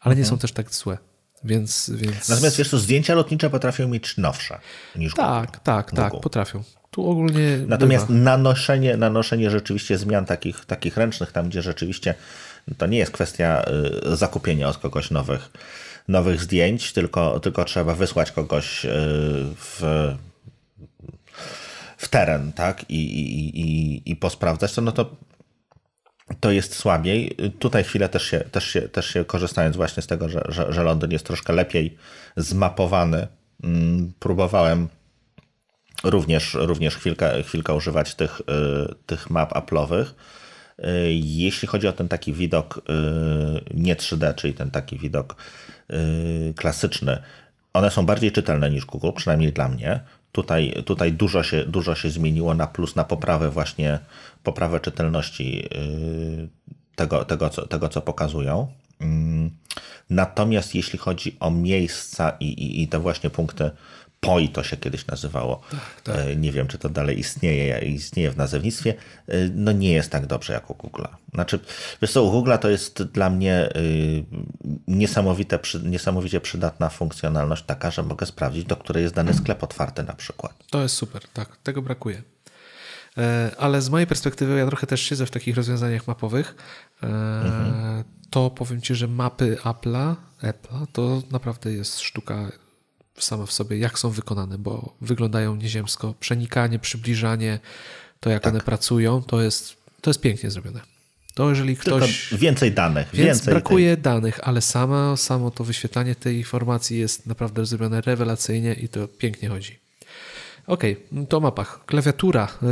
[0.00, 0.18] ale mhm.
[0.18, 0.98] nie są też tak złe.
[1.44, 2.28] Więc, więc...
[2.28, 4.58] Natomiast wiesz, to zdjęcia lotnicze potrafią mieć nowsze
[4.96, 5.58] niż Tak, Google.
[5.64, 6.22] tak, tak, Google.
[6.22, 6.62] potrafią.
[6.90, 7.58] Tu ogólnie.
[7.66, 12.14] Natomiast nanoszenie, nanoszenie rzeczywiście zmian takich, takich ręcznych, tam gdzie rzeczywiście
[12.78, 13.64] to nie jest kwestia
[14.12, 15.50] y, zakupienia od kogoś nowych
[16.08, 18.88] nowych zdjęć, tylko, tylko trzeba wysłać kogoś y,
[19.56, 19.82] w,
[21.96, 22.90] w teren, tak?
[22.90, 25.16] I, i, i, i posprawdzać to, no to
[26.40, 27.36] to jest słabiej.
[27.58, 30.82] Tutaj chwilę też się, też się, też się korzystając właśnie z tego, że, że, że
[30.82, 31.96] Londyn jest troszkę lepiej
[32.36, 33.26] zmapowany,
[33.62, 34.88] mm, próbowałem
[36.04, 38.44] również, również chwilkę, chwilkę używać tych, y,
[39.06, 40.04] tych map Apple'owych.
[40.04, 42.80] Y, jeśli chodzi o ten taki widok
[43.74, 45.36] nie 3D, czyli ten taki widok
[46.56, 47.18] klasyczny,
[47.72, 50.00] one są bardziej czytelne niż Google, przynajmniej dla mnie.
[50.32, 53.98] Tutaj, tutaj dużo, się, dużo się zmieniło na plus, na poprawę właśnie,
[54.42, 56.48] poprawę czytelności y,
[56.96, 58.66] tego, tego, co, tego co pokazują.
[59.00, 59.50] Mm,
[60.10, 63.70] natomiast jeśli chodzi o miejsca i, i, i te właśnie punkty
[64.24, 65.60] POI to się kiedyś nazywało.
[65.70, 66.16] Tak, tak.
[66.16, 68.94] E, nie wiem, czy to dalej istnieje, istnieje w nazewnictwie.
[69.28, 71.08] E, no nie jest tak dobrze jak u Google'a.
[71.34, 71.58] Znaczy,
[72.02, 73.70] wiesz co, u Google'a to jest dla mnie e,
[74.88, 80.12] niesamowite, niesamowicie przydatna funkcjonalność taka, że mogę sprawdzić, do której jest dany sklep otwarty na
[80.12, 80.54] przykład.
[80.70, 82.22] To jest super, tak, tego brakuje.
[83.58, 86.54] Ale z mojej perspektywy, ja trochę też siedzę w takich rozwiązaniach mapowych,
[87.02, 88.04] mhm.
[88.30, 92.50] to powiem Ci, że mapy Apple'a, Apple'a to naprawdę jest sztuka
[93.18, 96.14] same w sobie, jak są wykonane, bo wyglądają nieziemsko.
[96.20, 97.58] Przenikanie, przybliżanie,
[98.20, 98.52] to jak tak.
[98.52, 100.80] one pracują, to jest, to jest pięknie zrobione.
[101.34, 102.28] To jeżeli ktoś.
[102.28, 103.08] Tylko więcej danych.
[103.12, 104.02] Więc więcej brakuje tej...
[104.02, 109.48] danych, ale samo, samo to wyświetlanie tej informacji jest naprawdę zrobione rewelacyjnie i to pięknie
[109.48, 109.78] chodzi.
[110.66, 111.84] Okej, okay, to o mapach.
[111.86, 112.48] Klawiatura.
[112.62, 112.68] Yy,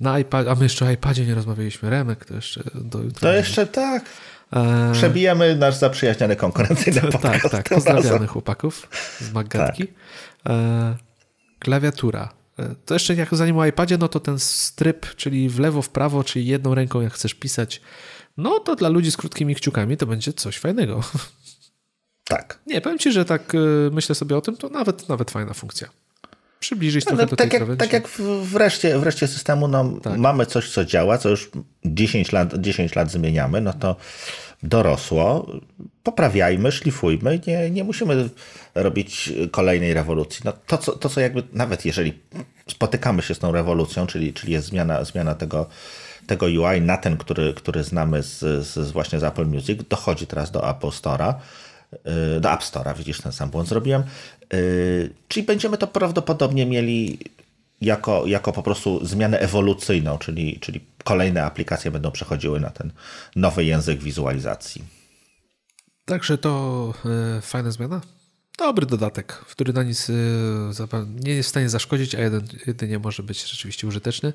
[0.00, 1.90] na iPad, a my jeszcze o iPadzie nie rozmawialiśmy.
[1.90, 4.04] Remek to jeszcze do To jeszcze tak.
[4.52, 7.42] E, Przebijamy nasz zaprzyjaźniony konkurencyjny podcast.
[7.42, 7.68] Tak, tak.
[7.68, 8.88] Pozdrawiamy chłopaków
[9.20, 9.86] z Magatki.
[9.86, 9.96] Tak.
[10.52, 10.96] E,
[11.58, 12.32] klawiatura.
[12.58, 15.88] E, to jeszcze jak zanim o iPadzie, no to ten stryb, czyli w lewo, w
[15.88, 17.80] prawo, czyli jedną ręką jak chcesz pisać,
[18.36, 21.00] no to dla ludzi z krótkimi kciukami to będzie coś fajnego.
[22.24, 22.58] Tak.
[22.66, 23.52] Nie, powiem Ci, że tak
[23.92, 25.88] myślę sobie o tym, to nawet, nawet fajna funkcja
[26.60, 28.08] przybliżyć no, trochę no, do tak tej jak, Tak jak
[28.42, 30.18] wreszcie, wreszcie systemu no, tak.
[30.18, 31.50] mamy coś, co działa, co już
[31.84, 33.96] 10 lat, 10 lat zmieniamy, no to
[34.62, 35.46] dorosło,
[36.02, 38.28] poprawiajmy, szlifujmy, nie, nie musimy
[38.74, 40.40] robić kolejnej rewolucji.
[40.44, 42.18] No to, co, to, co jakby, nawet jeżeli
[42.68, 45.66] spotykamy się z tą rewolucją, czyli, czyli jest zmiana, zmiana tego,
[46.26, 50.50] tego UI na ten, który, który znamy z, z, właśnie z Apple Music, dochodzi teraz
[50.50, 51.34] do Apple Store'a,
[52.40, 54.02] do App Store'a, widzisz, ten sam błąd zrobiłem.
[54.54, 57.18] Y, czyli będziemy to prawdopodobnie mieli
[57.80, 62.92] jako, jako po prostu zmianę ewolucyjną, czyli, czyli kolejne aplikacje będą przechodziły na ten
[63.36, 64.84] nowy język wizualizacji.
[66.04, 66.94] Także to
[67.36, 68.00] e, fajna zmiana.
[68.58, 70.08] Dobry dodatek, który na nic
[71.24, 74.32] nie jest w stanie zaszkodzić, a jeden, jedynie może być rzeczywiście użyteczny.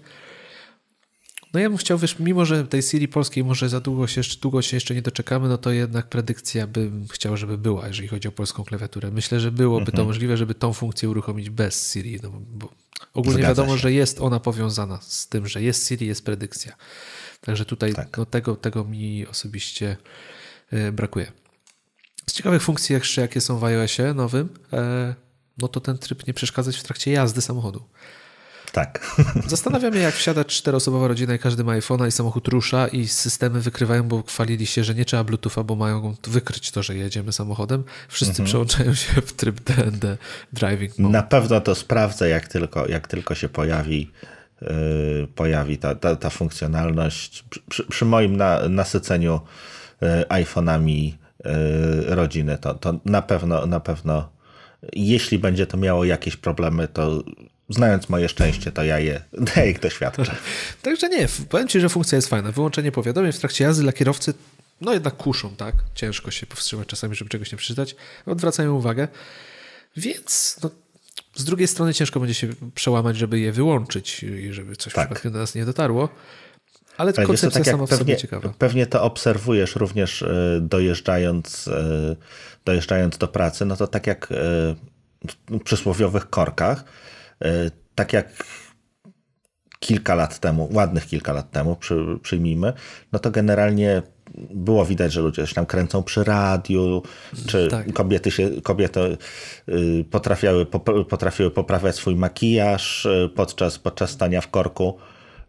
[1.53, 4.61] No ja bym chciał, wiesz, mimo że tej Siri polskiej może za długo się, długo
[4.61, 8.31] się jeszcze nie doczekamy, no to jednak predykcja bym chciał, żeby była, jeżeli chodzi o
[8.31, 9.11] polską klawiaturę.
[9.11, 9.97] Myślę, że byłoby mhm.
[9.97, 12.69] to możliwe, żeby tą funkcję uruchomić bez Siri, no bo
[13.13, 13.81] ogólnie Zgadza wiadomo, się.
[13.81, 16.75] że jest ona powiązana z tym, że jest Siri, jest predykcja.
[17.41, 18.17] Także tutaj tak.
[18.17, 19.97] no, tego, tego mi osobiście
[20.71, 21.31] e, brakuje.
[22.29, 25.15] Z ciekawych funkcji jeszcze, jakie są w iOSie nowym, e,
[25.57, 27.83] no to ten tryb nie przeszkadzać w trakcie jazdy samochodu.
[28.71, 29.15] Tak.
[29.47, 33.61] Zastanawiam się, jak wsiada czteroosobowa rodzina i każdy ma iPhone'a i samochód rusza i systemy
[33.61, 37.83] wykrywają, bo chwalili się, że nie trzeba Bluetootha, bo mają wykryć to, że jedziemy samochodem.
[38.07, 38.47] Wszyscy mhm.
[38.47, 40.17] przełączają się w tryb DND
[40.53, 40.99] Driving.
[40.99, 41.13] Mode.
[41.13, 44.11] Na pewno to sprawdzę, jak tylko, jak tylko się pojawi
[44.61, 47.43] yy, pojawi ta, ta, ta funkcjonalność.
[47.69, 49.39] Przy, przy moim na, nasyceniu
[50.01, 51.13] yy, iPhone'ami
[51.45, 51.51] yy,
[52.15, 54.29] rodziny, to, to na pewno, na pewno
[54.93, 57.23] jeśli będzie to miało jakieś problemy, to
[57.71, 59.21] znając moje szczęście, to ja je,
[59.71, 60.35] ich doświadczę.
[60.81, 62.51] Także nie, powiem Ci, że funkcja jest fajna.
[62.51, 64.33] Wyłączenie powiadomień w trakcie jazdy dla kierowcy
[64.81, 65.75] no jednak kuszą, tak?
[65.95, 67.95] Ciężko się powstrzymać czasami, żeby czegoś nie przeczytać.
[68.25, 69.07] Odwracają uwagę.
[69.97, 70.69] Więc no,
[71.35, 75.05] z drugiej strony ciężko będzie się przełamać, żeby je wyłączyć i żeby coś tak.
[75.07, 76.09] przypadkiem do nas nie dotarło.
[76.97, 78.53] Ale to koncepcja tak sama w pewnie, sobie ciekawa.
[78.57, 82.15] Pewnie to obserwujesz również e, dojeżdżając, e,
[82.65, 83.65] dojeżdżając do pracy.
[83.65, 84.35] No to tak jak e,
[85.49, 86.83] w przysłowiowych korkach,
[87.95, 88.43] tak jak
[89.79, 92.73] kilka lat temu, ładnych kilka lat temu, przy, przyjmijmy,
[93.11, 94.01] no to generalnie
[94.53, 97.03] było widać, że ludzie się tam kręcą przy radiu,
[97.47, 97.93] czy tak.
[97.93, 99.17] kobiety, się, kobiety
[99.69, 100.65] y, potrafiły,
[101.09, 104.97] potrafiły poprawiać swój makijaż y, podczas, podczas stania w korku,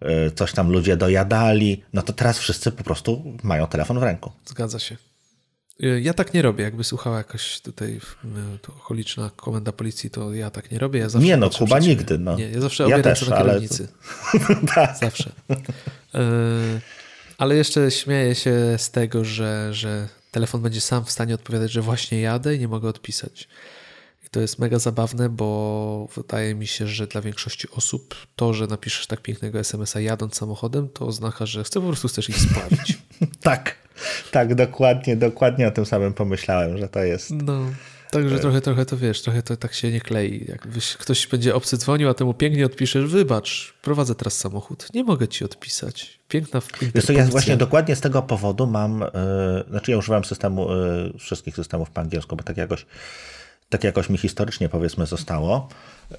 [0.02, 4.32] y, coś tam ludzie dojadali, no to teraz wszyscy po prostu mają telefon w ręku.
[4.46, 5.11] Zgadza się.
[6.02, 6.64] Ja tak nie robię.
[6.64, 8.00] Jakby słuchała jakaś tutaj
[8.68, 11.00] okoliczna komenda policji, to ja tak nie robię.
[11.00, 12.18] Ja nie no, Kuba nigdy.
[12.18, 12.36] No.
[12.36, 13.88] Nie, ja zawsze ja też, na kierownicy.
[14.48, 14.56] Ale...
[14.74, 14.96] tak.
[14.96, 15.32] Zawsze.
[16.14, 16.80] E,
[17.38, 21.82] ale jeszcze śmieję się z tego, że, że telefon będzie sam w stanie odpowiadać, że
[21.82, 23.48] właśnie jadę i nie mogę odpisać.
[24.32, 29.06] To jest mega zabawne, bo wydaje mi się, że dla większości osób to, że napiszesz
[29.06, 32.98] tak pięknego SMS-a jadąc samochodem, to oznacza, że chcę po prostu chcesz ich spławić.
[33.40, 33.74] tak.
[34.30, 37.30] Tak, dokładnie, dokładnie o tym samym pomyślałem, że to jest.
[37.30, 37.60] No.
[38.10, 40.44] Także trochę, trochę to wiesz, trochę to tak się nie klei.
[40.48, 45.28] Jakbyś ktoś będzie obcy dzwonił, a temu pięknie odpiszesz, wybacz, prowadzę teraz samochód, nie mogę
[45.28, 46.18] ci odpisać.
[46.28, 46.60] Piękna
[46.94, 51.12] Wiesz co, ja właśnie dokładnie z tego powodu mam, yy, znaczy ja używam systemu, yy,
[51.18, 52.86] wszystkich systemów po angielsku, bo tak jakoś,
[53.72, 55.68] tak jakoś mi historycznie powiedzmy zostało.
[56.10, 56.16] Yy,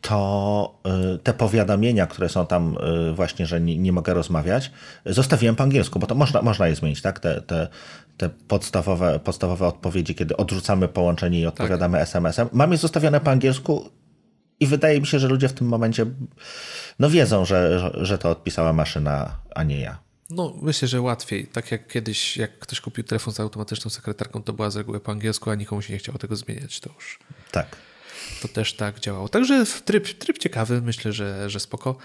[0.00, 0.78] to
[1.14, 2.76] y, te powiadomienia, które są tam
[3.10, 4.70] y, właśnie, że nie, nie, mogę rozmawiać,
[5.06, 7.20] zostawiłem po angielsku, bo to można, można je zmienić, tak?
[7.20, 7.68] Te, te,
[8.16, 12.02] te podstawowe, podstawowe odpowiedzi, kiedy odrzucamy połączenie i odpowiadamy tak.
[12.08, 12.48] SMS-em.
[12.52, 13.90] Mam je zostawione po angielsku
[14.60, 16.06] i wydaje mi się, że ludzie w tym momencie
[16.98, 20.05] no wiedzą, że, że to odpisała maszyna, a nie ja.
[20.30, 21.46] No, myślę, że łatwiej.
[21.46, 25.12] Tak jak kiedyś, jak ktoś kupił telefon z automatyczną sekretarką, to była z reguły po
[25.12, 26.80] angielsku, a nikomu się nie chciało tego zmieniać.
[26.80, 27.18] To już.
[27.50, 27.76] Tak
[28.42, 29.28] to też tak działało.
[29.28, 31.96] Także tryb, tryb ciekawy, myślę, że, że spoko.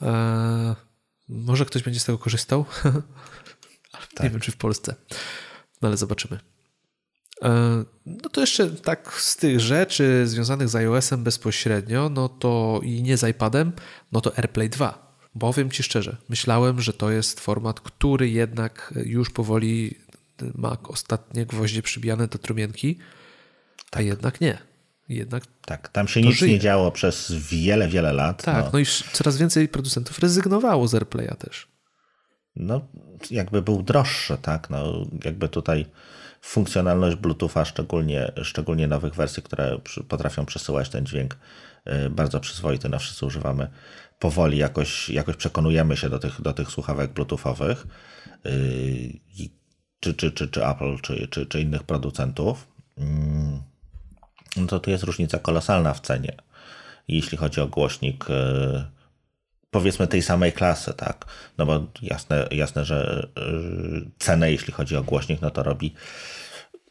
[0.00, 0.74] Eee,
[1.28, 2.64] może ktoś będzie z tego korzystał.
[4.14, 4.24] tak.
[4.24, 4.94] Nie wiem, czy w Polsce,
[5.82, 6.40] no ale zobaczymy.
[7.42, 7.50] Eee,
[8.06, 13.16] no to jeszcze tak z tych rzeczy związanych z iOS-em bezpośrednio, no to i nie
[13.16, 13.72] z iPadem,
[14.12, 15.05] no to AirPlay 2.
[15.40, 19.94] Powiem Ci szczerze, myślałem, że to jest format, który jednak już powoli
[20.54, 22.98] ma ostatnie gwoździe przybijane do trumienki,
[23.86, 24.04] a tak.
[24.04, 24.58] jednak nie.
[25.08, 26.52] Jednak tak, tam się nic żyje.
[26.52, 28.42] nie działo przez wiele, wiele lat.
[28.42, 28.70] Tak, no.
[28.72, 28.78] no.
[28.78, 31.68] i coraz więcej producentów rezygnowało z AirPlaya też.
[32.56, 32.80] No,
[33.30, 34.70] jakby był droższy, tak?
[34.70, 35.86] No, jakby tutaj
[36.40, 41.36] funkcjonalność Bluetootha, szczególnie, szczególnie nowych wersji, które potrafią przesyłać ten dźwięk
[42.06, 43.70] y, bardzo przyzwoity, no wszyscy używamy
[44.18, 47.86] powoli, jakoś, jakoś przekonujemy się do tych, do tych słuchawek Bluetoothowych,
[48.46, 49.20] y,
[50.00, 52.66] czy, czy, czy, czy Apple, czy, czy, czy innych producentów.
[52.98, 53.62] Mm
[54.56, 56.36] no to tu jest różnica kolosalna w cenie.
[57.08, 58.84] Jeśli chodzi o głośnik, e,
[59.70, 61.24] powiedzmy tej samej klasy, tak?
[61.58, 63.42] No bo jasne, jasne że e,
[64.18, 65.94] cenę, jeśli chodzi o głośnik, no to robi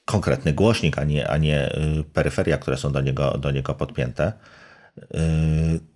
[0.06, 1.76] konkretny głośnik, a nie, a nie
[2.14, 4.34] peryferia, które są do niego, do niego podpięte.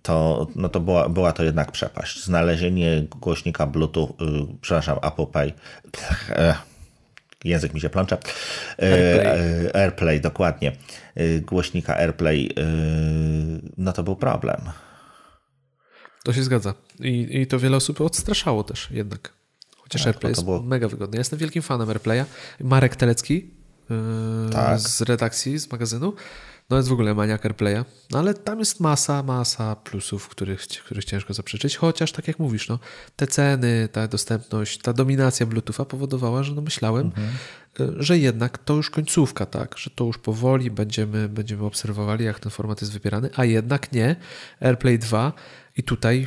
[0.02, 2.24] To, no to była, była to jednak przepaść.
[2.24, 4.16] Znalezienie głośnika Bluetooth,
[4.60, 5.52] przepraszam, Apple Pay,
[7.44, 8.18] język mi się plącze.
[8.78, 10.72] AirPlay, e, AirPlay dokładnie.
[11.14, 12.64] E, głośnika AirPlay, e,
[13.78, 14.60] no to był problem.
[16.24, 16.74] To się zgadza.
[17.00, 19.32] I, i to wiele osób odstraszało też jednak.
[19.76, 20.62] Chociaż tak, AirPlay jest było...
[20.62, 21.16] mega wygodny.
[21.16, 22.24] Ja jestem wielkim fanem AirPlaya.
[22.60, 23.50] Marek Telecki
[24.52, 24.80] tak.
[24.80, 26.12] z redakcji, z magazynu.
[26.70, 31.04] No jest w ogóle maniak AirPlaya, no ale tam jest masa, masa plusów, których, których
[31.04, 32.78] ciężko zaprzeczyć, chociaż tak jak mówisz, no,
[33.16, 37.28] te ceny, ta dostępność, ta dominacja Bluetootha powodowała, że no myślałem, mhm.
[37.80, 42.40] Y, że jednak to już końcówka, tak, że to już powoli będziemy, będziemy obserwowali, jak
[42.40, 44.16] ten format jest wybierany, a jednak nie.
[44.60, 45.32] AirPlay 2
[45.76, 46.26] i tutaj,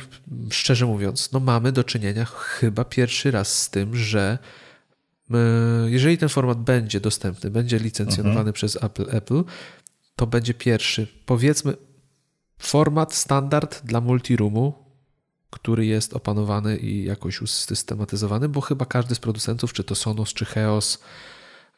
[0.50, 4.38] szczerze mówiąc, no mamy do czynienia chyba pierwszy raz z tym, że
[5.30, 5.34] y,
[5.86, 8.52] jeżeli ten format będzie dostępny, będzie licencjonowany mhm.
[8.52, 9.44] przez Apple, Apple,
[10.16, 11.76] to będzie pierwszy, powiedzmy,
[12.58, 14.84] format standard dla multiroomu,
[15.50, 20.44] który jest opanowany i jakoś usystematyzowany, bo chyba każdy z producentów, czy to Sonos, czy
[20.44, 20.98] Heos,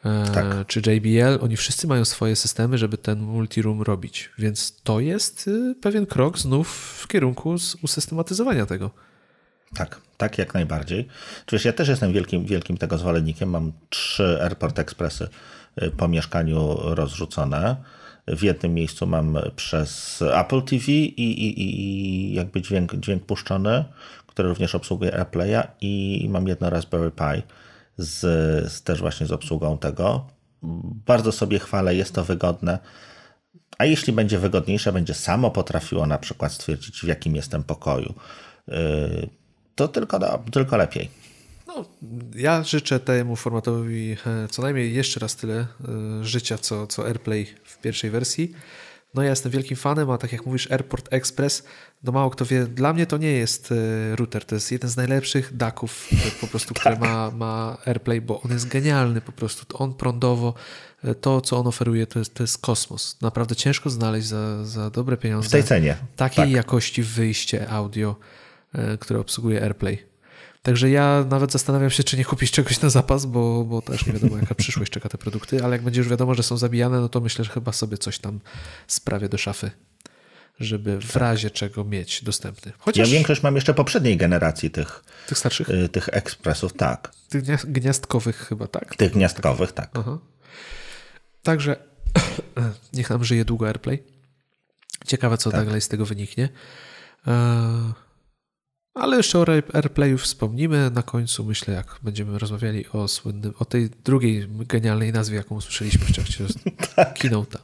[0.05, 0.67] e, tak.
[0.67, 4.31] czy JBL, oni wszyscy mają swoje systemy, żeby ten multiroom robić.
[4.39, 6.69] Więc to jest y, pewien krok znów
[7.03, 8.91] w kierunku usystematyzowania tego.
[9.75, 11.09] Tak, tak jak najbardziej.
[11.47, 13.51] Oczywiście ja też jestem wielkim, wielkim tego zwolennikiem.
[13.51, 15.29] Mam trzy Airport Expressy
[15.83, 17.77] y, po mieszkaniu rozrzucone
[18.27, 23.85] w jednym miejscu mam przez Apple TV i, i, i jakby dźwięk, dźwięk puszczony,
[24.27, 27.43] który również obsługuje AirPlaya i mam jedno Raspberry Pi
[27.99, 28.21] z,
[28.73, 30.27] z, też właśnie z obsługą tego.
[31.07, 32.79] Bardzo sobie chwalę, jest to wygodne.
[33.79, 38.15] A jeśli będzie wygodniejsze, będzie samo potrafiło na przykład stwierdzić, w jakim jestem pokoju,
[38.69, 39.29] yy,
[39.75, 41.11] to tylko, tylko lepiej.
[41.77, 41.85] No,
[42.35, 45.67] ja życzę temu formatowi e, co najmniej jeszcze raz tyle e,
[46.25, 48.53] życia, co, co AirPlay w pierwszej wersji.
[49.15, 51.65] No ja jestem wielkim fanem, a tak jak mówisz Airport Express,
[52.05, 54.97] no mało kto wie, dla mnie to nie jest e, router, to jest jeden z
[54.97, 56.09] najlepszych daków
[56.41, 56.81] po prostu, tak.
[56.81, 60.55] które ma, ma AirPlay, bo on jest genialny po prostu, on prądowo,
[61.21, 63.17] to co on oferuje to jest, to jest kosmos.
[63.21, 65.49] Naprawdę ciężko znaleźć za, za dobre pieniądze.
[65.49, 65.97] W tej cenie.
[66.17, 66.51] Takiej tak.
[66.51, 68.17] jakości wyjście audio,
[68.99, 70.16] które obsługuje AirPlay.
[70.67, 74.13] Także ja nawet zastanawiam się, czy nie kupić czegoś na zapas, bo, bo też nie
[74.13, 77.09] wiadomo, jaka przyszłość czeka te produkty, ale jak będzie już wiadomo, że są zabijane, no
[77.09, 78.41] to myślę, że chyba sobie coś tam
[78.87, 79.71] sprawię do szafy,
[80.61, 81.23] żeby w tak.
[81.23, 82.73] razie czego mieć dostępny.
[82.79, 83.09] Chociaż...
[83.09, 85.71] Ja większość mam jeszcze poprzedniej generacji tych, tych starszych?
[85.71, 87.15] Y, tych ekspresów, tak.
[87.29, 88.97] Tych gniazdkowych chyba, tak?
[88.97, 89.91] Tych gniazdkowych, tak.
[89.95, 90.19] Aha.
[91.43, 91.77] Także
[92.95, 94.03] niech nam żyje długo AirPlay.
[95.07, 95.67] Ciekawe, co tak.
[95.67, 96.49] dalej z tego wyniknie.
[98.97, 103.91] Ale jeszcze o AirPlayu wspomnimy na końcu, myślę, jak będziemy rozmawiali o słynnym, o tej
[104.05, 106.45] drugiej genialnej nazwie, jaką usłyszeliśmy w trakcie
[106.97, 107.19] tak.
[107.19, 107.59] keynote'a.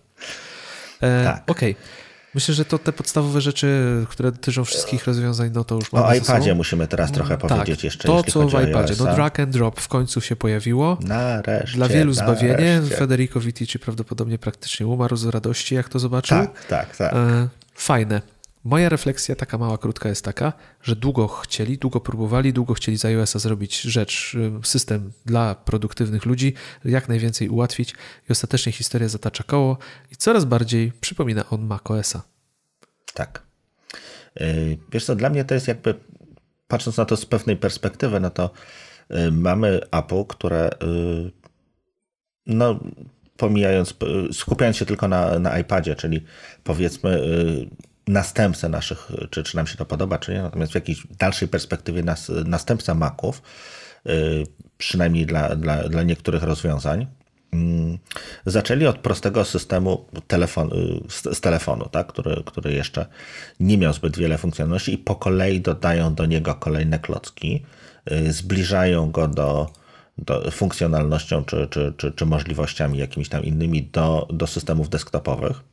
[1.00, 1.42] E, tak.
[1.50, 1.72] Okej.
[1.72, 1.84] Okay.
[2.34, 3.66] Myślę, że to te podstawowe rzeczy,
[4.08, 7.48] które dotyczą wszystkich rozwiązań, no to już mamy O iPadzie musimy teraz trochę tak.
[7.48, 8.08] powiedzieć jeszcze.
[8.08, 8.94] To, co w iPadzie.
[8.98, 10.98] No drag and drop w końcu się pojawiło.
[11.00, 11.76] Nareszcie.
[11.76, 12.74] Dla wielu zbawienie.
[12.74, 12.96] Nareszcie.
[12.96, 16.38] Federico Vitici prawdopodobnie praktycznie umarł z radości, jak to zobaczył.
[16.38, 17.12] Tak, tak, tak.
[17.14, 18.22] E, fajne.
[18.64, 20.52] Moja refleksja, taka mała, krótka, jest taka,
[20.82, 26.26] że długo chcieli, długo próbowali, długo chcieli z iOS-a zrobić rzecz, y, system dla produktywnych
[26.26, 27.94] ludzi, jak najwięcej ułatwić
[28.28, 29.78] i ostatecznie historia zatacza koło
[30.12, 32.22] i coraz bardziej przypomina on macOS-a.
[33.14, 33.42] Tak.
[34.40, 35.94] Y, wiesz co, dla mnie to jest jakby,
[36.68, 38.50] patrząc na to z pewnej perspektywy, no to
[39.10, 40.70] y, mamy Apple, które
[42.46, 42.80] no
[43.36, 43.94] pomijając,
[44.32, 46.24] skupiając się tylko na, na iPadzie, czyli
[46.64, 47.22] powiedzmy
[48.08, 52.02] następcę naszych, czy, czy nam się to podoba, czy nie, natomiast w jakiejś dalszej perspektywie
[52.02, 53.42] nas, następca Maców,
[54.06, 54.46] y,
[54.78, 57.06] przynajmniej dla, dla, dla niektórych rozwiązań,
[57.52, 57.98] mm,
[58.46, 60.70] zaczęli od prostego systemu telefon,
[61.08, 62.06] z, z, telefonu, tak?
[62.06, 63.06] który, który jeszcze
[63.60, 67.62] nie miał zbyt wiele funkcjonalności i po kolei dodają do niego kolejne klocki,
[68.12, 69.70] y, zbliżają go do,
[70.18, 75.71] do funkcjonalnością czy, czy, czy, czy możliwościami jakimiś tam innymi do, do systemów desktopowych.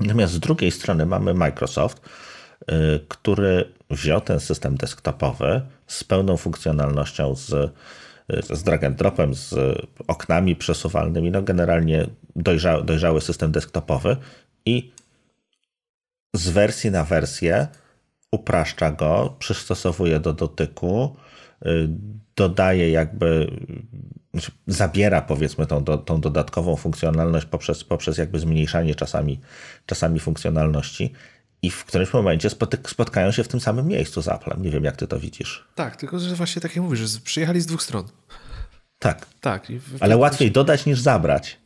[0.00, 2.64] Natomiast z drugiej strony mamy Microsoft, y,
[3.08, 9.54] który wziął ten system desktopowy z pełną funkcjonalnością, z, y, z drag and dropem, z
[10.06, 12.06] oknami przesuwalnymi, no generalnie
[12.36, 14.16] dojrzały, dojrzały system desktopowy
[14.66, 14.92] i
[16.34, 17.68] z wersji na wersję
[18.32, 21.16] upraszcza go, przystosowuje do dotyku,
[21.66, 21.88] y,
[22.36, 23.50] dodaje jakby
[24.66, 29.40] zabiera powiedzmy tą, do, tą dodatkową funkcjonalność poprzez, poprzez jakby zmniejszanie czasami,
[29.86, 31.12] czasami funkcjonalności
[31.62, 32.50] i w którymś momencie
[32.86, 34.62] spotkają się w tym samym miejscu z Applem.
[34.62, 35.68] Nie wiem, jak ty to widzisz.
[35.74, 38.04] Tak, tylko że właśnie tak jak mówisz, że przyjechali z dwóch stron.
[38.98, 39.26] Tak.
[39.40, 39.66] tak.
[40.00, 41.60] Ale łatwiej dodać niż zabrać.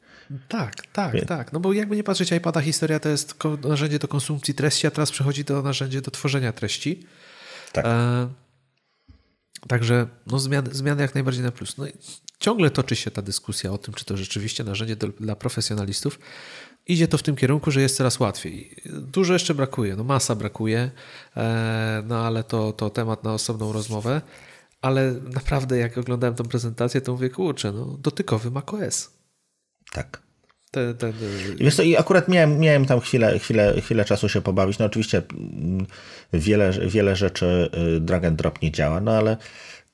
[0.49, 1.23] Tak, tak, Wie.
[1.23, 1.53] tak.
[1.53, 3.35] No bo jakby nie patrzeć, iPada historia to jest
[3.65, 7.07] narzędzie do konsumpcji treści, a teraz przechodzi do narzędzie do tworzenia treści.
[7.73, 7.87] Tak.
[7.87, 8.44] E
[9.69, 11.77] Także no, zmiany, zmiany jak najbardziej na plus.
[11.79, 11.85] No,
[12.39, 16.19] ciągle toczy się ta dyskusja o tym, czy to rzeczywiście narzędzie do, dla profesjonalistów.
[16.87, 18.77] Idzie to w tym kierunku, że jest coraz łatwiej.
[18.87, 20.91] Dużo jeszcze brakuje, no masa brakuje,
[21.37, 24.23] e, no ale to, to temat na osobną rozmowę.
[24.83, 29.11] Ale naprawdę jak oglądałem tę prezentację, to mówię, kurczę, no dotykowy macOS.
[29.93, 30.24] Tak.
[30.75, 31.27] Te, te, te...
[31.57, 34.79] Wiesz co, i akurat miałem, miałem tam chwilę, chwilę, chwilę czasu się pobawić.
[34.79, 35.87] No oczywiście mm,
[36.33, 39.37] wiele, wiele rzeczy y, drag and drop nie działa, no ale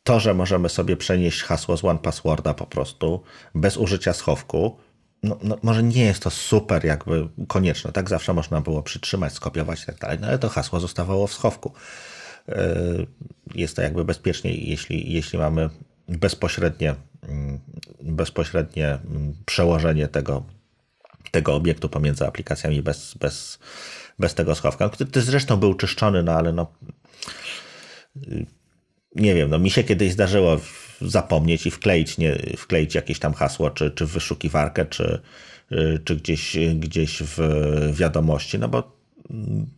[0.02, 3.23] to, że możemy sobie przenieść hasło z One Passworda po prostu
[3.55, 4.77] bez użycia schowku,
[5.23, 9.82] no, no, może nie jest to super jakby konieczne, tak zawsze można było przytrzymać, skopiować
[9.82, 11.73] i tak dalej, no ale to hasło zostawało w schowku.
[12.48, 12.52] Y,
[13.55, 15.70] jest to jakby bezpieczniej, jeśli, jeśli mamy
[16.09, 16.94] bezpośrednie,
[17.28, 17.61] mm,
[18.02, 20.44] bezpośrednie mm, przełożenie tego
[21.31, 23.59] tego obiektu pomiędzy aplikacjami bez, bez,
[24.19, 26.73] bez tego schowka, który zresztą był czyszczony, no ale no
[29.15, 30.61] nie wiem, no mi się kiedyś zdarzyło
[31.01, 35.20] zapomnieć i wkleić, nie, wkleić jakieś tam hasło, czy, czy w wyszukiwarkę, czy,
[36.05, 37.39] czy gdzieś, gdzieś w
[37.93, 39.01] wiadomości, no bo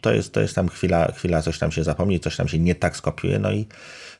[0.03, 2.74] to jest, to jest tam chwila, chwila, coś tam się zapomni, coś tam się nie
[2.74, 3.66] tak skopiuje, no i,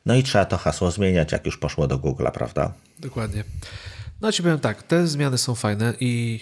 [0.05, 2.73] no i trzeba to hasło zmieniać, jak już poszło do Google'a, prawda?
[2.99, 3.43] Dokładnie.
[4.21, 6.39] No ci powiem tak, te zmiany są fajne i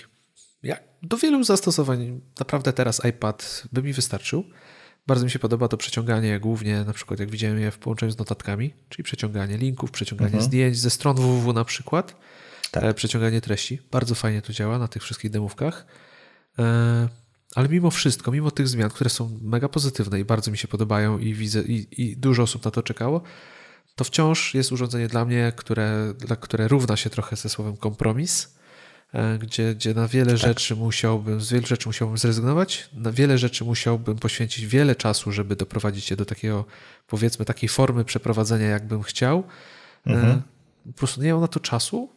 [1.03, 4.44] do wielu zastosowań naprawdę teraz iPad by mi wystarczył.
[5.07, 8.18] Bardzo mi się podoba to przeciąganie, głównie na przykład jak widziałem je w połączeniu z
[8.18, 10.44] notatkami, czyli przeciąganie linków, przeciąganie mhm.
[10.44, 12.15] zdjęć ze stron www na przykład,
[12.72, 12.84] tak.
[12.84, 13.82] E, przeciąganie treści.
[13.91, 15.86] Bardzo fajnie to działa na tych wszystkich demówkach.
[16.60, 17.10] E,
[17.56, 21.18] ale mimo wszystko, mimo tych zmian, które są mega pozytywne i bardzo mi się podobają
[21.19, 23.22] i widzę, i, i dużo osób na to czekało,
[23.95, 28.60] to wciąż jest urządzenie dla mnie, które, dla które równa się trochę ze słowem kompromis
[29.39, 30.38] gdzie, gdzie na wiele tak.
[30.38, 35.55] rzeczy musiałbym, z wielu rzeczy musiałbym zrezygnować, na wiele rzeczy musiałbym poświęcić wiele czasu, żeby
[35.55, 36.65] doprowadzić je do takiego,
[37.07, 39.43] powiedzmy, takiej formy przeprowadzenia, jakbym chciał.
[40.07, 40.41] E, mhm.
[40.85, 42.09] Po prostu nie mam na to czasu,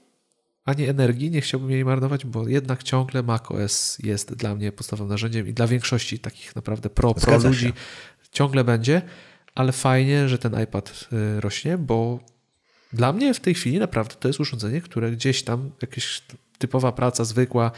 [0.64, 5.48] ani energii, nie chciałbym jej marnować, bo jednak ciągle macOS jest dla mnie podstawowym narzędziem
[5.48, 7.72] i dla większości takich naprawdę pro, pro ludzi
[8.32, 9.02] ciągle będzie,
[9.54, 12.20] ale fajnie, że ten iPad e, rośnie, bo
[12.92, 16.22] dla mnie w tej chwili naprawdę to jest urządzenie, które gdzieś tam jakieś
[16.64, 17.70] typowa praca zwykła,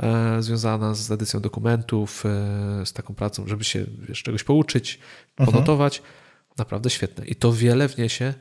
[0.00, 4.98] e, związana z edycją dokumentów, e, z taką pracą, żeby się wiesz, czegoś pouczyć,
[5.30, 5.46] mhm.
[5.46, 5.98] ponotować.
[5.98, 6.14] Mhm.
[6.58, 7.24] Naprawdę świetne.
[7.26, 8.34] I to wiele wniesie.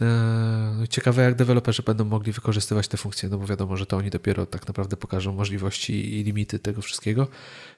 [0.00, 4.10] E, ciekawe, jak deweloperzy będą mogli wykorzystywać te funkcje, no bo wiadomo, że to oni
[4.10, 7.28] dopiero tak naprawdę pokażą możliwości i limity tego wszystkiego.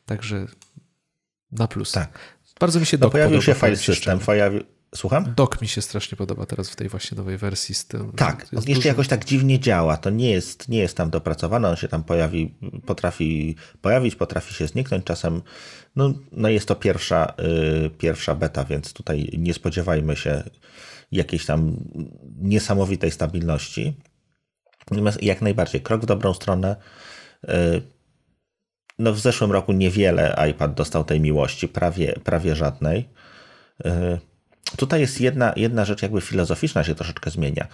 [0.06, 0.46] Także
[1.52, 1.92] na plus.
[1.92, 2.18] Tak.
[2.60, 4.60] Bardzo mi się no, pojawił się file system, pojawił,
[4.94, 5.34] Słucham?
[5.36, 7.74] Dok mi się strasznie podoba teraz w tej właśnie nowej wersji.
[7.74, 8.88] Z tym, tak, on jeszcze dużo...
[8.88, 9.96] jakoś tak dziwnie działa.
[9.96, 11.68] To nie jest, nie jest tam dopracowane.
[11.68, 12.54] On się tam pojawi,
[12.86, 15.04] potrafi pojawić, potrafi się zniknąć.
[15.04, 15.42] Czasem
[15.96, 17.34] no, no jest to pierwsza,
[17.82, 20.42] yy, pierwsza beta, więc tutaj nie spodziewajmy się
[21.12, 21.76] jakiejś tam
[22.40, 23.96] niesamowitej stabilności.
[24.90, 26.76] Natomiast jak najbardziej krok w dobrą stronę.
[27.48, 27.82] Yy,
[28.98, 33.08] no w zeszłym roku niewiele iPad dostał tej miłości, prawie, prawie żadnej.
[33.84, 34.29] Yy,
[34.76, 37.66] Tutaj jest jedna, jedna rzecz jakby filozoficzna się troszeczkę zmienia.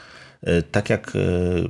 [0.48, 1.68] Y, tak jak y,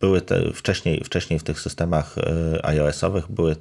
[0.00, 3.56] były te wcześniej, wcześniej w tych systemach y, iOS-owych były,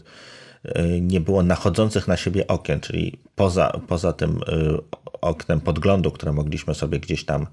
[1.02, 4.40] nie było nachodzących na siebie okien, czyli poza, poza tym
[5.22, 7.48] oknem podglądu, które mogliśmy sobie gdzieś tam,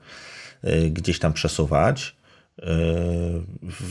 [0.91, 2.17] gdzieś tam przesuwać,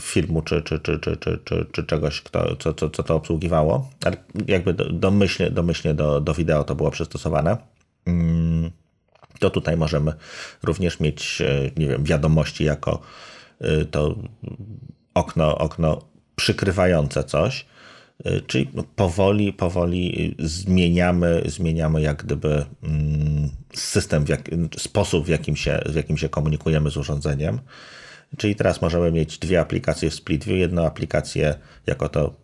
[0.00, 3.90] filmu czy, czy, czy, czy, czy, czy, czy czegoś, kto, co, co, co to obsługiwało,
[4.04, 4.16] ale
[4.46, 7.56] jakby domyślnie, domyślnie do, do wideo to było przystosowane.
[8.06, 8.70] Mm
[9.38, 10.12] to tutaj możemy
[10.62, 13.00] również mieć, e, nie wiem, wiadomości jako
[13.60, 14.14] e, to
[15.14, 16.02] okno, okno
[16.36, 17.66] przykrywające coś.
[18.24, 25.28] E, czyli no, powoli, powoli zmieniamy, zmieniamy jak gdyby mm, system, w jak, sposób, w
[25.28, 27.58] jakim, się, w jakim się komunikujemy z urządzeniem.
[28.36, 31.54] Czyli teraz możemy mieć dwie aplikacje w Split View, jedną aplikację
[31.86, 32.34] jako to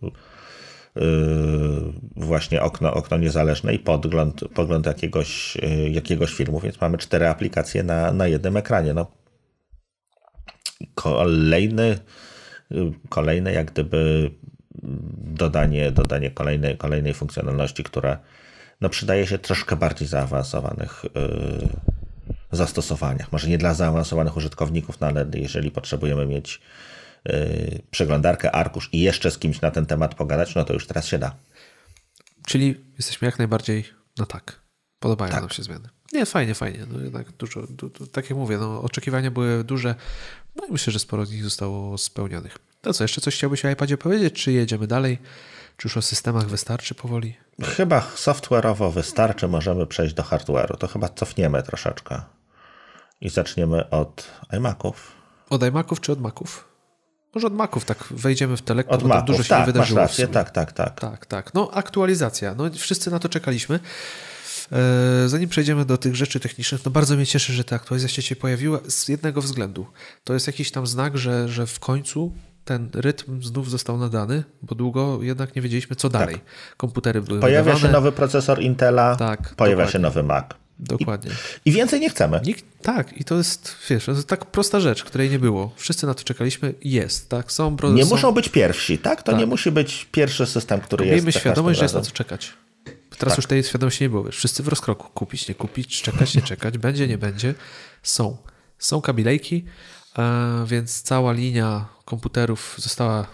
[2.15, 7.83] właśnie okno, okno niezależne i podgląd, podgląd jakiegoś, yy, jakiegoś filmu, więc mamy cztery aplikacje
[7.83, 8.93] na, na jednym ekranie.
[8.93, 9.11] No.
[10.95, 11.99] Kolejny,
[12.71, 14.31] yy, kolejne jak gdyby
[15.23, 18.19] dodanie, dodanie kolejnej, kolejnej funkcjonalności, która
[18.81, 21.69] no, przydaje się troszkę bardziej zaawansowanych yy,
[22.51, 23.31] zastosowaniach.
[23.31, 26.61] Może nie dla zaawansowanych użytkowników, no ale jeżeli potrzebujemy mieć Y,
[27.91, 31.19] przeglądarkę, arkusz i jeszcze z kimś na ten temat pogadać, no to już teraz się
[31.19, 31.35] da.
[32.47, 33.85] Czyli jesteśmy jak najbardziej,
[34.17, 34.59] no tak,
[34.99, 35.41] podobają tak.
[35.41, 35.89] nam się zmiany.
[36.13, 36.85] Nie, fajnie, fajnie.
[36.91, 39.95] No jednak dużo, du, du, tak jak mówię, no, oczekiwania były duże,
[40.55, 42.57] no i myślę, że sporo z nich zostało spełnionych.
[42.81, 45.17] To co, jeszcze coś chciałbyś o iPadzie powiedzieć, czy jedziemy dalej?
[45.77, 47.37] Czy już o systemach wystarczy powoli?
[47.63, 50.77] Chyba software'owo wystarczy, możemy przejść do hardware'u.
[50.77, 52.21] To chyba cofniemy troszeczkę
[53.21, 55.11] i zaczniemy od iMaców.
[55.49, 56.68] Od iMaców czy od Maców?
[57.35, 60.01] Może od Maców tak wejdziemy w telek, od bo Maców, dużo się tak, nie wydarzyło.
[60.01, 60.99] Masz rację, tak, tak, tak.
[60.99, 61.53] Tak, tak.
[61.53, 62.55] No aktualizacja.
[62.55, 63.79] No wszyscy na to czekaliśmy.
[64.71, 68.35] E, zanim przejdziemy do tych rzeczy technicznych, no bardzo mnie cieszy, że ta aktualizacja się
[68.35, 69.85] pojawiła z jednego względu.
[70.23, 72.33] To jest jakiś tam znak, że, że w końcu
[72.65, 76.35] ten rytm znów został nadany, bo długo jednak nie wiedzieliśmy, co dalej.
[76.35, 76.75] Tak.
[76.77, 77.87] Komputery były Pojawia wydawane.
[77.87, 79.91] się nowy procesor Intela, tak, pojawia dokładnie.
[79.93, 80.45] się nowy Mac.
[80.79, 81.31] Dokładnie.
[81.65, 82.41] I, I, więcej nie chcemy.
[82.45, 85.73] Nikt, tak, i to jest, wiesz, to jest tak prosta rzecz, której nie było.
[85.75, 86.73] Wszyscy na to czekaliśmy.
[86.83, 87.51] Jest, tak?
[87.51, 88.09] Są Nie są...
[88.09, 89.23] muszą być pierwsi, tak?
[89.23, 89.39] To tak.
[89.39, 91.15] nie musi być pierwszy system, który jest.
[91.15, 92.53] Miejmy świadomość, że jest na co czekać.
[93.17, 93.37] Teraz tak.
[93.37, 94.23] już tej świadomości nie było.
[94.23, 95.09] Wiesz, wszyscy w rozkroku.
[95.13, 97.53] Kupić, nie kupić, czekać, nie czekać, będzie, nie będzie.
[98.03, 98.37] Są.
[98.77, 99.65] Są kabilejki,
[100.17, 103.27] e, więc cała linia komputerów została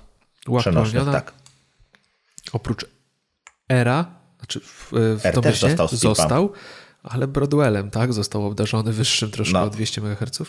[0.48, 1.12] uaktualniona.
[1.12, 1.34] Tak.
[2.52, 2.86] Oprócz
[3.70, 4.06] Era,
[4.38, 6.54] znaczy w, w domyśle został, został
[7.06, 8.14] ale Broadwellem, tak?
[8.14, 9.64] Został obdarzony wyższym troszkę no.
[9.64, 10.42] o 200 MHz.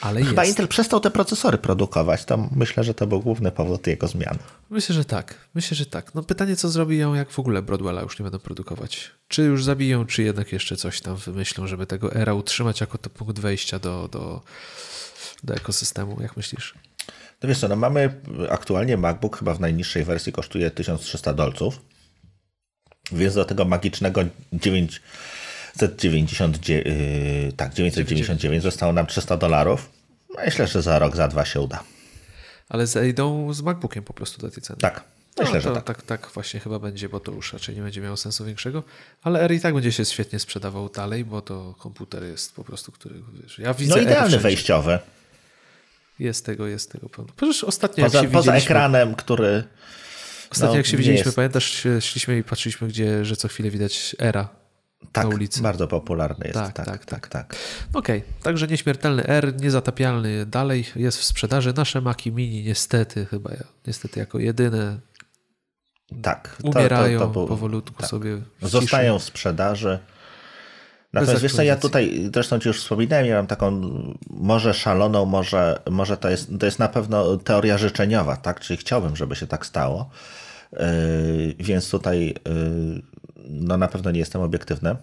[0.00, 0.52] Ale Chyba jest.
[0.52, 2.24] Intel przestał te procesory produkować.
[2.24, 4.38] To myślę, że to był główny powód jego zmian.
[4.70, 5.34] Myślę, że tak.
[5.54, 6.14] Myślę, że tak.
[6.14, 9.10] No pytanie, co zrobią, jak w ogóle Broadwella już nie będą produkować.
[9.28, 13.10] Czy już zabiją, czy jednak jeszcze coś tam wymyślą, żeby tego era utrzymać jako to
[13.10, 14.42] punkt wejścia do, do,
[15.44, 16.22] do ekosystemu.
[16.22, 16.74] Jak myślisz?
[17.42, 18.20] No wiesz co, no mamy
[18.50, 21.80] aktualnie MacBook chyba w najniższej wersji kosztuje 1300 dolców.
[23.12, 24.20] Więc do tego magicznego
[24.52, 25.02] 9
[25.86, 29.90] 999, yy, tak, 999 zostało nam 300 dolarów.
[30.44, 31.84] Myślę, że za rok, za dwa się uda.
[32.68, 34.78] Ale zejdą z MacBookiem po prostu do tej ceny.
[34.80, 35.04] Tak.
[35.36, 35.84] No, myślę, no, że tak.
[35.84, 36.02] tak.
[36.02, 38.82] Tak właśnie chyba będzie, bo to już raczej nie będzie miało sensu większego.
[39.22, 42.92] Ale R i tak będzie się świetnie sprzedawał dalej, bo to komputer jest po prostu,
[42.92, 43.96] który wiesz, ja widzę.
[43.96, 44.98] No idealny wejściowy.
[46.18, 47.32] Jest tego, jest tego pełno.
[47.36, 49.64] Przecież ostatnio poza, jak się poza ekranem, który.
[50.50, 54.48] Ostatnio no, jak się widzieliśmy, pamiętasz, szliśmy i patrzyliśmy, gdzie, że co chwilę widać era
[55.12, 55.62] tak, na ulicy.
[55.62, 56.58] bardzo popularny jest.
[56.58, 57.04] Tak, tak, tak.
[57.04, 57.56] tak, tak.
[57.94, 58.32] Okej, okay.
[58.42, 61.72] także nieśmiertelny R, niezatapialny dalej jest w sprzedaży.
[61.76, 63.50] Nasze Maki Mini niestety chyba,
[63.86, 64.98] niestety jako jedyne
[66.22, 68.10] tak, umierają to, to, to był, powolutku tak.
[68.10, 68.36] sobie.
[68.60, 69.98] W Zostają w sprzedaży.
[71.12, 73.80] Natomiast wiesz co, ja tutaj zresztą ci już wspominałem, ja mam taką
[74.30, 78.60] może szaloną, może, może to, jest, to jest na pewno teoria życzeniowa, tak?
[78.60, 80.10] Czyli chciałbym, żeby się tak stało.
[80.72, 83.02] Yy, więc tutaj yy,
[83.48, 84.96] no na pewno nie jestem obiektywny.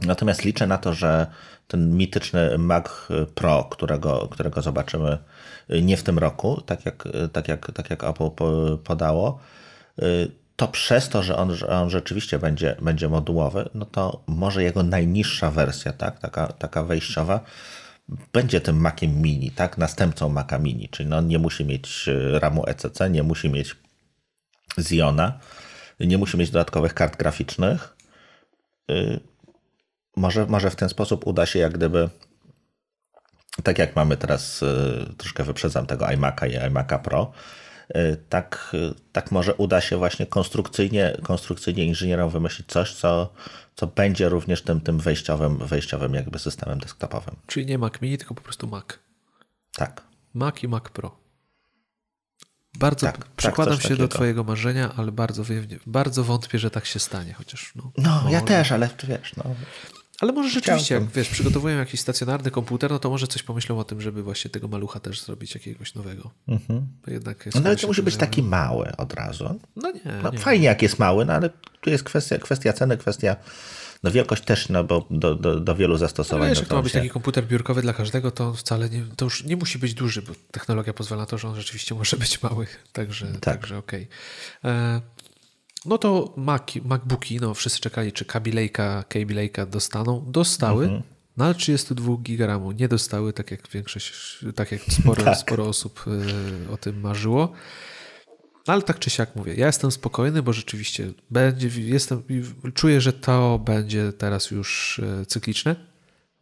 [0.00, 1.26] Natomiast liczę na to, że
[1.66, 2.88] ten mityczny Mac
[3.34, 5.18] Pro, którego, którego zobaczymy
[5.82, 8.30] nie w tym roku, tak jak, tak jak, tak jak Apple
[8.84, 9.40] podało,
[10.56, 14.82] to przez to, że on, że on rzeczywiście będzie, będzie modułowy, no to może jego
[14.82, 17.40] najniższa wersja, tak, taka, taka wejściowa,
[18.32, 23.10] będzie tym Maciem Mini, tak, następcą Maca Mini, czyli no nie musi mieć RAMu ECC,
[23.10, 23.76] nie musi mieć
[24.80, 25.38] Ziona,
[26.00, 27.96] nie musi mieć dodatkowych kart graficznych.
[28.90, 29.20] Y,
[30.16, 32.08] może, może w ten sposób uda się jak gdyby
[33.62, 37.32] tak jak mamy teraz, y, troszkę wyprzedzam tego iMac'a i iMac'a Pro,
[37.96, 38.76] y, tak,
[39.12, 43.32] tak może uda się właśnie konstrukcyjnie, konstrukcyjnie inżynierom wymyślić coś, co,
[43.74, 47.36] co będzie również tym, tym wejściowym, wejściowym jakby systemem desktopowym.
[47.46, 48.86] Czyli nie Mac Mini, tylko po prostu Mac.
[49.72, 50.02] Tak.
[50.34, 51.19] Mac i Mac Pro.
[52.78, 54.08] Bardzo tak, tak przykładam tak, się takiego.
[54.08, 55.42] do Twojego marzenia, ale bardzo,
[55.86, 57.72] bardzo wątpię, że tak się stanie, chociaż.
[57.76, 59.36] No, no ja też, ale wiesz.
[59.36, 59.44] No.
[60.20, 63.84] Ale może rzeczywiście, jak wiesz, przygotowują jakiś stacjonarny komputer, no to może coś pomyślą o
[63.84, 66.30] tym, żeby właśnie tego malucha też zrobić jakiegoś nowego.
[66.48, 66.86] Mhm.
[67.06, 69.60] Jednak no ale to musi być taki mały od razu.
[69.76, 70.00] No nie.
[70.22, 70.38] No, nie.
[70.38, 73.36] Fajnie jak jest mały, no ale tu jest kwestia, kwestia ceny, kwestia
[74.02, 76.48] no wielkość też, no bo do, do, do wielu zastosowań.
[76.48, 76.98] No wiesz, no to ma być się...
[76.98, 80.32] taki komputer biurkowy dla każdego, to wcale nie, to już nie musi być duży, bo
[80.50, 82.66] technologia pozwala na to, że on rzeczywiście może być mały.
[82.92, 83.40] Także, tak.
[83.40, 84.08] także okej.
[84.60, 84.72] Okay.
[84.72, 85.00] E,
[85.84, 90.24] no to Mac, MacBooki, no wszyscy czekali, czy Kaby Lake'a dostaną.
[90.28, 91.02] Dostały, mhm.
[91.36, 95.36] no ale 32 GB nie dostały, tak jak większość, tak jak sporo, tak.
[95.36, 96.04] sporo osób
[96.68, 97.52] e, o tym marzyło.
[98.66, 102.22] No ale tak czy siak mówię, ja jestem spokojny, bo rzeczywiście będzie, jestem,
[102.74, 105.76] czuję, że to będzie teraz już e, cykliczne.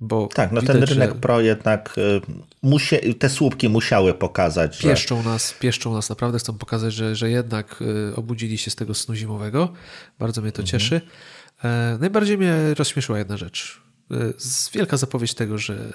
[0.01, 2.21] Bo tak, no widać, ten rynek pro jednak e,
[2.63, 4.79] musie, te słupki musiały pokazać.
[4.79, 5.29] Pieszczą że...
[5.29, 9.15] nas, pieszczą nas, naprawdę chcą pokazać, że, że jednak e, obudzili się z tego snu
[9.15, 9.73] zimowego.
[10.19, 10.67] Bardzo mnie to mhm.
[10.67, 11.01] cieszy.
[12.01, 13.81] Najbardziej mnie rozśmieszyła jedna rzecz.
[14.73, 15.93] Wielka zapowiedź tego, że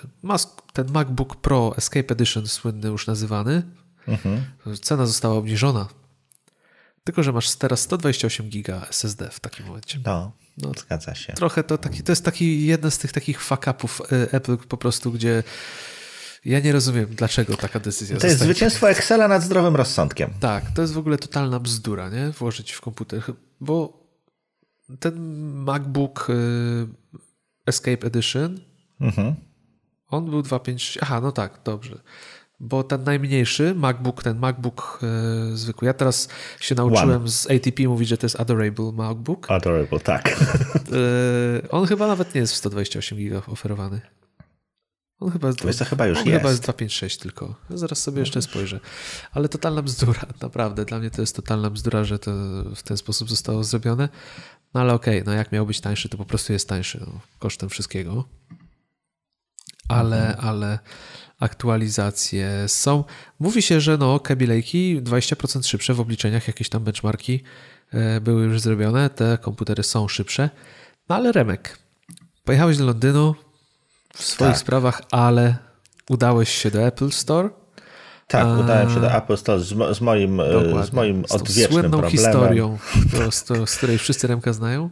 [0.74, 3.64] ten MacBook Pro Escape Edition, słynny już nazywany,
[4.08, 4.44] mhm.
[4.82, 5.88] cena została obniżona
[7.04, 10.00] tylko, że masz teraz 128 giga SSD w takim momencie.
[10.06, 11.34] No, no zgadza się.
[11.34, 15.12] Trochę to, taki, to jest taki jeden z tych takich fuck-upów y, Apple po prostu,
[15.12, 15.44] gdzie
[16.46, 20.34] ja nie rozumiem, dlaczego taka decyzja To jest zwycięstwo Excela nad zdrowym rozsądkiem.
[20.40, 22.30] Tak, to jest w ogóle totalna bzdura, nie?
[22.30, 23.24] Włożyć w komputer,
[23.60, 24.04] bo
[25.00, 25.16] ten
[25.54, 26.34] MacBook y,
[27.66, 28.60] Escape Edition,
[29.02, 29.36] mhm.
[30.08, 30.98] on był 2.5...
[31.02, 32.00] Aha, no tak, dobrze
[32.64, 36.30] bo ten najmniejszy MacBook, ten MacBook e, zwykły, ja teraz
[36.60, 37.30] się nauczyłem One.
[37.30, 39.52] z ATP mówić, że to jest Adorable MacBook.
[39.52, 40.40] Adorable, tak.
[41.64, 44.02] E, on chyba nawet nie jest w 128 giga oferowany.
[45.20, 46.38] On chyba jest, Wiesz, chyba już on jest.
[46.38, 47.56] chyba jest 256 tylko.
[47.70, 48.80] Ja zaraz sobie jeszcze spojrzę.
[49.32, 50.86] Ale totalna bzdura, naprawdę.
[50.86, 52.32] Dla mnie to jest totalna bzdura, że to
[52.76, 54.10] w ten sposób zostało zrobione.
[54.74, 57.20] No ale okej, okay, no jak miał być tańszy, to po prostu jest tańszy no,
[57.40, 58.26] kosztem wszystkiego.
[59.88, 60.48] Ale, mhm.
[60.48, 60.80] ale
[61.40, 63.04] aktualizacje są.
[63.40, 67.44] Mówi się, że no Kaby Lake'i 20% szybsze w obliczeniach, jakieś tam benchmarki
[67.94, 70.50] e, były już zrobione, te komputery są szybsze.
[71.10, 71.78] No ale Remek,
[72.44, 73.36] pojechałeś do Londynu
[74.14, 74.60] w swoich tak.
[74.60, 75.56] sprawach, ale
[76.10, 77.50] udałeś się do Apple Store.
[78.28, 78.60] Tak, A...
[78.60, 82.12] udałem się do Apple Store z, z moim, e, z moim odwiecznym słynną problemem.
[82.12, 82.78] historią,
[83.32, 84.90] z, z której wszyscy Remka znają.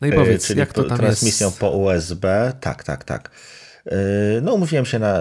[0.00, 1.58] No i e, powiedz, Czyli jak to tam transmisją jest?
[1.58, 2.52] po USB.
[2.60, 3.30] Tak, tak, tak.
[4.42, 5.20] No umówiłem się na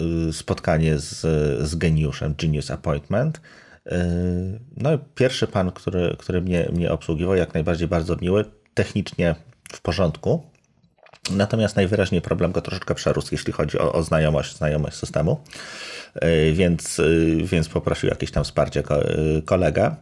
[0.00, 1.20] Y, spotkanie z,
[1.68, 3.40] z geniuszem, Genius Appointment.
[3.86, 3.90] Y,
[4.76, 8.44] no pierwszy pan, który, który mnie, mnie obsługiwał, jak najbardziej bardzo miły,
[8.74, 9.34] technicznie
[9.72, 10.42] w porządku.
[11.30, 15.40] Natomiast najwyraźniej problem go troszeczkę przerósł, jeśli chodzi o, o znajomość, znajomość systemu,
[16.52, 17.00] więc,
[17.44, 18.82] więc poprosił jakieś tam wsparcie
[19.44, 19.96] kolegę.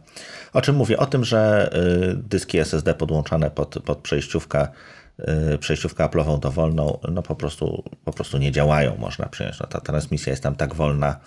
[0.53, 0.97] O czym mówię?
[0.97, 1.71] O tym, że
[2.15, 4.67] dyski SSD podłączane pod, pod przejściówkę
[5.59, 9.59] przejściówkę Apple'ową dowolną, no po prostu, po prostu nie działają, można przyjąć.
[9.59, 11.19] No ta transmisja jest tam tak wolna,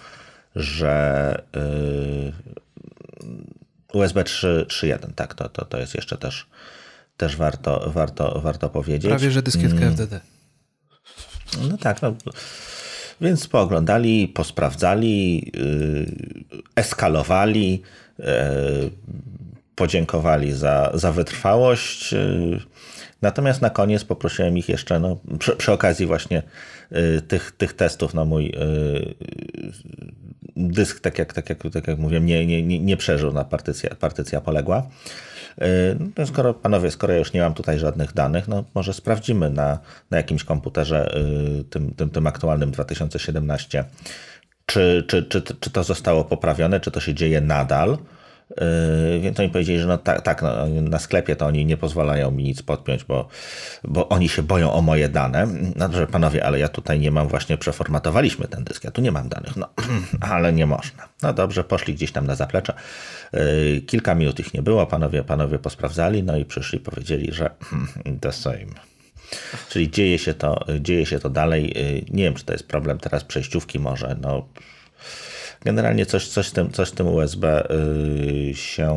[0.56, 2.32] że y,
[3.92, 6.46] USB 3.1, tak, to, to, to jest jeszcze też,
[7.16, 9.10] też warto, warto, warto powiedzieć.
[9.10, 9.92] Prawie, że dyskietka mm.
[9.92, 10.20] FDD.
[11.70, 12.14] No tak, no.
[13.20, 16.06] Więc pooglądali, posprawdzali, yy,
[16.76, 17.82] eskalowali,
[18.18, 18.26] yy,
[19.74, 22.12] podziękowali za, za wytrwałość.
[22.12, 22.60] Yy,
[23.22, 26.42] Natomiast na koniec poprosiłem ich jeszcze, no, przy, przy okazji właśnie
[26.92, 29.14] y, tych, tych testów na mój y,
[30.56, 34.40] dysk, tak jak, tak jak, tak jak mówiłem, nie, nie, nie przeżył, na partycja, partycja
[34.40, 34.86] poległa.
[35.62, 39.50] Y, no, skoro panowie, skoro ja już nie mam tutaj żadnych danych, no może sprawdzimy
[39.50, 39.78] na,
[40.10, 41.14] na jakimś komputerze
[41.60, 43.84] y, tym, tym, tym aktualnym 2017,
[44.66, 47.98] czy, czy, czy, czy to zostało poprawione, czy to się dzieje nadal.
[48.50, 52.30] Yy, więc oni powiedzieli, że no tak, tak no, na sklepie to oni nie pozwalają
[52.30, 53.28] mi nic podpiąć, bo,
[53.84, 55.46] bo oni się boją o moje dane.
[55.76, 59.12] No dobrze, panowie, ale ja tutaj nie mam, właśnie przeformatowaliśmy ten dysk, ja tu nie
[59.12, 59.56] mam danych.
[59.56, 59.68] No,
[60.34, 61.08] ale nie można.
[61.22, 62.74] No dobrze, poszli gdzieś tam na zaplecze.
[63.32, 67.50] Yy, kilka minut ich nie było, panowie, panowie posprawdzali, no i przyszli, powiedzieli, że
[68.20, 68.90] the same.
[69.68, 71.72] Czyli dzieje się to, dzieje się to dalej.
[71.76, 74.46] Yy, nie wiem, czy to jest problem teraz przejściówki może, no
[75.64, 78.96] Generalnie coś, coś, tym, coś tym USB y, się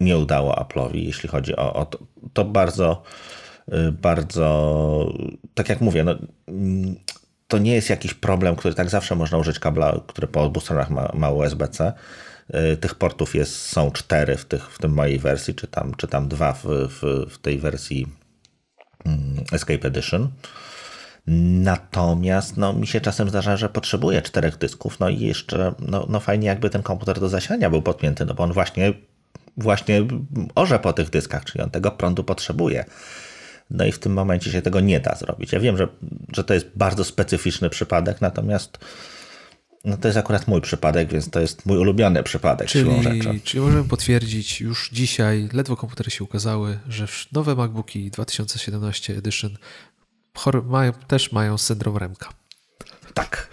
[0.00, 1.98] nie udało Apple'owi, jeśli chodzi o, o to,
[2.32, 3.02] to bardzo,
[3.72, 5.12] y, bardzo,
[5.54, 6.14] tak jak mówię, no,
[6.48, 6.96] mm,
[7.48, 10.90] to nie jest jakiś problem, który tak zawsze można użyć kabla, który po obu stronach
[10.90, 11.92] ma, ma USB-C.
[12.72, 16.08] Y, tych portów jest, są cztery w, tych, w tym mojej wersji, czy tam, czy
[16.08, 18.06] tam dwa w, w, w tej wersji
[19.04, 20.28] mm, Escape Edition.
[21.26, 26.20] Natomiast no, mi się czasem zdarza, że potrzebuję czterech dysków, no i jeszcze no, no
[26.20, 28.92] fajnie jakby ten komputer do zasilania był podpięty, no bo on właśnie,
[29.56, 30.06] właśnie
[30.54, 32.84] orze po tych dyskach, czyli on tego prądu potrzebuje.
[33.70, 35.52] No i w tym momencie się tego nie da zrobić.
[35.52, 35.88] Ja wiem, że,
[36.32, 38.78] że to jest bardzo specyficzny przypadek, natomiast
[39.84, 43.40] no to jest akurat mój przypadek, więc to jest mój ulubiony przypadek czyli, siłą rzeczy.
[43.44, 49.56] Czyli możemy potwierdzić już dzisiaj, ledwo komputery się ukazały, że nowe MacBooki 2017 Edition
[50.64, 52.32] mają, też mają syndrom Remka.
[53.14, 53.48] Tak.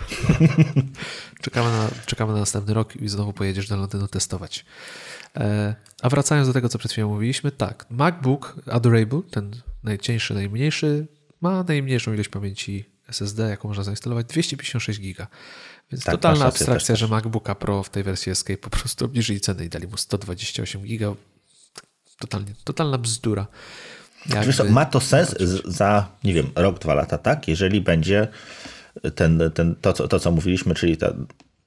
[1.42, 4.66] czekamy, na, czekamy na następny rok i znowu pojedziesz do Londynu testować.
[5.36, 9.52] E, a wracając do tego, co przed chwilą mówiliśmy, tak, MacBook Adorable, ten
[9.84, 11.08] najcieńszy, najmniejszy,
[11.42, 15.28] ma najmniejszą ilość pamięci SSD, jaką można zainstalować, 256 giga.
[15.92, 19.66] Więc tak, totalna abstrakcja, że MacBooka Pro w tej wersji Escape po prostu obniżyli cenę
[19.66, 21.14] i dali mu 128 giga.
[22.20, 23.48] Totalnie, totalna bzdura.
[24.30, 24.70] Jakby...
[24.70, 25.36] ma to sens
[25.66, 27.48] za, nie wiem, rok, dwa lata, tak?
[27.48, 28.28] Jeżeli będzie
[29.16, 31.14] ten, ten, to, co, to, co mówiliśmy, czyli ta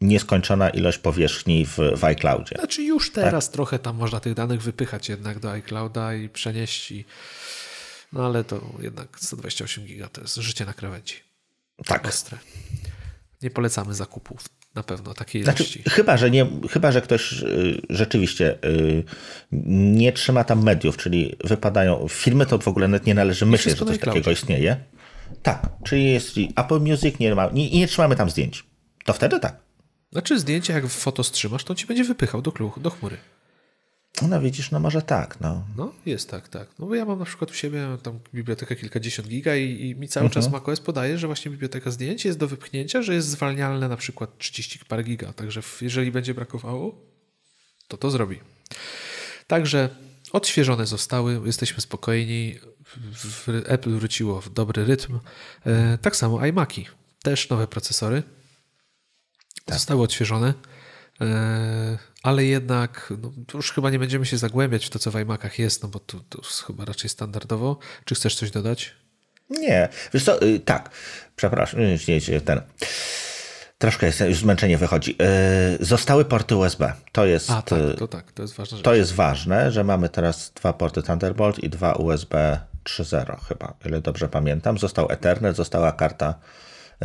[0.01, 2.56] nieskończona ilość powierzchni w, w iCloudzie.
[2.59, 3.24] Znaczy już tak?
[3.24, 3.52] teraz tak?
[3.52, 7.05] trochę tam można tych danych wypychać jednak do iClouda i przenieść i...
[8.12, 11.14] No ale to jednak 128 giga to jest życie na krawędzi.
[11.86, 12.06] Tak.
[12.06, 12.39] Ostre.
[13.43, 14.44] Nie polecamy zakupów
[14.74, 15.82] na pewno takiej znaczy, ilości.
[15.90, 19.05] chyba, że nie, chyba, że ktoś y, rzeczywiście y,
[19.66, 23.86] nie trzyma tam mediów, czyli wypadają filmy, to w ogóle nawet nie należy myśleć, że
[23.86, 24.76] coś takiego istnieje.
[25.42, 28.64] Tak, czyli jeśli Apple Music nie ma, nie, nie trzymamy tam zdjęć,
[29.05, 29.56] to wtedy tak.
[30.12, 33.16] Znaczy zdjęcie, jak w foto strzymasz, to ci będzie wypychał do, kluch, do chmury.
[34.23, 35.65] No widzisz, no może tak, no.
[35.77, 36.69] No jest tak, tak.
[36.78, 40.09] No bo ja mam na przykład u siebie tam bibliotekę kilkadziesiąt giga i, i mi
[40.09, 40.43] cały mhm.
[40.43, 44.39] czas macOS podaje, że właśnie biblioteka zdjęć jest do wypchnięcia, że jest zwalnialne na przykład
[44.39, 47.01] 30 parę giga, także jeżeli będzie brakowało,
[47.89, 48.41] to to zrobi.
[49.47, 49.89] Także
[50.32, 52.59] odświeżone zostały, jesteśmy spokojni,
[53.66, 55.19] Apple wróciło w dobry rytm.
[55.66, 56.86] E, tak samo iMaki.
[57.23, 58.23] też nowe procesory.
[59.65, 59.74] Tak.
[59.74, 60.55] Zostały odświeżone,
[61.20, 65.59] e, ale jednak no, już chyba nie będziemy się zagłębiać w to, co w iMacach
[65.59, 67.78] jest, no bo to, to jest chyba raczej standardowo.
[68.05, 68.92] Czy chcesz coś dodać?
[69.51, 70.90] Nie, wiesz co, y, tak,
[71.36, 71.98] przepraszam, nie,
[72.28, 72.60] nie, ten...
[73.78, 75.16] Troszkę jest, już zmęczenie wychodzi.
[75.80, 76.92] Y, zostały porty USB.
[77.12, 78.78] To jest, A, tak, to tak, to jest ważne.
[78.78, 84.01] To jest ważne, że mamy teraz dwa porty Thunderbolt i dwa USB 3.0 chyba, ile
[84.01, 84.78] dobrze pamiętam.
[84.78, 86.34] Został Ethernet, została karta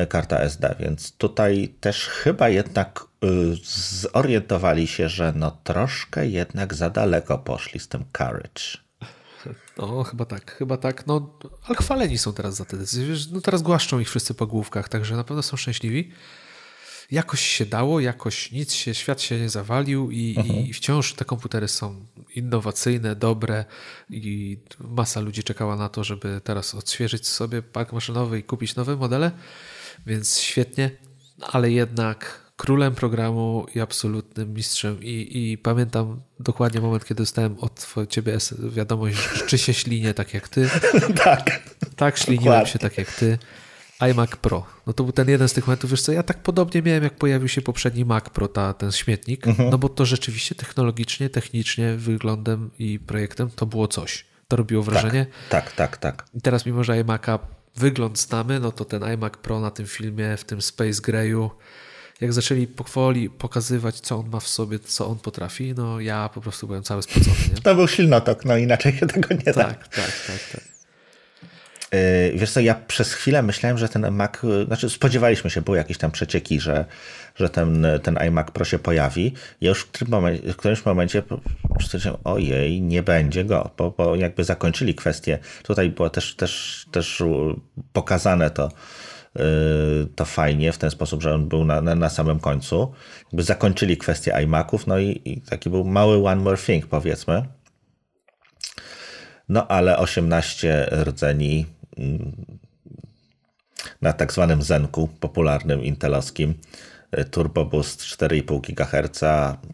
[0.10, 3.28] karta SD, więc tutaj też chyba jednak y,
[4.14, 8.90] zorientowali się, że no troszkę jednak za daleko poszli z tym Courage.
[9.78, 11.08] No, chyba tak, chyba tak.
[11.08, 13.16] No, ale chwaleni są teraz za te decyzje.
[13.32, 16.12] No, teraz głaszczą ich wszyscy po główkach, także na pewno są szczęśliwi.
[17.12, 20.60] Jakoś się dało, jakoś nic się, świat się nie zawalił i, mhm.
[20.60, 22.06] i wciąż te komputery są
[22.36, 23.66] innowacyjne, dobre
[24.10, 28.96] i masa ludzi czekała na to, żeby teraz odświeżyć sobie park maszynowy i kupić nowe
[28.96, 29.32] modele.
[30.06, 30.92] Więc świetnie,
[31.42, 35.04] ale jednak królem programu i absolutnym mistrzem.
[35.04, 38.38] I, I, pamiętam dokładnie moment, kiedy dostałem od ciebie
[38.70, 39.18] wiadomość,
[39.48, 40.70] czy się ślinię tak jak ty.
[41.24, 41.70] tak.
[41.96, 42.72] Tak, śliniłem dokładnie.
[42.72, 43.38] się tak jak ty.
[44.12, 44.66] iMac Pro.
[44.88, 47.16] No to był ten jeden z tych momentów, wiesz co, ja tak podobnie miałem, jak
[47.16, 49.70] pojawił się poprzedni Mac Pro, ta, ten śmietnik, mhm.
[49.70, 54.26] no bo to rzeczywiście technologicznie, technicznie, wyglądem i projektem to było coś.
[54.48, 55.26] To robiło wrażenie.
[55.50, 55.98] Tak, tak, tak.
[55.98, 56.30] tak.
[56.34, 57.40] I teraz mimo, że iMac'a
[57.76, 61.52] wygląd znamy, no to ten iMac Pro na tym filmie, w tym Space Grayu,
[62.22, 66.42] jak zaczęli powoli pokazywać, co on ma w sobie, co on potrafi, no ja po
[66.42, 67.36] prostu byłem cały spocony.
[67.56, 67.62] Nie?
[67.62, 69.64] To był silnotok, no inaczej się tego nie tak, da.
[69.64, 70.50] Tak, tak, tak.
[70.52, 70.69] tak.
[71.92, 74.32] Yy, wiesz co, ja przez chwilę myślałem, że ten Mac,
[74.66, 76.86] znaczy spodziewaliśmy się, były jakieś tam przecieki, że,
[77.36, 79.34] że ten, ten iMac Pro się pojawi.
[79.62, 81.24] Ja już w, momencie, w którymś momencie
[81.82, 85.40] stwierdziłem, ojej, nie będzie go, bo, bo jakby zakończyli kwestię.
[85.64, 87.24] Tutaj było też, też, też
[87.94, 88.72] pokazane to,
[89.36, 89.44] yy,
[90.16, 92.94] to fajnie, w ten sposób, że on był na, na, na samym końcu.
[93.26, 97.46] Jakby zakończyli kwestię iMaców, no i, i taki był mały one more thing, powiedzmy.
[99.50, 101.79] No ale 18 rdzeni
[104.02, 106.54] na tak zwanym Zenku, popularnym intelowskim.
[107.32, 109.22] Turbo Boost 4,5 GHz,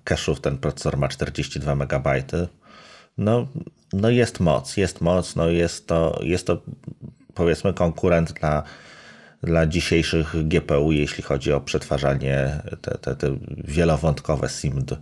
[0.06, 2.08] cache'ów ten procesor ma 42 MB.
[3.18, 3.48] No,
[3.94, 6.62] no jest moc, jest moc, no jest to, jest to
[7.34, 8.64] powiedzmy konkurent dla,
[9.44, 14.92] dla dzisiejszych GPU, jeśli chodzi o przetwarzanie te, te, te wielowątkowe SIMD.
[14.92, 14.98] Y,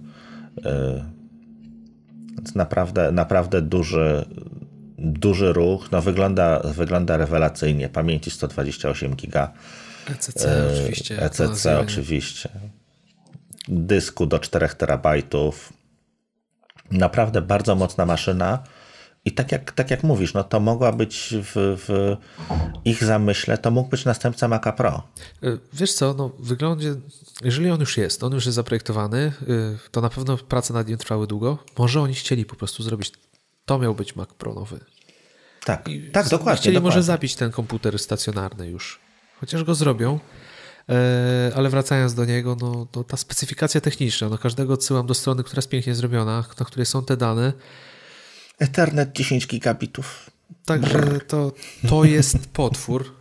[2.37, 4.25] więc naprawdę, naprawdę duży,
[4.97, 7.89] duży ruch, no wygląda, wygląda rewelacyjnie.
[7.89, 9.51] Pamięci 128 giga.
[10.11, 11.21] ECC e, oczywiście.
[11.21, 12.49] ECC oczywiście.
[13.67, 15.73] Dysku do 4 terabajtów.
[16.91, 18.63] Naprawdę bardzo mocna maszyna.
[19.25, 22.17] I tak jak, tak jak mówisz, no to mogła być w, w
[22.85, 25.03] ich zamyśle, to mógł być następca Maca Pro.
[25.43, 26.95] E, wiesz co, no wyglądzie,
[27.43, 29.33] jeżeli on już jest, on już jest zaprojektowany, e,
[29.91, 31.57] to na pewno prace nad nim trwały długo.
[31.77, 33.11] Może oni chcieli po prostu zrobić
[33.65, 34.79] to miał być Mac Pro nowy.
[35.65, 36.61] Tak, I tak, dokładnie.
[36.61, 36.95] Chcieli dokładnie.
[36.95, 38.99] może zabić ten komputer stacjonarny już.
[39.39, 40.19] Chociaż go zrobią.
[40.89, 45.43] E, ale wracając do niego, no, no, ta specyfikacja techniczna, no każdego odsyłam do strony,
[45.43, 47.53] która jest pięknie zrobiona, na której są te dane.
[48.59, 50.29] Ethernet 10 gigabitów.
[50.65, 51.51] Także to,
[51.89, 53.15] to jest potwór.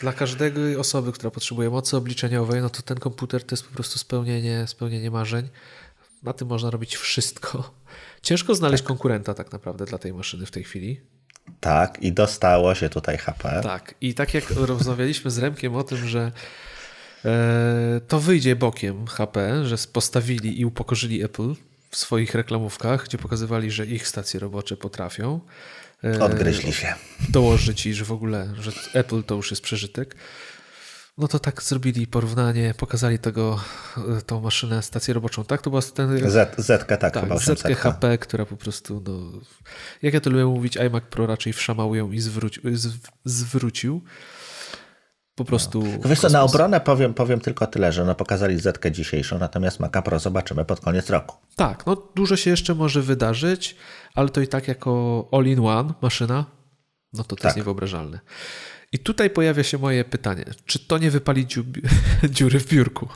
[0.00, 3.98] Dla każdej osoby, która potrzebuje mocy obliczeniowej, no to ten komputer to jest po prostu
[3.98, 5.48] spełnienie, spełnienie marzeń.
[6.22, 7.74] Na tym można robić wszystko.
[8.22, 8.88] Ciężko znaleźć tak.
[8.88, 11.00] konkurenta tak naprawdę dla tej maszyny w tej chwili.
[11.60, 13.60] Tak, i dostało się tutaj HP.
[13.62, 16.32] Tak, i tak jak rozmawialiśmy z Remkiem o tym, że
[17.24, 21.54] e, to wyjdzie bokiem HP, że postawili i upokorzyli Apple
[21.90, 25.40] w swoich reklamówkach, gdzie pokazywali, że ich stacje robocze potrafią.
[26.04, 26.94] E, Odgryźli się.
[27.28, 30.16] Dołożyć i że w ogóle, że Apple to już jest przeżytek.
[31.18, 33.60] No to tak zrobili porównanie, pokazali tego,
[34.18, 35.62] e, tą maszynę, stację roboczą, tak?
[35.62, 36.30] To była ten...
[36.30, 37.58] Z, Zetka, tak, tak chyba 800.
[37.58, 39.40] Zetkę HP, która po prostu, no,
[40.02, 42.60] jak ja to lubię mówić, iMac Pro raczej wszamał ją i zwróci,
[43.24, 44.02] zwrócił.
[45.34, 45.84] Po prostu.
[46.02, 46.08] No.
[46.08, 50.02] Wiesz co, na obronę powiem, powiem tylko tyle, że no pokazali Zetkę dzisiejszą, natomiast Maca
[50.02, 51.36] Pro zobaczymy pod koniec roku.
[51.56, 53.76] Tak, no dużo się jeszcze może wydarzyć,
[54.14, 56.44] ale to i tak jako all-in-one maszyna,
[57.12, 57.44] no to to tak.
[57.44, 58.20] jest niewyobrażalne.
[58.92, 61.46] I tutaj pojawia się moje pytanie, czy to nie wypali
[62.30, 63.08] dziury w biurku?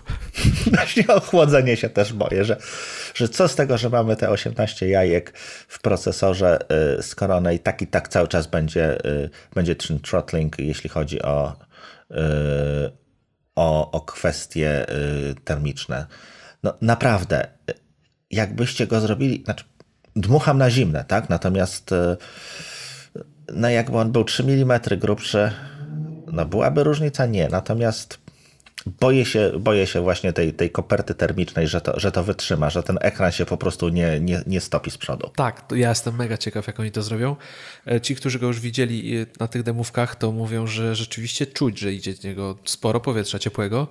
[0.74, 2.56] Właśnie o chłodzenie się też boję, że,
[3.14, 5.38] że co z tego, że mamy te 18 jajek
[5.68, 6.58] w procesorze,
[6.98, 11.22] y, skoro one i tak i tak cały czas będzie, y, będzie throttling, jeśli chodzi
[11.22, 11.56] o,
[12.10, 12.14] y,
[13.54, 14.86] o, o kwestie
[15.44, 16.06] termiczne.
[16.62, 17.48] No naprawdę,
[18.30, 19.64] jakbyście go zrobili, znaczy
[20.16, 21.28] dmucham na zimne, tak?
[21.28, 21.90] Natomiast
[23.52, 25.52] no jakby on był 3 mm grubszy,
[26.32, 27.26] no byłaby różnica?
[27.26, 27.48] Nie.
[27.48, 28.18] Natomiast
[28.86, 32.82] boję się, boję się właśnie tej, tej koperty termicznej, że to, że to wytrzyma, że
[32.82, 35.30] ten ekran się po prostu nie, nie, nie stopi z przodu.
[35.36, 37.36] Tak, ja jestem mega ciekaw, jak oni to zrobią.
[37.86, 41.78] E, ci, którzy go już widzieli e, na tych demówkach, to mówią, że rzeczywiście czuć,
[41.78, 43.86] że idzie z niego sporo powietrza ciepłego.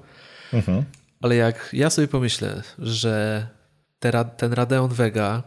[0.54, 0.84] Mhm.
[1.22, 3.48] Ale jak ja sobie pomyślę, że
[4.00, 5.44] te, ten Radeon Vega,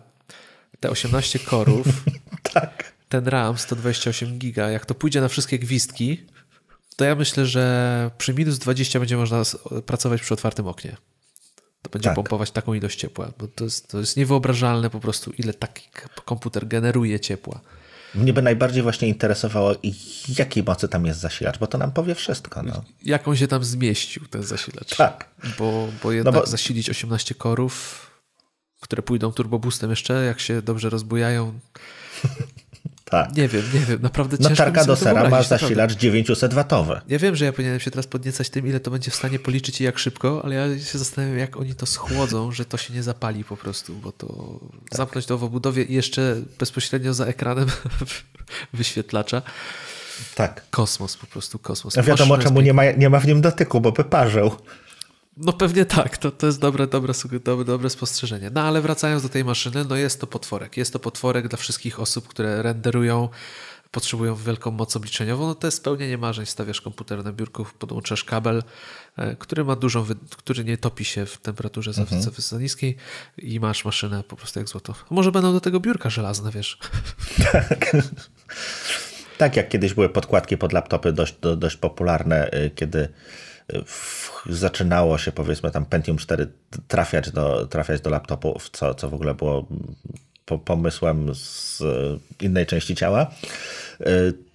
[0.81, 1.87] te 18 korów,
[2.53, 2.94] tak.
[3.15, 6.27] Ten RAM 128 giga, jak to pójdzie na wszystkie gwizdki,
[6.97, 9.43] to ja myślę, że przy minus 20 będzie można
[9.87, 10.97] pracować przy otwartym oknie.
[11.83, 12.17] To będzie tak.
[12.17, 15.89] pompować taką ilość ciepła, bo to jest, to jest niewyobrażalne po prostu, ile taki
[16.25, 17.61] komputer generuje ciepła.
[18.15, 19.75] Mnie by najbardziej właśnie interesowało,
[20.39, 22.63] jakiej mocy tam jest zasilacz, bo to nam powie wszystko.
[22.63, 22.85] No.
[23.03, 24.97] Jak on się tam zmieścił, ten zasilacz.
[24.97, 25.29] Tak.
[25.59, 26.47] Bo, bo jednak no bo...
[26.47, 28.07] zasilić 18 korów,
[28.81, 31.61] które pójdą turboboostem jeszcze, jak się dobrze rozbujają,
[33.05, 33.37] tak.
[33.37, 37.01] Nie wiem, nie wiem, naprawdę ciężko No do sera ma zasilacz 900-watowy.
[37.09, 39.81] Ja wiem, że ja powinienem się teraz podniecać tym, ile to będzie w stanie policzyć
[39.81, 43.03] i jak szybko, ale ja się zastanawiam, jak oni to schłodzą, że to się nie
[43.03, 44.99] zapali po prostu, bo to tak.
[44.99, 47.67] zamknąć to w obudowie i jeszcze bezpośrednio za ekranem
[48.73, 49.43] wyświetlacza.
[50.35, 50.63] Tak.
[50.71, 51.97] Kosmos, po prostu kosmos.
[51.97, 54.51] No wiadomo, czemu nie ma, nie ma w nim dotyku, bo by parzył.
[55.37, 58.51] No pewnie tak, to, to jest dobre, dobre, dobre, dobre spostrzeżenie.
[58.55, 60.77] No ale wracając do tej maszyny, no jest to potworek.
[60.77, 63.29] Jest to potworek dla wszystkich osób, które renderują,
[63.91, 65.47] potrzebują wielką moc obliczeniową.
[65.47, 66.47] No to jest spełnienie marzeń.
[66.47, 68.63] Stawiasz komputer na biurku, podłączasz kabel,
[69.17, 70.05] e, który ma dużą,
[70.37, 72.23] który nie topi się w temperaturze mhm.
[72.23, 72.97] za, za niskiej
[73.39, 74.95] i masz maszynę po prostu jak złoto.
[75.11, 76.79] A może będą do tego biurka żelazne, wiesz?
[77.53, 77.97] Tak.
[79.39, 83.09] tak jak kiedyś były podkładki pod laptopy dość, dość popularne, y, kiedy
[84.47, 86.47] zaczynało się powiedzmy tam Pentium 4
[86.89, 89.67] trafiać do, trafiać do laptopów, co, co w ogóle było
[90.65, 91.83] pomysłem z
[92.41, 93.31] innej części ciała,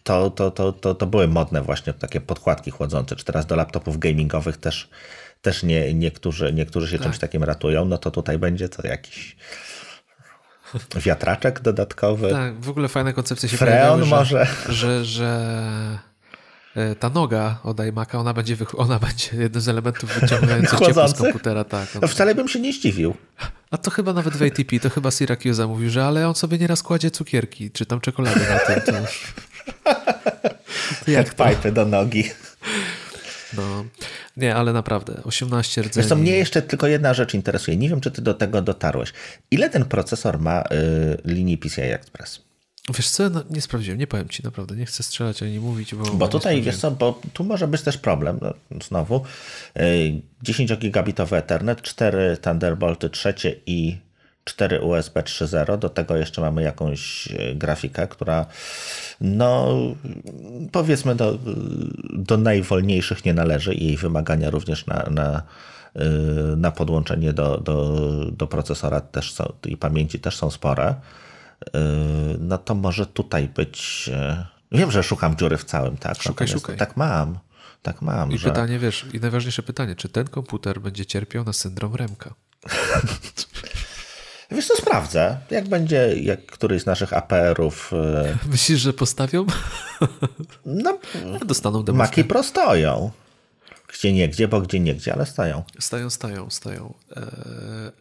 [0.03, 3.99] to, to, to, to, to były modne właśnie takie podkładki chłodzące, czy teraz do laptopów
[3.99, 4.89] gamingowych też,
[5.41, 7.03] też nie, niektórzy, niektórzy się tak.
[7.03, 9.35] czymś takim ratują, no to tutaj będzie to jakiś
[10.95, 12.31] wiatraczek dodatkowy.
[12.31, 14.47] Tak, w ogóle fajne koncepcje się Freon może.
[14.69, 16.08] Że, że, że E,
[16.99, 21.63] ta noga od iMac'a, ona będzie, ona będzie jednym z elementów wyciągających ciepło z komputera.
[21.63, 23.13] Tak, no wcale bym się nie zdziwił.
[23.71, 26.83] A to chyba nawet w ATP, to chyba Syracuse mówił, że ale on sobie nieraz
[26.83, 28.81] kładzie cukierki, czy tam czekoladę na tym.
[28.81, 28.91] To...
[31.05, 32.23] to jak pipy do nogi.
[33.57, 33.85] No,
[34.37, 35.93] nie, ale naprawdę, 18 rdzeni.
[35.93, 37.77] Zresztą mnie jeszcze tylko jedna rzecz interesuje.
[37.77, 39.13] Nie wiem, czy ty do tego dotarłeś.
[39.51, 40.65] Ile ten procesor ma y,
[41.25, 42.48] linii PCI Express?
[42.97, 46.03] Wiesz co, no, nie sprawdziłem, nie powiem ci naprawdę, nie chcę strzelać ani mówić, bo...
[46.03, 49.21] Bo tutaj, wiesz co, bo tu może być też problem, no, znowu,
[50.43, 53.97] 10 gigabitowy Ethernet, 4 Thunderbolty trzecie i
[54.49, 58.45] 4 USB 3.0, do tego jeszcze mamy jakąś e, grafikę, która
[59.21, 59.77] no
[60.71, 61.37] powiedzmy do,
[62.03, 65.41] do najwolniejszych nie należy i jej wymagania również na, na,
[65.95, 66.05] e,
[66.57, 67.95] na podłączenie do, do,
[68.31, 70.95] do procesora też są, i pamięci też są spore.
[71.73, 71.81] Yy,
[72.39, 74.07] no to może tutaj być.
[74.71, 76.21] Yy, wiem, że szukam dziury w całym, tak?
[76.21, 76.77] Szukaj, szukaj.
[76.77, 77.39] Tak mam.
[77.81, 78.31] Tak mam.
[78.31, 78.49] I że...
[78.49, 82.33] pytanie, wiesz, i najważniejsze pytanie, czy ten komputer będzie cierpiał na syndrom Remka?
[84.51, 85.37] Wiesz co, sprawdzę.
[85.49, 87.91] Jak będzie, jak któryś z naszych APR-ów...
[87.91, 89.45] Yy, Myślisz, że postawią?
[90.65, 90.97] No,
[91.45, 92.07] dostaną demówkę.
[92.07, 93.11] Maki prostoją.
[93.93, 95.63] Gdzie nie gdzie, bo gdzie nie gdzie, ale stają.
[95.79, 96.93] Stają, stają, stają.
[97.15, 97.23] Eee,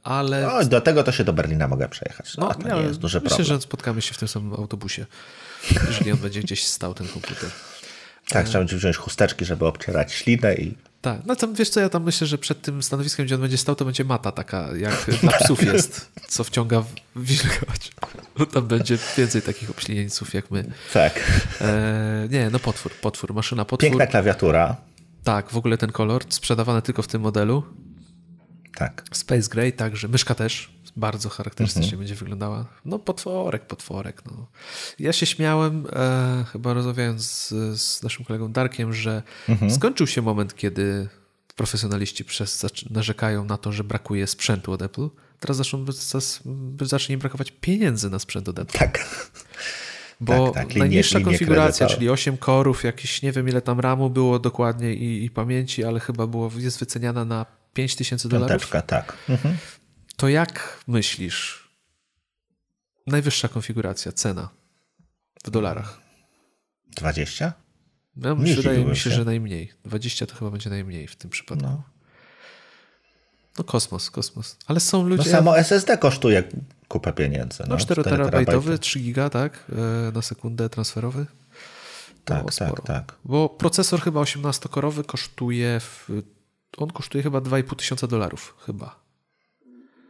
[0.02, 0.42] ale...
[0.42, 2.36] No, do tego to się do Berlina mogę przejechać.
[2.36, 3.58] No, no to nie jest duży myślę, problem.
[3.58, 5.06] że spotkamy się w tym samym autobusie,
[5.88, 7.50] jeżeli on będzie gdzieś stał, ten komputer.
[8.28, 10.74] Tak, trzeba będzie wziąć chusteczki, żeby obcierać ślinę i...
[11.00, 13.58] Tak, no tam wiesz co, ja tam myślę, że przed tym stanowiskiem, gdzie on będzie
[13.58, 16.84] stał, to będzie mata taka, jak dla psów jest, co wciąga
[17.16, 17.92] wilgoć.
[18.38, 20.64] Bo tam będzie więcej takich obślieńców jak my.
[20.92, 21.20] Tak.
[21.60, 23.90] Eee, nie, no potwór, potwór, maszyna potwór.
[23.90, 24.76] Piękna klawiatura.
[25.24, 27.62] Tak, w ogóle ten kolor sprzedawany tylko w tym modelu.
[28.74, 29.04] Tak.
[29.12, 31.98] Space Gray, także myszka też bardzo charakterystycznie mhm.
[31.98, 32.66] będzie wyglądała.
[32.84, 34.22] No potworek, potworek.
[34.26, 34.46] No.
[34.98, 37.48] Ja się śmiałem, e, chyba rozmawiając z,
[37.80, 39.70] z, naszym kolegą Darkiem, że mhm.
[39.70, 41.08] skończył się moment, kiedy
[41.56, 45.08] profesjonaliści przez, narzekają na to, że brakuje sprzętu od Apple.
[45.40, 45.84] Teraz zaczną,
[46.80, 48.78] zacznie im brakować pieniędzy na sprzęt od Apple.
[48.78, 49.06] Tak.
[50.20, 54.38] Bo tak, tak, najniższa konfiguracja, czyli 8 korów, jakieś nie wiem ile tam RAMu było
[54.38, 58.50] dokładnie i, i pamięci, ale chyba było, jest wyceniana na 5000 dolarów.
[58.50, 59.16] Piąteczka, tak.
[59.28, 59.56] Mhm.
[60.16, 61.68] To jak myślisz?
[63.06, 64.48] Najwyższa konfiguracja, cena
[65.44, 66.00] w dolarach?
[66.96, 67.52] 20?
[68.16, 69.72] No, wydaje mi się, się, że najmniej.
[69.84, 71.66] 20 to chyba będzie najmniej w tym przypadku.
[71.66, 71.97] No.
[73.58, 74.56] No kosmos, kosmos.
[74.66, 75.24] Ale są ludzie...
[75.24, 76.42] No samo SSD kosztuje
[76.88, 77.62] kupę pieniędzy.
[77.62, 79.64] No, no 4 terabajtowy, 3 giga, tak?
[80.08, 81.26] E, na sekundę transferowy.
[82.24, 83.14] Tak, tak, tak.
[83.24, 86.10] Bo procesor chyba 18-korowy kosztuje w
[86.76, 89.00] on kosztuje chyba 2,5 tysiąca dolarów, chyba.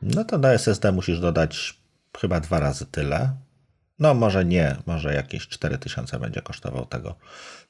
[0.03, 1.81] No to na SSD musisz dodać
[2.19, 3.37] chyba dwa razy tyle.
[3.99, 7.15] No może nie, może jakieś 4000 będzie kosztował tego,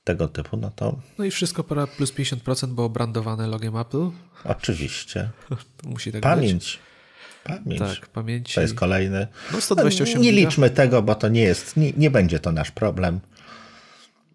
[0.05, 0.99] tego typu, no to...
[1.19, 1.65] No i wszystko
[1.97, 4.11] plus 50%, bo brandowane logiem Apple.
[4.45, 5.31] Oczywiście.
[5.85, 6.53] Musi tak Pamięć.
[6.55, 6.89] Być.
[7.45, 7.79] Pamięć.
[7.79, 8.55] Tak, pamięci.
[8.55, 9.27] To jest kolejny.
[9.53, 12.71] No 128 no, Nie liczmy tego, bo to nie jest, nie, nie będzie to nasz
[12.71, 13.21] problem.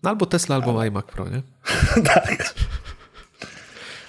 [0.03, 0.87] No albo Tesla, albo Ale...
[0.87, 1.41] iMac Pro, nie?
[2.13, 2.55] tak.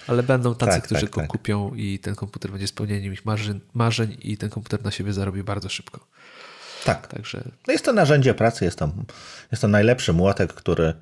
[0.06, 1.26] Ale będą tacy, tak, którzy tak, tak.
[1.26, 5.42] kupią i ten komputer będzie spełnieniem ich marzeń, marzeń i ten komputer na siebie zarobi
[5.42, 6.06] bardzo szybko.
[6.84, 7.06] Tak.
[7.06, 7.42] Także...
[7.66, 8.90] No jest to narzędzie pracy, jest to,
[9.52, 10.94] jest to najlepszy młotek, który,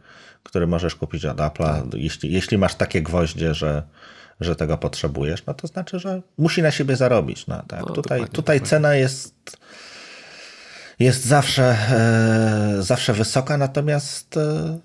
[0.42, 1.82] który możesz kupić od Apple'a.
[1.82, 1.94] Tak.
[1.94, 3.82] Jeśli, jeśli masz takie gwoździe, że,
[4.40, 7.46] że tego potrzebujesz, no to znaczy, że musi na siebie zarobić.
[7.46, 7.80] No, tak.
[7.80, 9.34] No, tutaj tutaj cena jest,
[10.98, 14.78] jest zawsze, e, zawsze wysoka, natomiast e,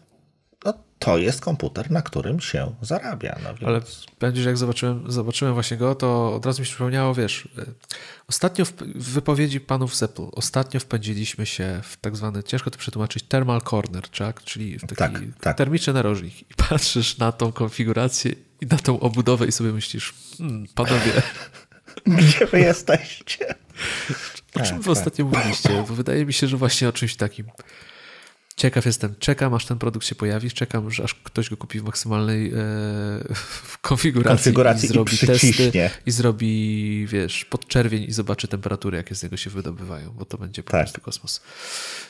[1.00, 3.40] to jest komputer, na którym się zarabia.
[3.44, 3.68] No więc...
[3.70, 3.82] Ale
[4.20, 7.66] będziesz, jak zobaczyłem, zobaczyłem właśnie go, to od razu mi się przypomniało, wiesz, e,
[8.28, 12.78] ostatnio w, w wypowiedzi panów z Apple, ostatnio wpędziliśmy się w tak zwany, ciężko to
[12.78, 14.44] przetłumaczyć, thermal corner, tak?
[14.44, 15.58] czyli w taki tak, tak.
[15.58, 16.42] termiczny narożnik.
[16.42, 21.12] I patrzysz na tą konfigurację i na tą obudowę i sobie myślisz, hmm, panowie...
[22.06, 23.56] Gdzie wy jesteście?
[24.56, 24.92] O czym tak, wy tak.
[24.92, 25.70] ostatnio mówiliście?
[25.70, 27.46] Bo wydaje mi się, że właśnie o czymś takim.
[28.58, 31.84] Ciekaw jestem, czekam aż ten produkt się pojawi, czekam, że aż ktoś go kupi w
[31.84, 32.54] maksymalnej e,
[33.34, 35.72] w konfiguracji, konfiguracji i zrobi i testy
[36.06, 40.64] i zrobi, wiesz, podczerwień i zobaczy temperatury, jakie z niego się wydobywają, bo to będzie
[40.64, 40.82] po tak.
[40.82, 41.42] prostu kosmos.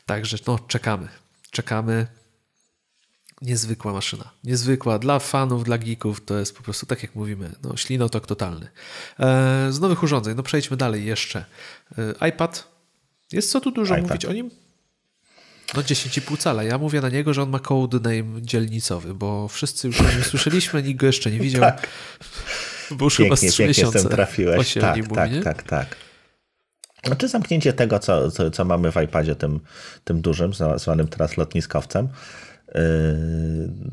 [0.05, 1.07] Także no, czekamy,
[1.51, 2.07] czekamy.
[3.41, 4.31] Niezwykła maszyna.
[4.43, 4.99] Niezwykła.
[4.99, 8.67] Dla fanów, dla geeków to jest po prostu, tak jak mówimy, no, ślinotok totalny.
[9.19, 11.45] E, z nowych urządzeń, no przejdźmy dalej jeszcze.
[12.21, 12.67] E, iPad.
[13.31, 14.09] Jest co tu dużo iPad.
[14.09, 14.66] mówić o nim?
[15.75, 16.63] No 10,5 cala.
[16.63, 20.83] Ja mówię na niego, że on ma codename dzielnicowy, bo wszyscy już o nim słyszeliśmy,
[20.83, 21.61] nikt go jeszcze nie widział.
[21.61, 21.87] tak.
[22.91, 24.09] Bo już pięknie, chyba z 3 miesiące.
[24.09, 24.73] trafiłeś.
[24.73, 25.95] Tak, mówi, tak, tak, tak.
[27.05, 29.59] Znaczy zamknięcie tego, co, co, co, mamy w iPadzie, tym,
[30.03, 32.07] tym dużym, zwanym teraz lotniskowcem,
[32.67, 32.81] yy,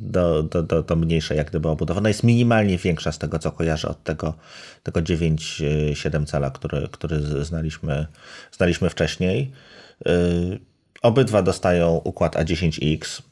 [0.01, 1.99] do, do, do, do mniejszej jak gdyby obudowa.
[1.99, 4.35] Ona jest minimalnie większa z tego, co kojarzę od tego,
[4.83, 8.07] tego 9,7 cala, który, który znaliśmy,
[8.53, 9.53] znaliśmy wcześniej.
[11.05, 13.23] Yy, Obydwa dostają układ A10X.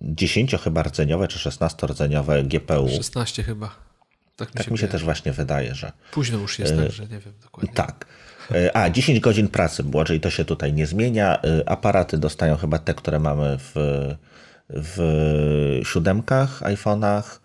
[0.00, 2.88] 10 yy, chyba rdzeniowe czy 16 rdzeniowe GPU.
[2.88, 3.70] 16 chyba.
[4.36, 5.92] Tak mi, tak się, mi się też właśnie wydaje, że.
[6.12, 7.72] Późno już jest, yy, tak, że nie wiem dokładnie.
[7.74, 8.06] Tak.
[8.50, 11.42] Yy, a, 10 godzin pracy było, czyli to się tutaj nie zmienia.
[11.66, 13.72] Aparaty dostają chyba te, które mamy w,
[14.68, 17.38] w siódemkach, iPhone'ach.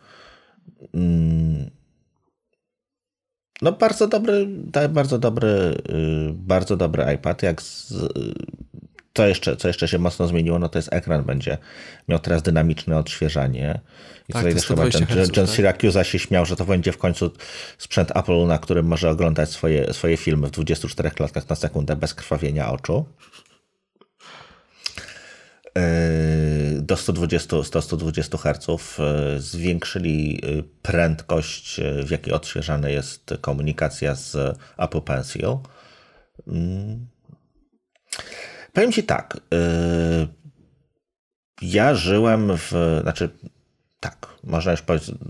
[3.61, 4.47] No bardzo dobry,
[4.89, 5.47] bardzo dobry,
[5.89, 7.43] y, bardzo dobry iPad.
[7.43, 7.93] Jak z,
[9.13, 11.57] co, jeszcze, co jeszcze się mocno zmieniło, no to jest ekran będzie
[12.07, 13.79] miał teraz dynamiczne odświeżanie.
[14.29, 15.55] I tak, tutaj też chyba ten John, John tak?
[15.55, 17.31] Syracuse się śmiał, że to będzie w końcu
[17.77, 22.13] sprzęt Apple, na którym może oglądać swoje, swoje filmy w 24 klatkach na sekundę bez
[22.13, 23.05] krwawienia oczu.
[25.75, 28.67] Yy, do 120, 120 Hz
[29.37, 35.57] zwiększyli yy, prędkość, yy, w jakiej odświeżana jest komunikacja z Apple Pencil.
[38.73, 39.37] Powiem Ci tak.
[41.61, 42.99] Ja żyłem w.
[43.01, 43.29] Znaczy,
[43.99, 44.83] tak, można już,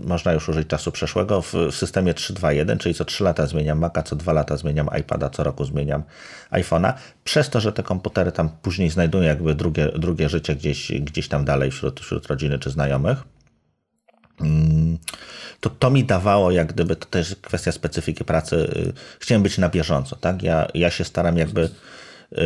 [0.04, 4.16] można już użyć czasu przeszłego w, systemie 3.2.1, czyli co 3 lata zmieniam Maca, co
[4.16, 6.02] 2 lata zmieniam iPada, co roku zmieniam
[6.50, 6.92] iPhone'a.
[7.24, 11.44] Przez to, że te komputery tam później znajdują jakby drugie, drugie życie gdzieś, gdzieś tam
[11.44, 13.18] dalej wśród, wśród rodziny czy znajomych,
[14.40, 14.98] mm,
[15.60, 19.68] to to mi dawało, jak gdyby, to też kwestia specyfiki pracy, y, chciałem być na
[19.68, 20.42] bieżąco, tak?
[20.42, 21.68] Ja, ja się staram jakby
[22.32, 22.40] yy,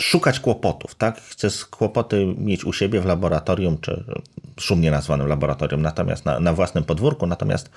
[0.00, 1.20] szukać kłopotów, tak?
[1.20, 4.04] Chcę kłopoty mieć u siebie w laboratorium, czy
[4.60, 7.70] szumnie nazwanym laboratorium, natomiast na, na własnym podwórku, natomiast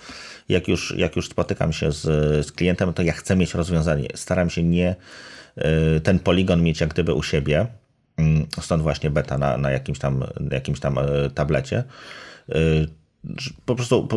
[0.50, 2.02] jak już, jak już spotykam się z,
[2.48, 4.08] z klientem, to ja chcę mieć rozwiązanie.
[4.16, 4.96] Staram się nie
[5.98, 7.68] y, ten poligon mieć jak gdyby u siebie,
[8.18, 11.84] mm, stąd właśnie beta na, na jakimś tam, jakimś tam y, tablecie.
[12.50, 12.88] Y,
[13.66, 14.08] po prostu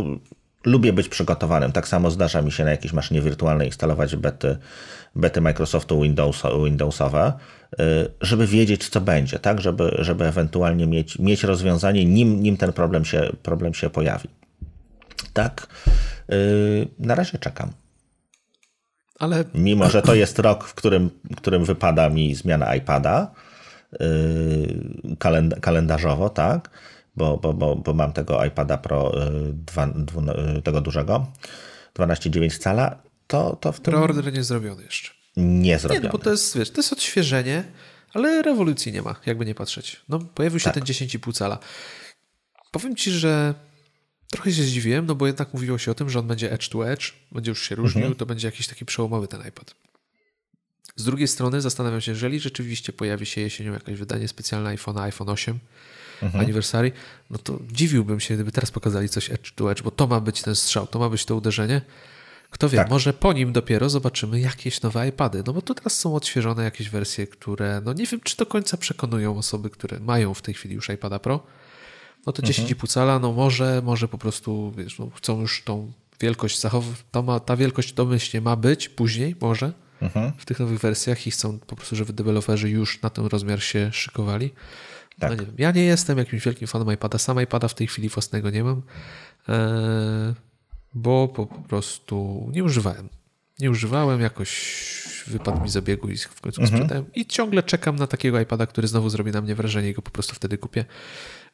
[0.64, 1.72] lubię być przygotowanym.
[1.72, 4.58] Tak samo zdarza mi się na jakiejś maszynie wirtualnej instalować bety,
[5.16, 7.32] bety Microsoftu Windows, Windowsowe,
[7.72, 9.60] y, żeby wiedzieć, co będzie, tak?
[9.60, 14.28] Żeby, żeby ewentualnie mieć, mieć rozwiązanie, nim, nim ten problem się, problem się pojawi.
[15.32, 15.66] Tak,
[16.32, 17.70] y, na razie czekam.
[19.18, 19.44] Ale...
[19.54, 23.30] Mimo, że to jest rok, w którym, w którym wypada mi zmiana iPada
[23.92, 23.98] y,
[25.60, 26.70] kalendarzowo, tak?
[27.16, 29.12] Bo, bo, bo, bo mam tego iPada Pro
[29.52, 30.22] 2, y, 2,
[30.58, 31.26] y, tego dużego,
[31.94, 33.92] 12,9 cala, to, to w tym...
[33.92, 35.10] Preorder nie zrobiony jeszcze.
[35.36, 36.00] Nie zrobiony.
[36.00, 37.64] Nie, no bo to jest, wiesz, to jest odświeżenie,
[38.14, 40.02] ale rewolucji nie ma, jakby nie patrzeć.
[40.08, 40.74] No, pojawił się tak.
[40.74, 41.58] ten 10,5 cala.
[42.70, 43.54] powiem ci, że
[44.30, 46.90] trochę się zdziwiłem, no bo jednak mówiło się o tym, że on będzie edge to
[46.90, 48.18] edge, będzie już się różnił, mhm.
[48.18, 49.74] to będzie jakiś taki przełomowy ten iPad.
[50.96, 55.28] Z drugiej strony zastanawiam się, jeżeli rzeczywiście pojawi się jesienią jakieś wydanie specjalne iPhone, iPhone
[55.28, 55.58] 8
[56.22, 56.44] mhm.
[56.44, 56.92] Anniversary,
[57.30, 60.42] no to dziwiłbym się, gdyby teraz pokazali coś edge to edge, bo to ma być
[60.42, 61.80] ten strzał, to ma być to uderzenie.
[62.50, 62.90] Kto wie, tak.
[62.90, 66.90] może po nim dopiero zobaczymy jakieś nowe iPady, no bo tu teraz są odświeżone jakieś
[66.90, 70.74] wersje, które, no nie wiem, czy do końca przekonują osoby, które mają w tej chwili
[70.74, 71.40] już iPada Pro.
[72.26, 72.88] No to 10,5 mhm.
[72.88, 76.96] cala, no może, może po prostu, wiesz, no chcą już tą wielkość zachować,
[77.46, 79.72] ta wielkość domyślnie ma być później, może,
[80.02, 80.32] mhm.
[80.38, 83.92] w tych nowych wersjach i chcą po prostu, żeby deweloperzy już na ten rozmiar się
[83.92, 84.50] szykowali.
[85.18, 85.30] Tak.
[85.30, 85.54] No nie wiem.
[85.58, 87.18] Ja nie jestem jakimś wielkim fanem iPada.
[87.18, 88.82] Sam iPada w tej chwili własnego nie mam,
[89.48, 90.34] e,
[90.94, 93.08] bo po prostu nie używałem.
[93.58, 94.82] Nie używałem, jakoś
[95.26, 96.78] wypadł mi z obiegu i w końcu mhm.
[96.78, 97.12] sprzedałem.
[97.14, 100.10] I ciągle czekam na takiego iPada, który znowu zrobi na mnie wrażenie i go po
[100.10, 100.84] prostu wtedy kupię.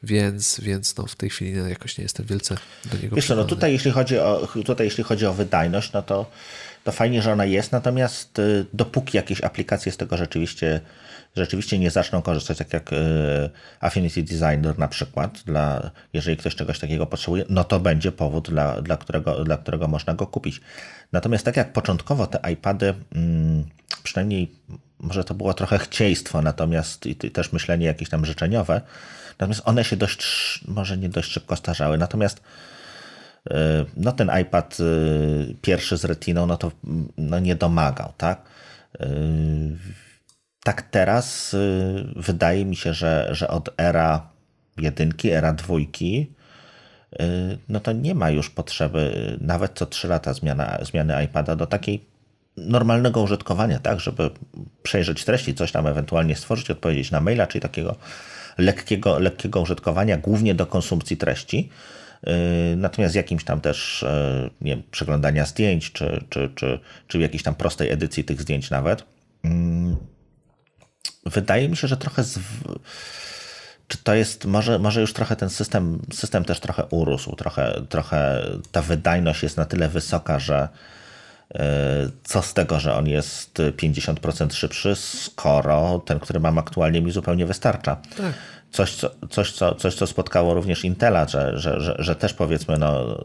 [0.03, 2.57] Więc, więc no, w tej chwili jakoś nie jestem wielce
[2.93, 6.31] do niego Wiesz no tutaj jeśli, chodzi o, tutaj jeśli chodzi o wydajność, no to
[6.85, 10.81] to fajnie, że ona jest, natomiast y, dopóki jakieś aplikacje z tego rzeczywiście,
[11.39, 12.97] rzeczywiście nie zaczną korzystać, tak jak y,
[13.81, 18.83] Affinity Designer na przykład, dla, jeżeli ktoś czegoś takiego potrzebuje, no to będzie powód, dla,
[18.83, 20.61] dla, którego, dla którego można go kupić.
[21.13, 23.65] Natomiast tak jak początkowo te iPady, mm,
[24.03, 24.53] przynajmniej
[24.99, 28.81] może to było trochę chcieństwo, natomiast i też myślenie jakieś tam życzeniowe,
[29.31, 31.99] natomiast one się dość, może nie dość szybko starzały.
[31.99, 32.41] Natomiast
[33.51, 34.85] E, no ten iPad e,
[35.63, 36.73] pierwszy z Retiną, no to
[37.19, 38.43] no nie domagał, tak?
[40.69, 41.57] Tak teraz
[42.17, 44.29] wydaje mi się, że, że od era
[44.79, 46.33] jedynki, era dwójki,
[47.69, 52.05] no to nie ma już potrzeby nawet co 3 lata zmiana, zmiany iPada do takiej
[52.57, 54.31] normalnego użytkowania, tak, żeby
[54.83, 57.97] przejrzeć treści, coś tam ewentualnie stworzyć, odpowiedzieć na maila, czyli takiego
[58.59, 61.69] lekkiego, lekkiego użytkowania, głównie do konsumpcji treści.
[62.73, 64.07] Y, natomiast jakimś tam też y,
[64.61, 69.05] nie wiem, przeglądania zdjęć, czy, czy, czy, czy jakiejś tam prostej edycji tych zdjęć nawet,
[69.45, 69.97] mm,
[71.29, 72.39] wydaje mi się, że trochę z,
[73.89, 78.43] czy to jest, może, może już trochę ten system, system też trochę urósł, trochę, trochę
[78.73, 80.69] ta wydajność jest na tyle wysoka, że
[81.55, 81.59] y,
[82.25, 87.47] co z tego, że on jest 50% szybszy, skoro ten, który mam aktualnie mi zupełnie
[87.47, 87.97] wystarcza.
[88.17, 88.33] Tak
[88.71, 92.79] coś, co, coś, co, coś, co spotkało również Intela, że, że, że, że też powiedzmy,
[92.79, 93.19] no,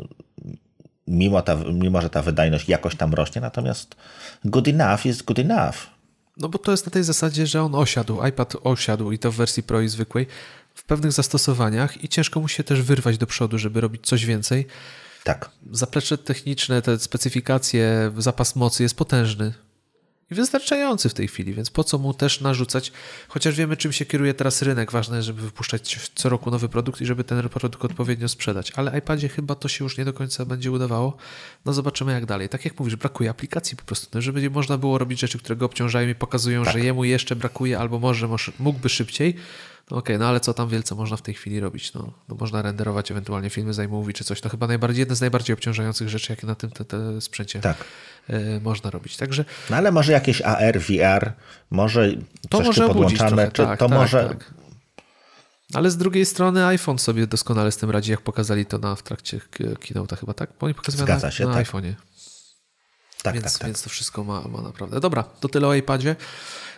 [1.07, 3.95] mimo, ta, mimo że ta wydajność jakoś tam rośnie, natomiast
[4.45, 5.75] good enough jest good enough.
[6.37, 9.35] No bo to jest na tej zasadzie, że on osiadł, iPad osiadł i to w
[9.35, 10.27] wersji Pro i zwykłej
[10.75, 14.67] w pewnych zastosowaniach i ciężko mu się też wyrwać do przodu, żeby robić coś więcej.
[15.23, 15.51] Tak.
[15.71, 19.53] Zaplecze techniczne, te specyfikacje, zapas mocy jest potężny
[20.33, 22.91] i wystarczający w tej chwili, więc po co mu też narzucać,
[23.27, 27.01] chociaż wiemy czym się kieruje teraz rynek, ważne jest, żeby wypuszczać co roku nowy produkt
[27.01, 30.45] i żeby ten produkt odpowiednio sprzedać, ale iPadzie chyba to się już nie do końca
[30.45, 31.17] będzie udawało,
[31.65, 32.49] no zobaczymy jak dalej.
[32.49, 35.65] Tak jak mówisz, brakuje aplikacji po prostu, no, żeby można było robić rzeczy, które go
[35.65, 36.73] obciążają i pokazują, tak.
[36.73, 38.27] że jemu jeszcze brakuje albo może
[38.59, 39.35] mógłby szybciej,
[39.91, 41.93] no okej, okay, no ale co tam wielce można w tej chwili robić?
[41.93, 44.41] No, no można renderować ewentualnie filmy z iMovie czy coś.
[44.41, 47.77] To chyba najbardziej, jedna z najbardziej obciążających rzeczy, jakie na tym te, te sprzęcie tak.
[48.29, 49.17] y, można robić.
[49.17, 49.45] Także...
[49.69, 51.33] No ale może jakieś AR, VR,
[51.71, 52.11] może
[52.49, 54.27] to coś może podłączane, czy tak, to tak, może...
[54.29, 54.53] Tak.
[55.73, 59.03] Ale z drugiej strony iPhone sobie doskonale z tym radzi, jak pokazali to na, w
[59.03, 60.49] trakcie keynote'a chyba, tak?
[60.59, 61.67] Bo oni pokazywali Zgadza się, na, na tak.
[61.67, 61.93] iPhone'ie.
[63.23, 63.67] Tak, więc, tak, tak.
[63.67, 64.99] więc to wszystko ma, ma naprawdę.
[64.99, 66.15] Dobra, to tyle o iPadzie.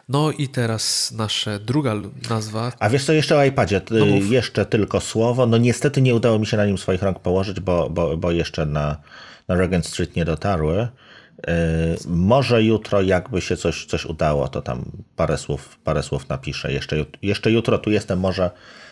[0.10, 1.94] No i teraz nasza druga
[2.30, 2.72] nazwa.
[2.80, 3.82] A wiesz co jeszcze o iPadzie?
[3.92, 5.46] No jeszcze tylko słowo.
[5.46, 8.66] No niestety nie udało mi się na nim swoich rąk położyć, bo, bo, bo jeszcze
[8.66, 8.98] na,
[9.48, 10.88] na Regent Street nie dotarły.
[11.48, 11.54] Yy,
[12.08, 16.74] może jutro jakby się coś, coś udało, to tam parę słów, parę słów napiszę.
[16.74, 18.52] Jeszcze, jeszcze jutro tu jestem, może,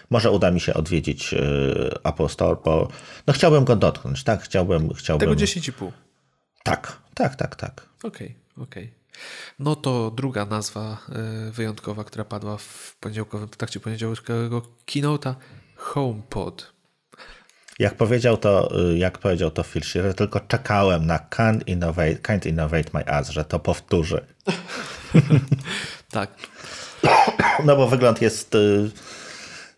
[0.09, 2.87] może uda mi się odwiedzić yy, Apple Store, bo
[3.27, 4.41] no chciałbym go dotknąć, tak?
[4.41, 5.29] Chciałbym, chciałbym...
[5.29, 5.91] Tego 10,5.
[6.63, 7.89] Tak, tak, tak, tak.
[8.03, 8.83] Okej, okay, okej.
[8.83, 9.02] Okay.
[9.59, 15.35] No to druga nazwa e, wyjątkowa, która padła w poniedziałkowym, w trakcie poniedziałkowego keynote'a,
[15.75, 16.73] HomePod.
[17.79, 22.47] Jak powiedział to, y, jak powiedział to Phil Schiller, tylko czekałem na can't innovate, can't
[22.47, 24.25] innovate my ass, że to powtórzy.
[26.11, 26.29] tak.
[27.65, 28.91] No bo wygląd jest y,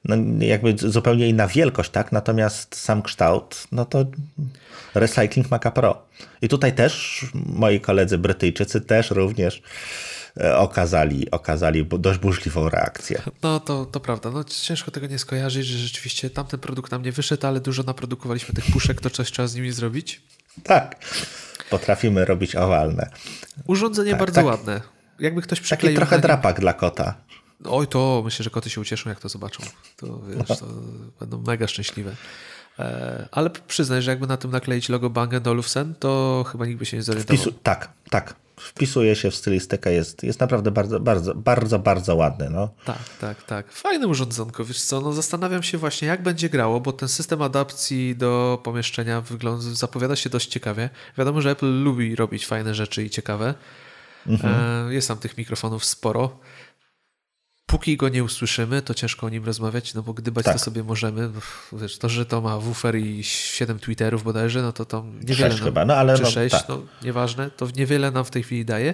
[0.05, 2.11] no, jakby zupełnie inna wielkość, tak?
[2.11, 4.05] Natomiast sam kształt, no to
[4.95, 6.07] Recycling Maca Pro.
[6.41, 9.61] I tutaj też moi koledzy Brytyjczycy też również
[10.39, 13.21] e, okazali, okazali dość burzliwą reakcję.
[13.43, 14.31] No to, to prawda.
[14.31, 18.53] No, ciężko tego nie skojarzyć, że rzeczywiście tamten produkt nam nie wyszedł, ale dużo naprodukowaliśmy
[18.53, 20.21] tych puszek, to coś trzeba z nimi zrobić.
[20.63, 20.95] Tak.
[21.69, 23.09] Potrafimy robić owalne.
[23.67, 24.81] Urządzenie tak, bardzo tak, ładne.
[25.19, 25.95] Jakby ktoś przykleił.
[25.95, 27.13] Taki trochę drapak dla kota.
[27.65, 29.63] Oj, to myślę, że koty się ucieszą, jak to zobaczą.
[29.97, 30.65] To, wiesz, to
[31.19, 32.15] będą mega szczęśliwe.
[32.79, 36.85] E, ale przyznaj, że jakby na tym nakleić logo Bang Olufsen, to chyba nikt by
[36.85, 37.37] się nie zorientował.
[37.37, 38.33] Wpisu tak, tak.
[38.57, 42.49] Wpisuje się w stylistykę, jest, jest naprawdę bardzo, bardzo, bardzo, bardzo ładny.
[42.49, 42.69] No.
[42.85, 43.71] Tak, tak, tak.
[43.71, 48.15] Fajne urządzonko, wiesz co, no zastanawiam się właśnie, jak będzie grało, bo ten system adaptacji
[48.15, 50.89] do pomieszczenia wygląda, zapowiada się dość ciekawie.
[51.17, 53.53] Wiadomo, że Apple lubi robić fajne rzeczy i ciekawe.
[54.27, 54.87] Mhm.
[54.89, 56.37] E, jest tam tych mikrofonów sporo
[57.75, 60.53] póki go nie usłyszymy, to ciężko o nim rozmawiać, no bo gdybać tak.
[60.53, 61.29] to sobie możemy.
[61.73, 65.63] Wiesz, to, że to ma woofer i 7 Twitterów bodajże, no to to niewiele nam,
[65.63, 66.69] chyba, no ale czy no, 6, tak.
[66.69, 68.93] no nieważne, to niewiele nam w tej chwili daje.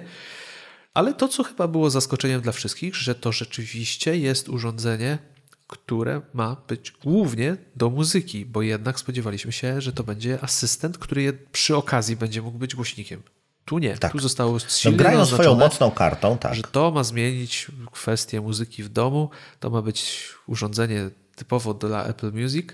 [0.94, 5.18] Ale to, co chyba było zaskoczeniem dla wszystkich, że to rzeczywiście jest urządzenie,
[5.66, 11.32] które ma być głównie do muzyki, bo jednak spodziewaliśmy się, że to będzie asystent, który
[11.52, 13.22] przy okazji będzie mógł być głośnikiem.
[13.64, 13.98] Tu nie.
[13.98, 14.12] Tak.
[14.12, 16.54] Tu zostało silnie no, grają swoją mocną kartą, tak.
[16.54, 19.30] Że to ma zmienić kwestię muzyki w domu.
[19.60, 22.66] To ma być urządzenie typowo dla Apple Music.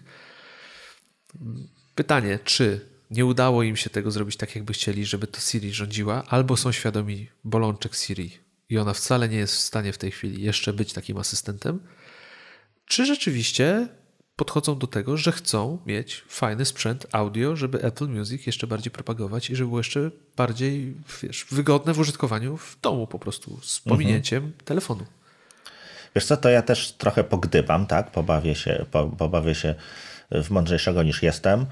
[1.94, 6.24] Pytanie, czy nie udało im się tego zrobić tak, jakby chcieli, żeby to Siri rządziła,
[6.28, 8.38] albo są świadomi bolączek Siri
[8.68, 11.80] i ona wcale nie jest w stanie w tej chwili jeszcze być takim asystentem,
[12.86, 13.88] czy rzeczywiście
[14.38, 19.50] podchodzą do tego, że chcą mieć fajny sprzęt audio, żeby Apple Music jeszcze bardziej propagować
[19.50, 23.96] i żeby było jeszcze bardziej wiesz, wygodne w użytkowaniu w domu po prostu z mhm.
[23.96, 24.64] pominięciem mhm.
[24.64, 25.04] telefonu.
[26.14, 28.10] Wiesz co, to ja też trochę pogdybam, tak?
[28.10, 29.74] Pobawię się, po, pobawię się
[30.30, 31.60] w mądrzejszego niż jestem.
[31.60, 31.66] Y,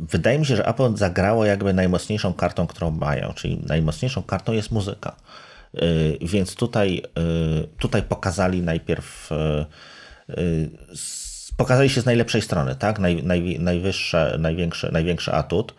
[0.00, 4.70] wydaje mi się, że Apple zagrało jakby najmocniejszą kartą, którą mają, czyli najmocniejszą kartą jest
[4.70, 5.16] muzyka.
[5.74, 7.02] Y, więc tutaj,
[7.62, 9.30] y, tutaj pokazali najpierw
[11.56, 12.98] pokazali się z najlepszej strony, tak?
[12.98, 15.74] Naj, naj, najwyższe, największy, największy atut.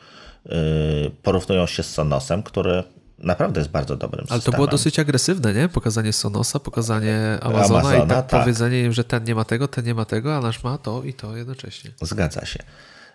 [0.45, 2.83] Yy, porównują się z Sonosem, który
[3.19, 4.43] naprawdę jest bardzo dobrym Ale systemem.
[4.43, 5.69] to było dosyć agresywne, nie?
[5.69, 9.67] Pokazanie Sonosa, pokazanie Amazona, Amazona i tak, tak, powiedzenie im, że ten nie ma tego,
[9.67, 11.91] ten nie ma tego, a nasz ma to i to jednocześnie.
[12.01, 12.59] Zgadza się.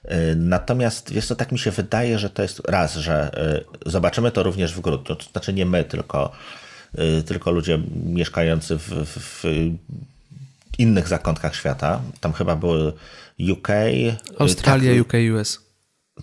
[0.04, 3.30] Yy, natomiast wiesz co, tak mi się wydaje, że to jest raz, że
[3.84, 6.32] yy, zobaczymy to również w grudniu, to znaczy nie my, tylko,
[6.94, 9.44] yy, tylko ludzie mieszkający w, w
[10.78, 12.00] innych zakątkach świata.
[12.20, 12.92] Tam chyba były
[13.52, 13.68] UK.
[14.38, 15.60] Australia, tak, UK, US.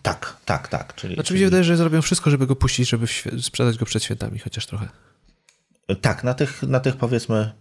[0.01, 0.95] Tak, tak, tak.
[0.95, 1.39] Czyli, znaczy czyli...
[1.39, 3.07] mi się wydaje, że zrobią wszystko, żeby go puścić, żeby
[3.41, 4.87] sprzedać go przed świętami, chociaż trochę.
[6.01, 7.51] Tak, na tych, na tych powiedzmy.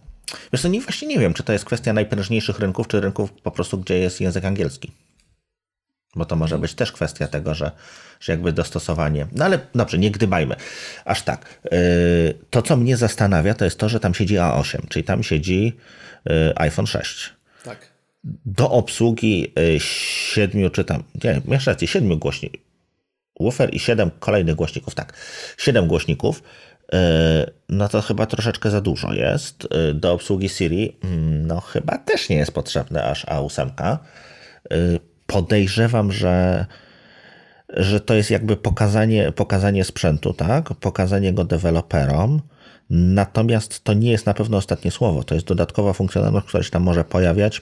[0.53, 3.77] Wiesz, nie, właśnie nie wiem, czy to jest kwestia najprężniejszych rynków, czy rynków po prostu,
[3.77, 4.91] gdzie jest język angielski.
[6.15, 7.71] Bo to może być też kwestia tego, że,
[8.19, 9.27] że jakby dostosowanie.
[9.31, 10.55] No ale dobrze, nie gdybajmy.
[11.05, 11.59] Aż tak.
[11.71, 15.77] Yy, to, co mnie zastanawia, to jest to, że tam siedzi A8, czyli tam siedzi
[15.77, 16.08] Y,
[16.55, 17.33] iPhone 6.
[17.63, 17.77] Tak.
[18.45, 22.61] Do obsługi y, siedmiu, czy tam, nie, masz rację, siedmiu głośników.
[23.39, 25.13] Woofer i siedem kolejnych głośników, tak.
[25.57, 26.43] Siedem głośników,
[26.93, 26.97] y,
[27.69, 29.67] no to chyba troszeczkę za dużo jest.
[29.93, 33.97] Do obsługi Siri, mm, no chyba też nie jest potrzebne aż A8.
[35.27, 36.65] Podejrzewam, że
[37.73, 40.73] że to jest jakby pokazanie, pokazanie sprzętu, tak?
[40.73, 42.41] Pokazanie go deweloperom,
[42.89, 45.23] Natomiast to nie jest na pewno ostatnie słowo.
[45.23, 47.61] To jest dodatkowa funkcjonalność, która się tam może pojawiać.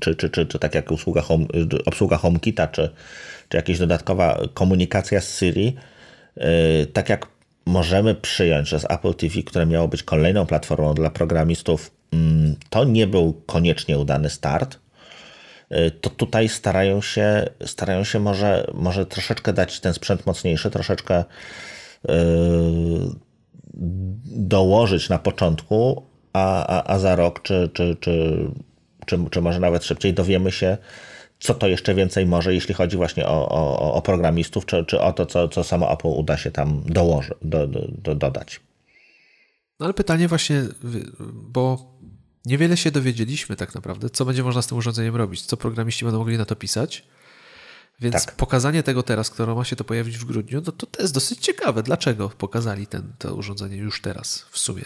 [0.00, 1.46] Czy, czy, czy, czy tak jak usługa home,
[1.86, 2.90] obsługa HomeKita, czy,
[3.48, 5.76] czy jakaś dodatkowa komunikacja z Siri.
[6.36, 7.26] Yy, tak jak
[7.66, 12.18] możemy przyjąć, że z Apple TV, które miało być kolejną platformą dla programistów, yy,
[12.70, 14.78] to nie był koniecznie udany start,
[15.70, 21.24] yy, to tutaj starają się, starają się może, może troszeczkę dać ten sprzęt mocniejszy, troszeczkę
[24.36, 26.02] dołożyć na początku,
[26.32, 28.38] a, a, a za rok, czy, czy, czy,
[29.06, 30.78] czy, czy może nawet szybciej dowiemy się,
[31.40, 35.12] co to jeszcze więcej może, jeśli chodzi właśnie o, o, o programistów, czy, czy o
[35.12, 38.60] to, co, co samo Apple uda się tam dołoży, do, do, dodać.
[39.80, 40.62] No ale pytanie właśnie,
[41.32, 41.94] bo
[42.46, 46.18] niewiele się dowiedzieliśmy tak naprawdę, co będzie można z tym urządzeniem robić, co programiści będą
[46.18, 47.04] mogli na to pisać.
[48.00, 48.36] Więc tak.
[48.36, 51.40] pokazanie tego teraz, które ma się to pojawić w grudniu, no to, to jest dosyć
[51.40, 51.82] ciekawe.
[51.82, 54.84] Dlaczego pokazali ten, to urządzenie już teraz w sumie?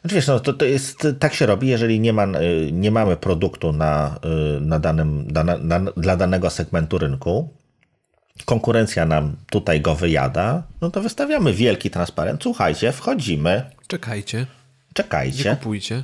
[0.00, 2.26] Znaczy wiesz, no to, to jest, tak się robi, jeżeli nie, ma,
[2.72, 4.20] nie mamy produktu na,
[4.60, 7.54] na danym, na, na, dla danego segmentu rynku,
[8.44, 12.42] konkurencja nam tutaj go wyjada, no to wystawiamy wielki transparent.
[12.42, 13.70] Słuchajcie, wchodzimy.
[13.86, 14.46] Czekajcie.
[14.94, 15.50] Czekajcie.
[15.50, 16.02] Nie kupujcie.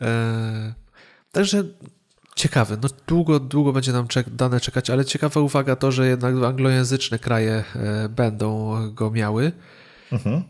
[0.00, 0.74] eee,
[1.32, 1.64] także
[2.36, 6.34] Ciekawe, no długo, długo będzie nam czek dane czekać, ale ciekawa uwaga to, że jednak
[6.44, 9.52] anglojęzyczne kraje e, będą go miały.
[10.12, 10.42] Mhm.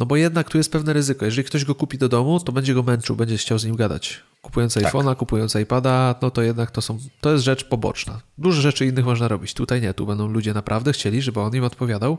[0.00, 1.24] No bo jednak tu jest pewne ryzyko.
[1.24, 4.22] Jeżeli ktoś go kupi do domu, to będzie go męczył, będzie chciał z nim gadać.
[4.42, 4.84] Kupując tak.
[4.84, 8.20] iPhone'a, kupując iPada, no to jednak to, są, to jest rzecz poboczna.
[8.38, 9.54] Dużo rzeczy innych można robić.
[9.54, 12.18] Tutaj nie, tu będą ludzie naprawdę chcieli, żeby on im odpowiadał.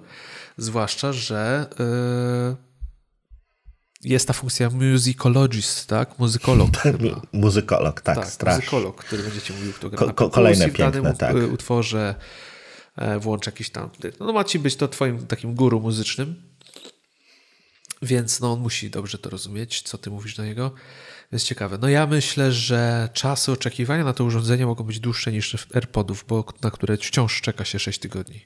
[0.57, 1.65] Zwłaszcza, że
[2.49, 2.55] yy,
[4.03, 6.19] jest ta funkcja musicologist, tak?
[6.19, 6.69] Muzykolog.
[7.34, 8.59] muzykolog, tak, tak strasznie.
[8.59, 11.35] Muzykolog, który będzie ci mówił, kto gra Ko- ko- Kolejne piękne, w tak.
[11.53, 12.15] utworze
[12.95, 13.89] e, włącz jakiś tam...
[14.19, 16.35] No ma ci być to twoim takim guru muzycznym,
[18.01, 20.72] więc no on musi dobrze to rozumieć, co ty mówisz do niego.
[21.31, 21.77] Jest ciekawe.
[21.81, 26.45] No ja myślę, że czasy oczekiwania na to urządzenie mogą być dłuższe niż AirPodów, bo
[26.61, 28.45] na które wciąż czeka się 6 tygodni.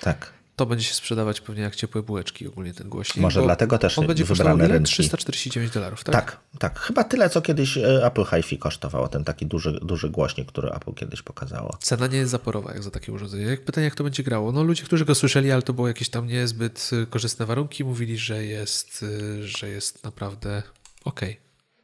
[0.00, 3.22] Tak to będzie się sprzedawać pewnie jak ciepłe bułeczki ogólnie ten głośnik.
[3.22, 4.80] Może dlatego też on będzie wybrany ile?
[4.80, 6.14] 349 dolarów, tak?
[6.14, 6.78] Tak, tak.
[6.78, 10.94] Chyba tyle, co kiedyś e, Apple HiFi kosztowało, ten taki duży, duży głośnik, który Apple
[10.94, 11.76] kiedyś pokazało.
[11.80, 13.44] Cena nie jest zaporowa jak za takie urządzenie.
[13.44, 14.52] Jak pytanie, jak to będzie grało?
[14.52, 18.18] No ludzie, którzy go słyszeli, ale to było jakieś tam niezbyt e, korzystne warunki, mówili,
[18.18, 19.04] że jest,
[19.38, 20.62] e, że jest naprawdę
[21.04, 21.20] ok,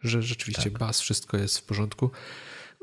[0.03, 0.79] że rzeczywiście tak.
[0.79, 2.11] bas, wszystko jest w porządku.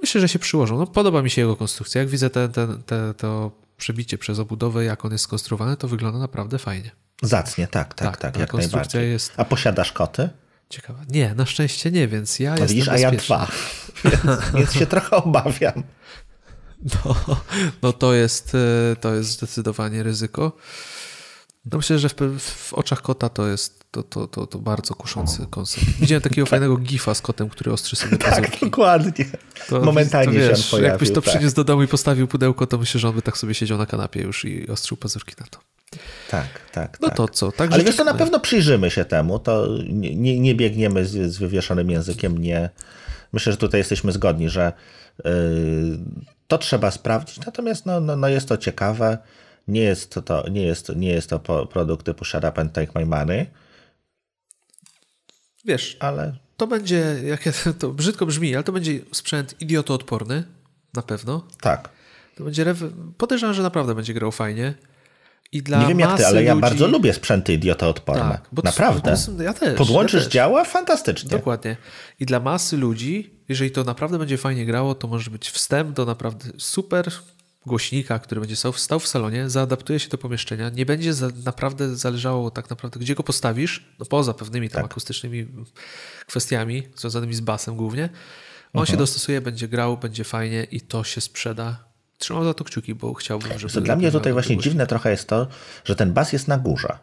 [0.01, 0.77] Myślę, że się przyłożą.
[0.77, 2.01] No, podoba mi się jego konstrukcja.
[2.01, 6.19] Jak widzę te, te, te, to przebicie przez obudowę, jak on jest skonstruowany, to wygląda
[6.19, 6.91] naprawdę fajnie.
[7.21, 9.11] Zacnie, tak, tak, tak, tak jak najbardziej.
[9.11, 9.33] Jest...
[9.37, 10.29] A posiadasz koty?
[10.69, 11.05] Ciekawe.
[11.09, 13.47] Nie, na szczęście nie, więc ja no jestem widzisz, a ja dwa,
[14.03, 15.83] więc, więc się trochę obawiam.
[16.83, 17.15] No,
[17.81, 20.51] no to, jest, e, to jest zdecydowanie ryzyko.
[21.65, 25.45] No myślę, że w, w, oczach kota to jest to, to, to, to bardzo kuszący
[25.49, 25.85] koncept.
[25.99, 28.51] Widziałem takiego fajnego gifa z kotem, który ostrzy sobie tak, pazurki.
[28.51, 29.25] Tak, dokładnie.
[29.69, 31.33] To, Momentalnie to, wiesz, się pojawił, Jakbyś to tak.
[31.33, 33.85] przyniósł do domu i postawił pudełko, to myślę, że on by tak sobie siedział na
[33.85, 35.59] kanapie już i ostrzył pazurki na to.
[36.31, 36.97] Tak, tak.
[37.01, 37.17] No tak.
[37.17, 37.51] to co?
[37.57, 41.89] Ale wiesz to na pewno przyjrzymy się temu, to nie, nie biegniemy z, z wywieszonym
[41.89, 42.69] językiem, nie.
[43.33, 44.73] Myślę, że tutaj jesteśmy zgodni, że
[45.25, 45.31] yy,
[46.47, 49.17] to trzeba sprawdzić, natomiast no, no, no jest to ciekawe.
[49.67, 52.91] Nie jest to, to, nie jest, nie jest to produkt typu shut up and take
[52.95, 53.45] my money.
[55.65, 57.43] Wiesz, ale to będzie, jak
[57.79, 60.43] to brzydko brzmi, ale to będzie sprzęt idiotoodporny,
[60.93, 61.47] na pewno.
[61.61, 61.89] Tak.
[62.35, 62.75] To będzie,
[63.17, 64.73] podejrzewam, że naprawdę będzie grał fajnie.
[65.51, 66.61] I dla nie wiem jak ty, ale ja ludzi...
[66.61, 68.31] bardzo lubię sprzęty idiotoodporne.
[68.31, 69.15] Tak, bo Naprawdę.
[69.37, 69.77] To, ja też.
[69.77, 70.33] Podłączysz, ja też.
[70.33, 70.65] działa?
[70.65, 71.29] Fantastycznie.
[71.29, 71.77] Dokładnie.
[72.19, 76.05] I dla masy ludzi, jeżeli to naprawdę będzie fajnie grało, to może być wstęp do
[76.05, 77.11] naprawdę super
[77.65, 81.95] głośnika, który będzie stał, stał w salonie, zaadaptuje się do pomieszczenia, nie będzie za, naprawdę
[81.95, 84.91] zależało tak naprawdę, gdzie go postawisz, no poza pewnymi tam tak.
[84.91, 85.47] akustycznymi
[86.27, 88.09] kwestiami związanymi z basem głównie.
[88.73, 88.87] On -huh.
[88.87, 88.99] się mhm.
[88.99, 91.83] dostosuje, będzie grał, będzie fajnie i to się sprzeda.
[92.17, 93.81] Trzymam za to kciuki, bo chciałbym, żeby...
[93.81, 95.47] Dla mnie tutaj właśnie dziwne trochę jest to,
[95.85, 96.97] że ten bas jest na górze.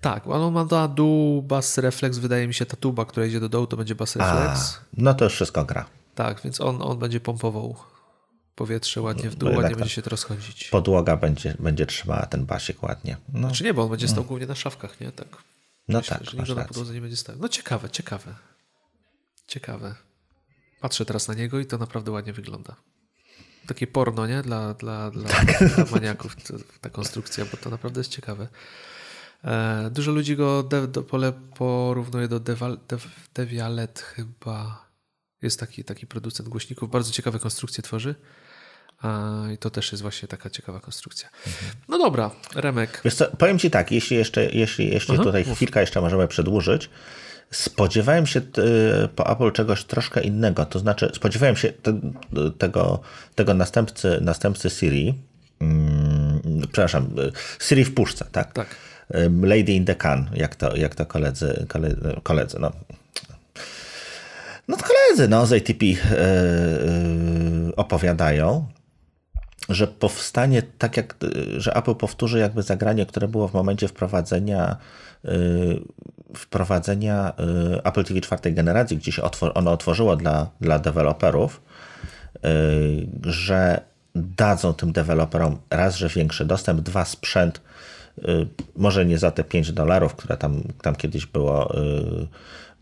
[0.00, 3.48] Tak, on ma na dół bas reflex, wydaje mi się ta tuba, która idzie do
[3.48, 4.78] dołu, to będzie bas reflex.
[4.82, 5.86] A, no to już wszystko gra.
[6.14, 7.76] Tak, więc on, on będzie pompował
[8.54, 10.68] powietrze ładnie w dół, ładnie będzie się to rozchodzić.
[10.68, 13.16] Podłoga będzie, będzie trzymała ten basik ładnie.
[13.32, 13.48] No.
[13.48, 14.28] Znaczy nie, bo on będzie stał no.
[14.28, 15.12] głównie na szafkach, nie?
[15.12, 15.28] Tak.
[15.88, 16.30] No Myślę, tak.
[16.30, 17.36] Że nikt na podłodze nie będzie stał.
[17.38, 18.34] No ciekawe, ciekawe.
[19.46, 19.94] Ciekawe.
[20.80, 22.76] Patrzę teraz na niego i to naprawdę ładnie wygląda.
[23.66, 24.42] Takie porno, nie?
[24.42, 25.74] Dla, dla, dla, tak.
[25.74, 26.36] dla maniaków
[26.80, 28.48] ta konstrukcja, bo to naprawdę jest ciekawe.
[29.44, 32.40] E, dużo ludzi go de, do, pole porównuje do
[33.34, 34.88] Devialet chyba.
[35.42, 38.14] Jest taki, taki producent głośników, bardzo ciekawe konstrukcje tworzy.
[39.54, 41.28] I to też jest właśnie taka ciekawa konstrukcja.
[41.46, 41.72] Mhm.
[41.88, 43.00] No dobra, Remek.
[43.04, 45.56] Wiesz co, powiem Ci tak, jeśli jeszcze, jeśli, jeśli Aha, tutaj mów.
[45.56, 46.90] chwilkę jeszcze możemy przedłużyć,
[47.50, 48.40] spodziewałem się
[49.16, 52.00] po Apple czegoś troszkę innego, to znaczy spodziewałem się te,
[52.58, 53.00] tego,
[53.34, 55.14] tego następcy, następcy Siri,
[55.58, 57.14] hmm, przepraszam,
[57.60, 58.52] Siri w puszce, tak?
[58.52, 58.76] Tak.
[59.42, 62.72] Lady in the Can, jak to, jak to koledzy, koledzy, koledzy no,
[64.68, 66.24] no koledzy no, z ATP yy, e,
[67.66, 68.66] yy, opowiadają,
[69.68, 71.16] że powstanie tak jak,
[71.56, 74.76] że Apple powtórzy jakby zagranie, które było w momencie wprowadzenia
[75.24, 75.82] yy,
[76.36, 77.32] wprowadzenia
[77.84, 81.62] Apple TV czwartej generacji, gdzie się otwor ono otworzyło dla, dla deweloperów,
[83.22, 83.80] że
[84.14, 87.60] dadzą tym deweloperom raz, że większy dostęp, dwa sprzęt,
[88.76, 91.74] może nie za te 5 dolarów, które tam, tam kiedyś było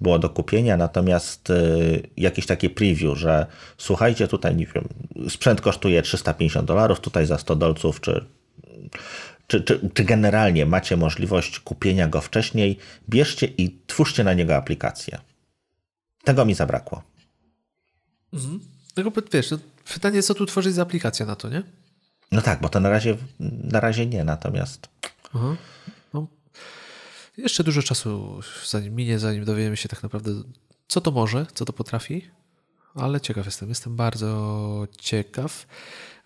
[0.00, 3.46] było do kupienia, natomiast y, jakieś takie preview, że
[3.78, 4.88] słuchajcie, tutaj nie wiem,
[5.28, 8.24] sprzęt kosztuje 350 dolarów, tutaj za 100 dolców, czy,
[9.46, 12.78] czy, czy, czy generalnie macie możliwość kupienia go wcześniej,
[13.08, 15.18] bierzcie i twórzcie na niego aplikację.
[16.24, 17.02] Tego mi zabrakło.
[18.32, 18.60] Mhm.
[18.94, 19.54] Tylko wiesz,
[19.94, 21.62] pytanie, co tu tworzyć za aplikacja na to, nie?
[22.32, 23.16] No tak, bo to na razie,
[23.64, 24.88] na razie nie, natomiast.
[25.34, 25.56] Aha.
[27.42, 30.30] Jeszcze dużo czasu zanim minie, zanim dowiemy się tak naprawdę,
[30.88, 32.30] co to może, co to potrafi,
[32.94, 33.68] ale ciekaw jestem.
[33.68, 35.66] Jestem bardzo ciekaw.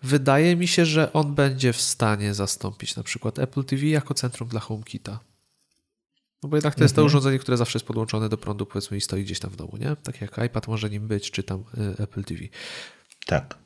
[0.03, 4.49] Wydaje mi się, że on będzie w stanie zastąpić na przykład Apple TV jako centrum
[4.49, 5.19] dla HomeKita.
[6.43, 7.07] No bo jednak to jest to mhm.
[7.07, 9.95] urządzenie, które zawsze jest podłączone do prądu, powiedzmy, i stoi gdzieś tam w domu, nie?
[9.95, 11.63] Tak jak iPad może nim być, czy tam
[11.99, 12.41] y, Apple TV.
[13.25, 13.57] Tak.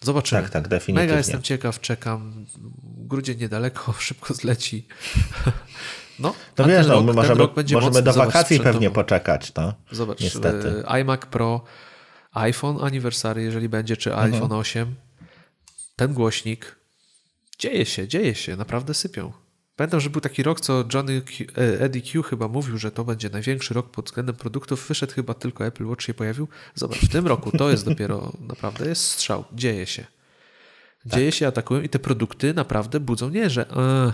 [0.00, 0.42] Zobaczymy.
[0.42, 1.06] Tak, tak, definitywnie.
[1.06, 2.46] Mega jestem ciekaw, czekam.
[2.82, 4.86] Grudzień niedaleko, szybko zleci.
[6.18, 9.52] No, no wiesz, no, my możemy, możemy do wakacji pewnie poczekać.
[9.54, 9.74] No.
[9.90, 10.84] Zobacz, Niestety.
[10.86, 11.64] iMac Pro,
[12.32, 14.34] iPhone Anniversary, jeżeli będzie, czy mhm.
[14.34, 14.94] iPhone 8,
[15.96, 16.76] ten głośnik,
[17.58, 19.32] dzieje się, dzieje się, naprawdę sypią.
[19.76, 23.04] Pamiętam, że był taki rok, co Johnny Q, e, Eddie Q chyba mówił, że to
[23.04, 24.88] będzie największy rok pod względem produktów.
[24.88, 26.48] Wyszedł chyba tylko Apple Watch się pojawił.
[26.74, 29.44] Zobacz, w tym roku to jest dopiero naprawdę jest strzał.
[29.52, 30.06] Dzieje się.
[31.06, 31.38] Dzieje tak.
[31.38, 34.12] się, atakują i te produkty naprawdę budzą nie, że e,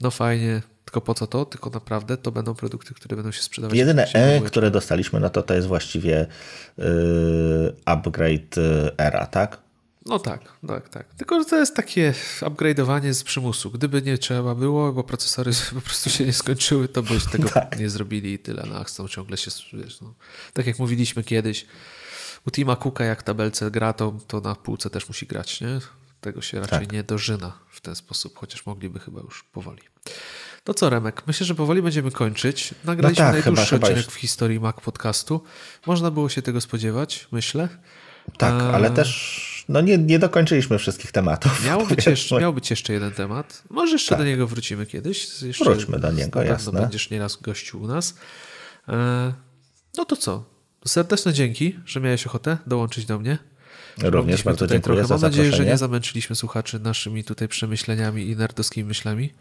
[0.00, 0.62] no fajnie,
[0.96, 1.44] tylko po co to?
[1.44, 3.78] Tylko naprawdę to będą produkty, które będą się sprzedawać.
[3.78, 6.26] Jedyne E, które dostaliśmy, no to to jest właściwie
[6.78, 6.84] yy,
[7.84, 9.58] upgrade y, era, tak?
[10.06, 11.14] No tak, tak, tak.
[11.14, 13.70] Tylko to jest takie upgrade'owanie z przymusu.
[13.70, 17.78] Gdyby nie trzeba było, bo procesory po prostu się nie skończyły, to byś tego tak.
[17.78, 18.64] nie zrobili i tyle.
[18.68, 20.14] No, chcą ciągle się, wiesz, no.
[20.52, 21.66] tak jak mówiliśmy kiedyś,
[22.46, 25.80] u Tima Cooka jak tabelce gra, to, to na półce też musi grać, nie?
[26.20, 26.92] Tego się raczej tak.
[26.92, 29.82] nie dożyna w ten sposób, chociaż mogliby chyba już powoli.
[30.66, 31.22] To co, Remek?
[31.26, 32.74] Myślę, że powoli będziemy kończyć.
[32.84, 35.42] Nagraliśmy no tak, najdłuższy chyba, odcinek chyba w historii Mac Podcastu.
[35.86, 37.68] Można było się tego spodziewać, myślę.
[38.38, 38.72] Tak, A...
[38.72, 41.66] ale też no nie, nie dokończyliśmy wszystkich tematów.
[41.66, 43.62] Miał być, jeszcze, miał być jeszcze jeden temat.
[43.70, 44.18] Może jeszcze tak.
[44.18, 45.42] do niego wrócimy kiedyś.
[45.42, 46.80] Jeszcze Wróćmy do niego, jasne.
[46.80, 48.14] będziesz nieraz gościł u nas.
[48.88, 49.32] E,
[49.96, 50.44] no to co?
[50.86, 53.38] Serdeczne dzięki, że miałeś ochotę dołączyć do mnie.
[54.02, 55.14] Również bardzo dziękuję trochę.
[55.14, 59.32] Mam nadzieję, że nie zamęczyliśmy słuchaczy naszymi tutaj przemyśleniami i nerdowskimi myślami.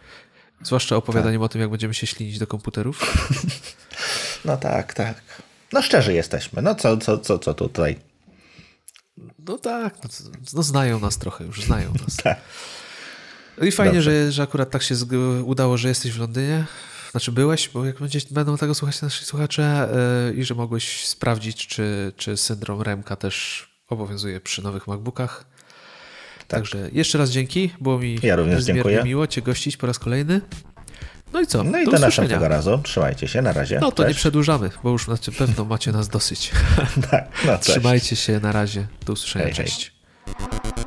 [0.64, 1.45] Zwłaszcza opowiadaniem tak.
[1.45, 3.02] o tym, jak będziemy się ślinić do komputerów.
[4.45, 5.22] No tak, tak.
[5.73, 6.61] No szczerzy jesteśmy.
[6.61, 7.99] No co, co, co, co tutaj?
[9.40, 10.10] No tak, no,
[10.53, 12.15] no znają nas trochę już, znają nas.
[12.23, 12.41] tak.
[13.57, 14.95] No I fajnie, że, że akurat tak się
[15.44, 16.65] udało, że jesteś w Londynie.
[17.11, 19.90] Znaczy byłeś, bo jak będzie, będą tego słuchać nasi słuchacze
[20.27, 25.45] yy, i że mogłeś sprawdzić, czy, czy syndrom Remka też obowiązuje przy nowych MacBookach.
[26.47, 26.59] Tak.
[26.59, 29.03] Także jeszcze raz dzięki, było mi ja również dziękuję.
[29.03, 30.41] miło Cię gościć po raz kolejny.
[31.34, 31.63] No i co?
[31.63, 32.80] No i do, do następnego razu.
[32.84, 33.80] Trzymajcie się, na razie.
[33.81, 34.15] No to Cześć.
[34.15, 36.51] nie przedłużamy, bo już na pewno macie nas dosyć.
[37.11, 38.88] tak, no Trzymajcie się, na razie.
[39.05, 39.45] Do usłyszenia.
[39.45, 39.93] Hej, Cześć.
[40.26, 40.85] Hej.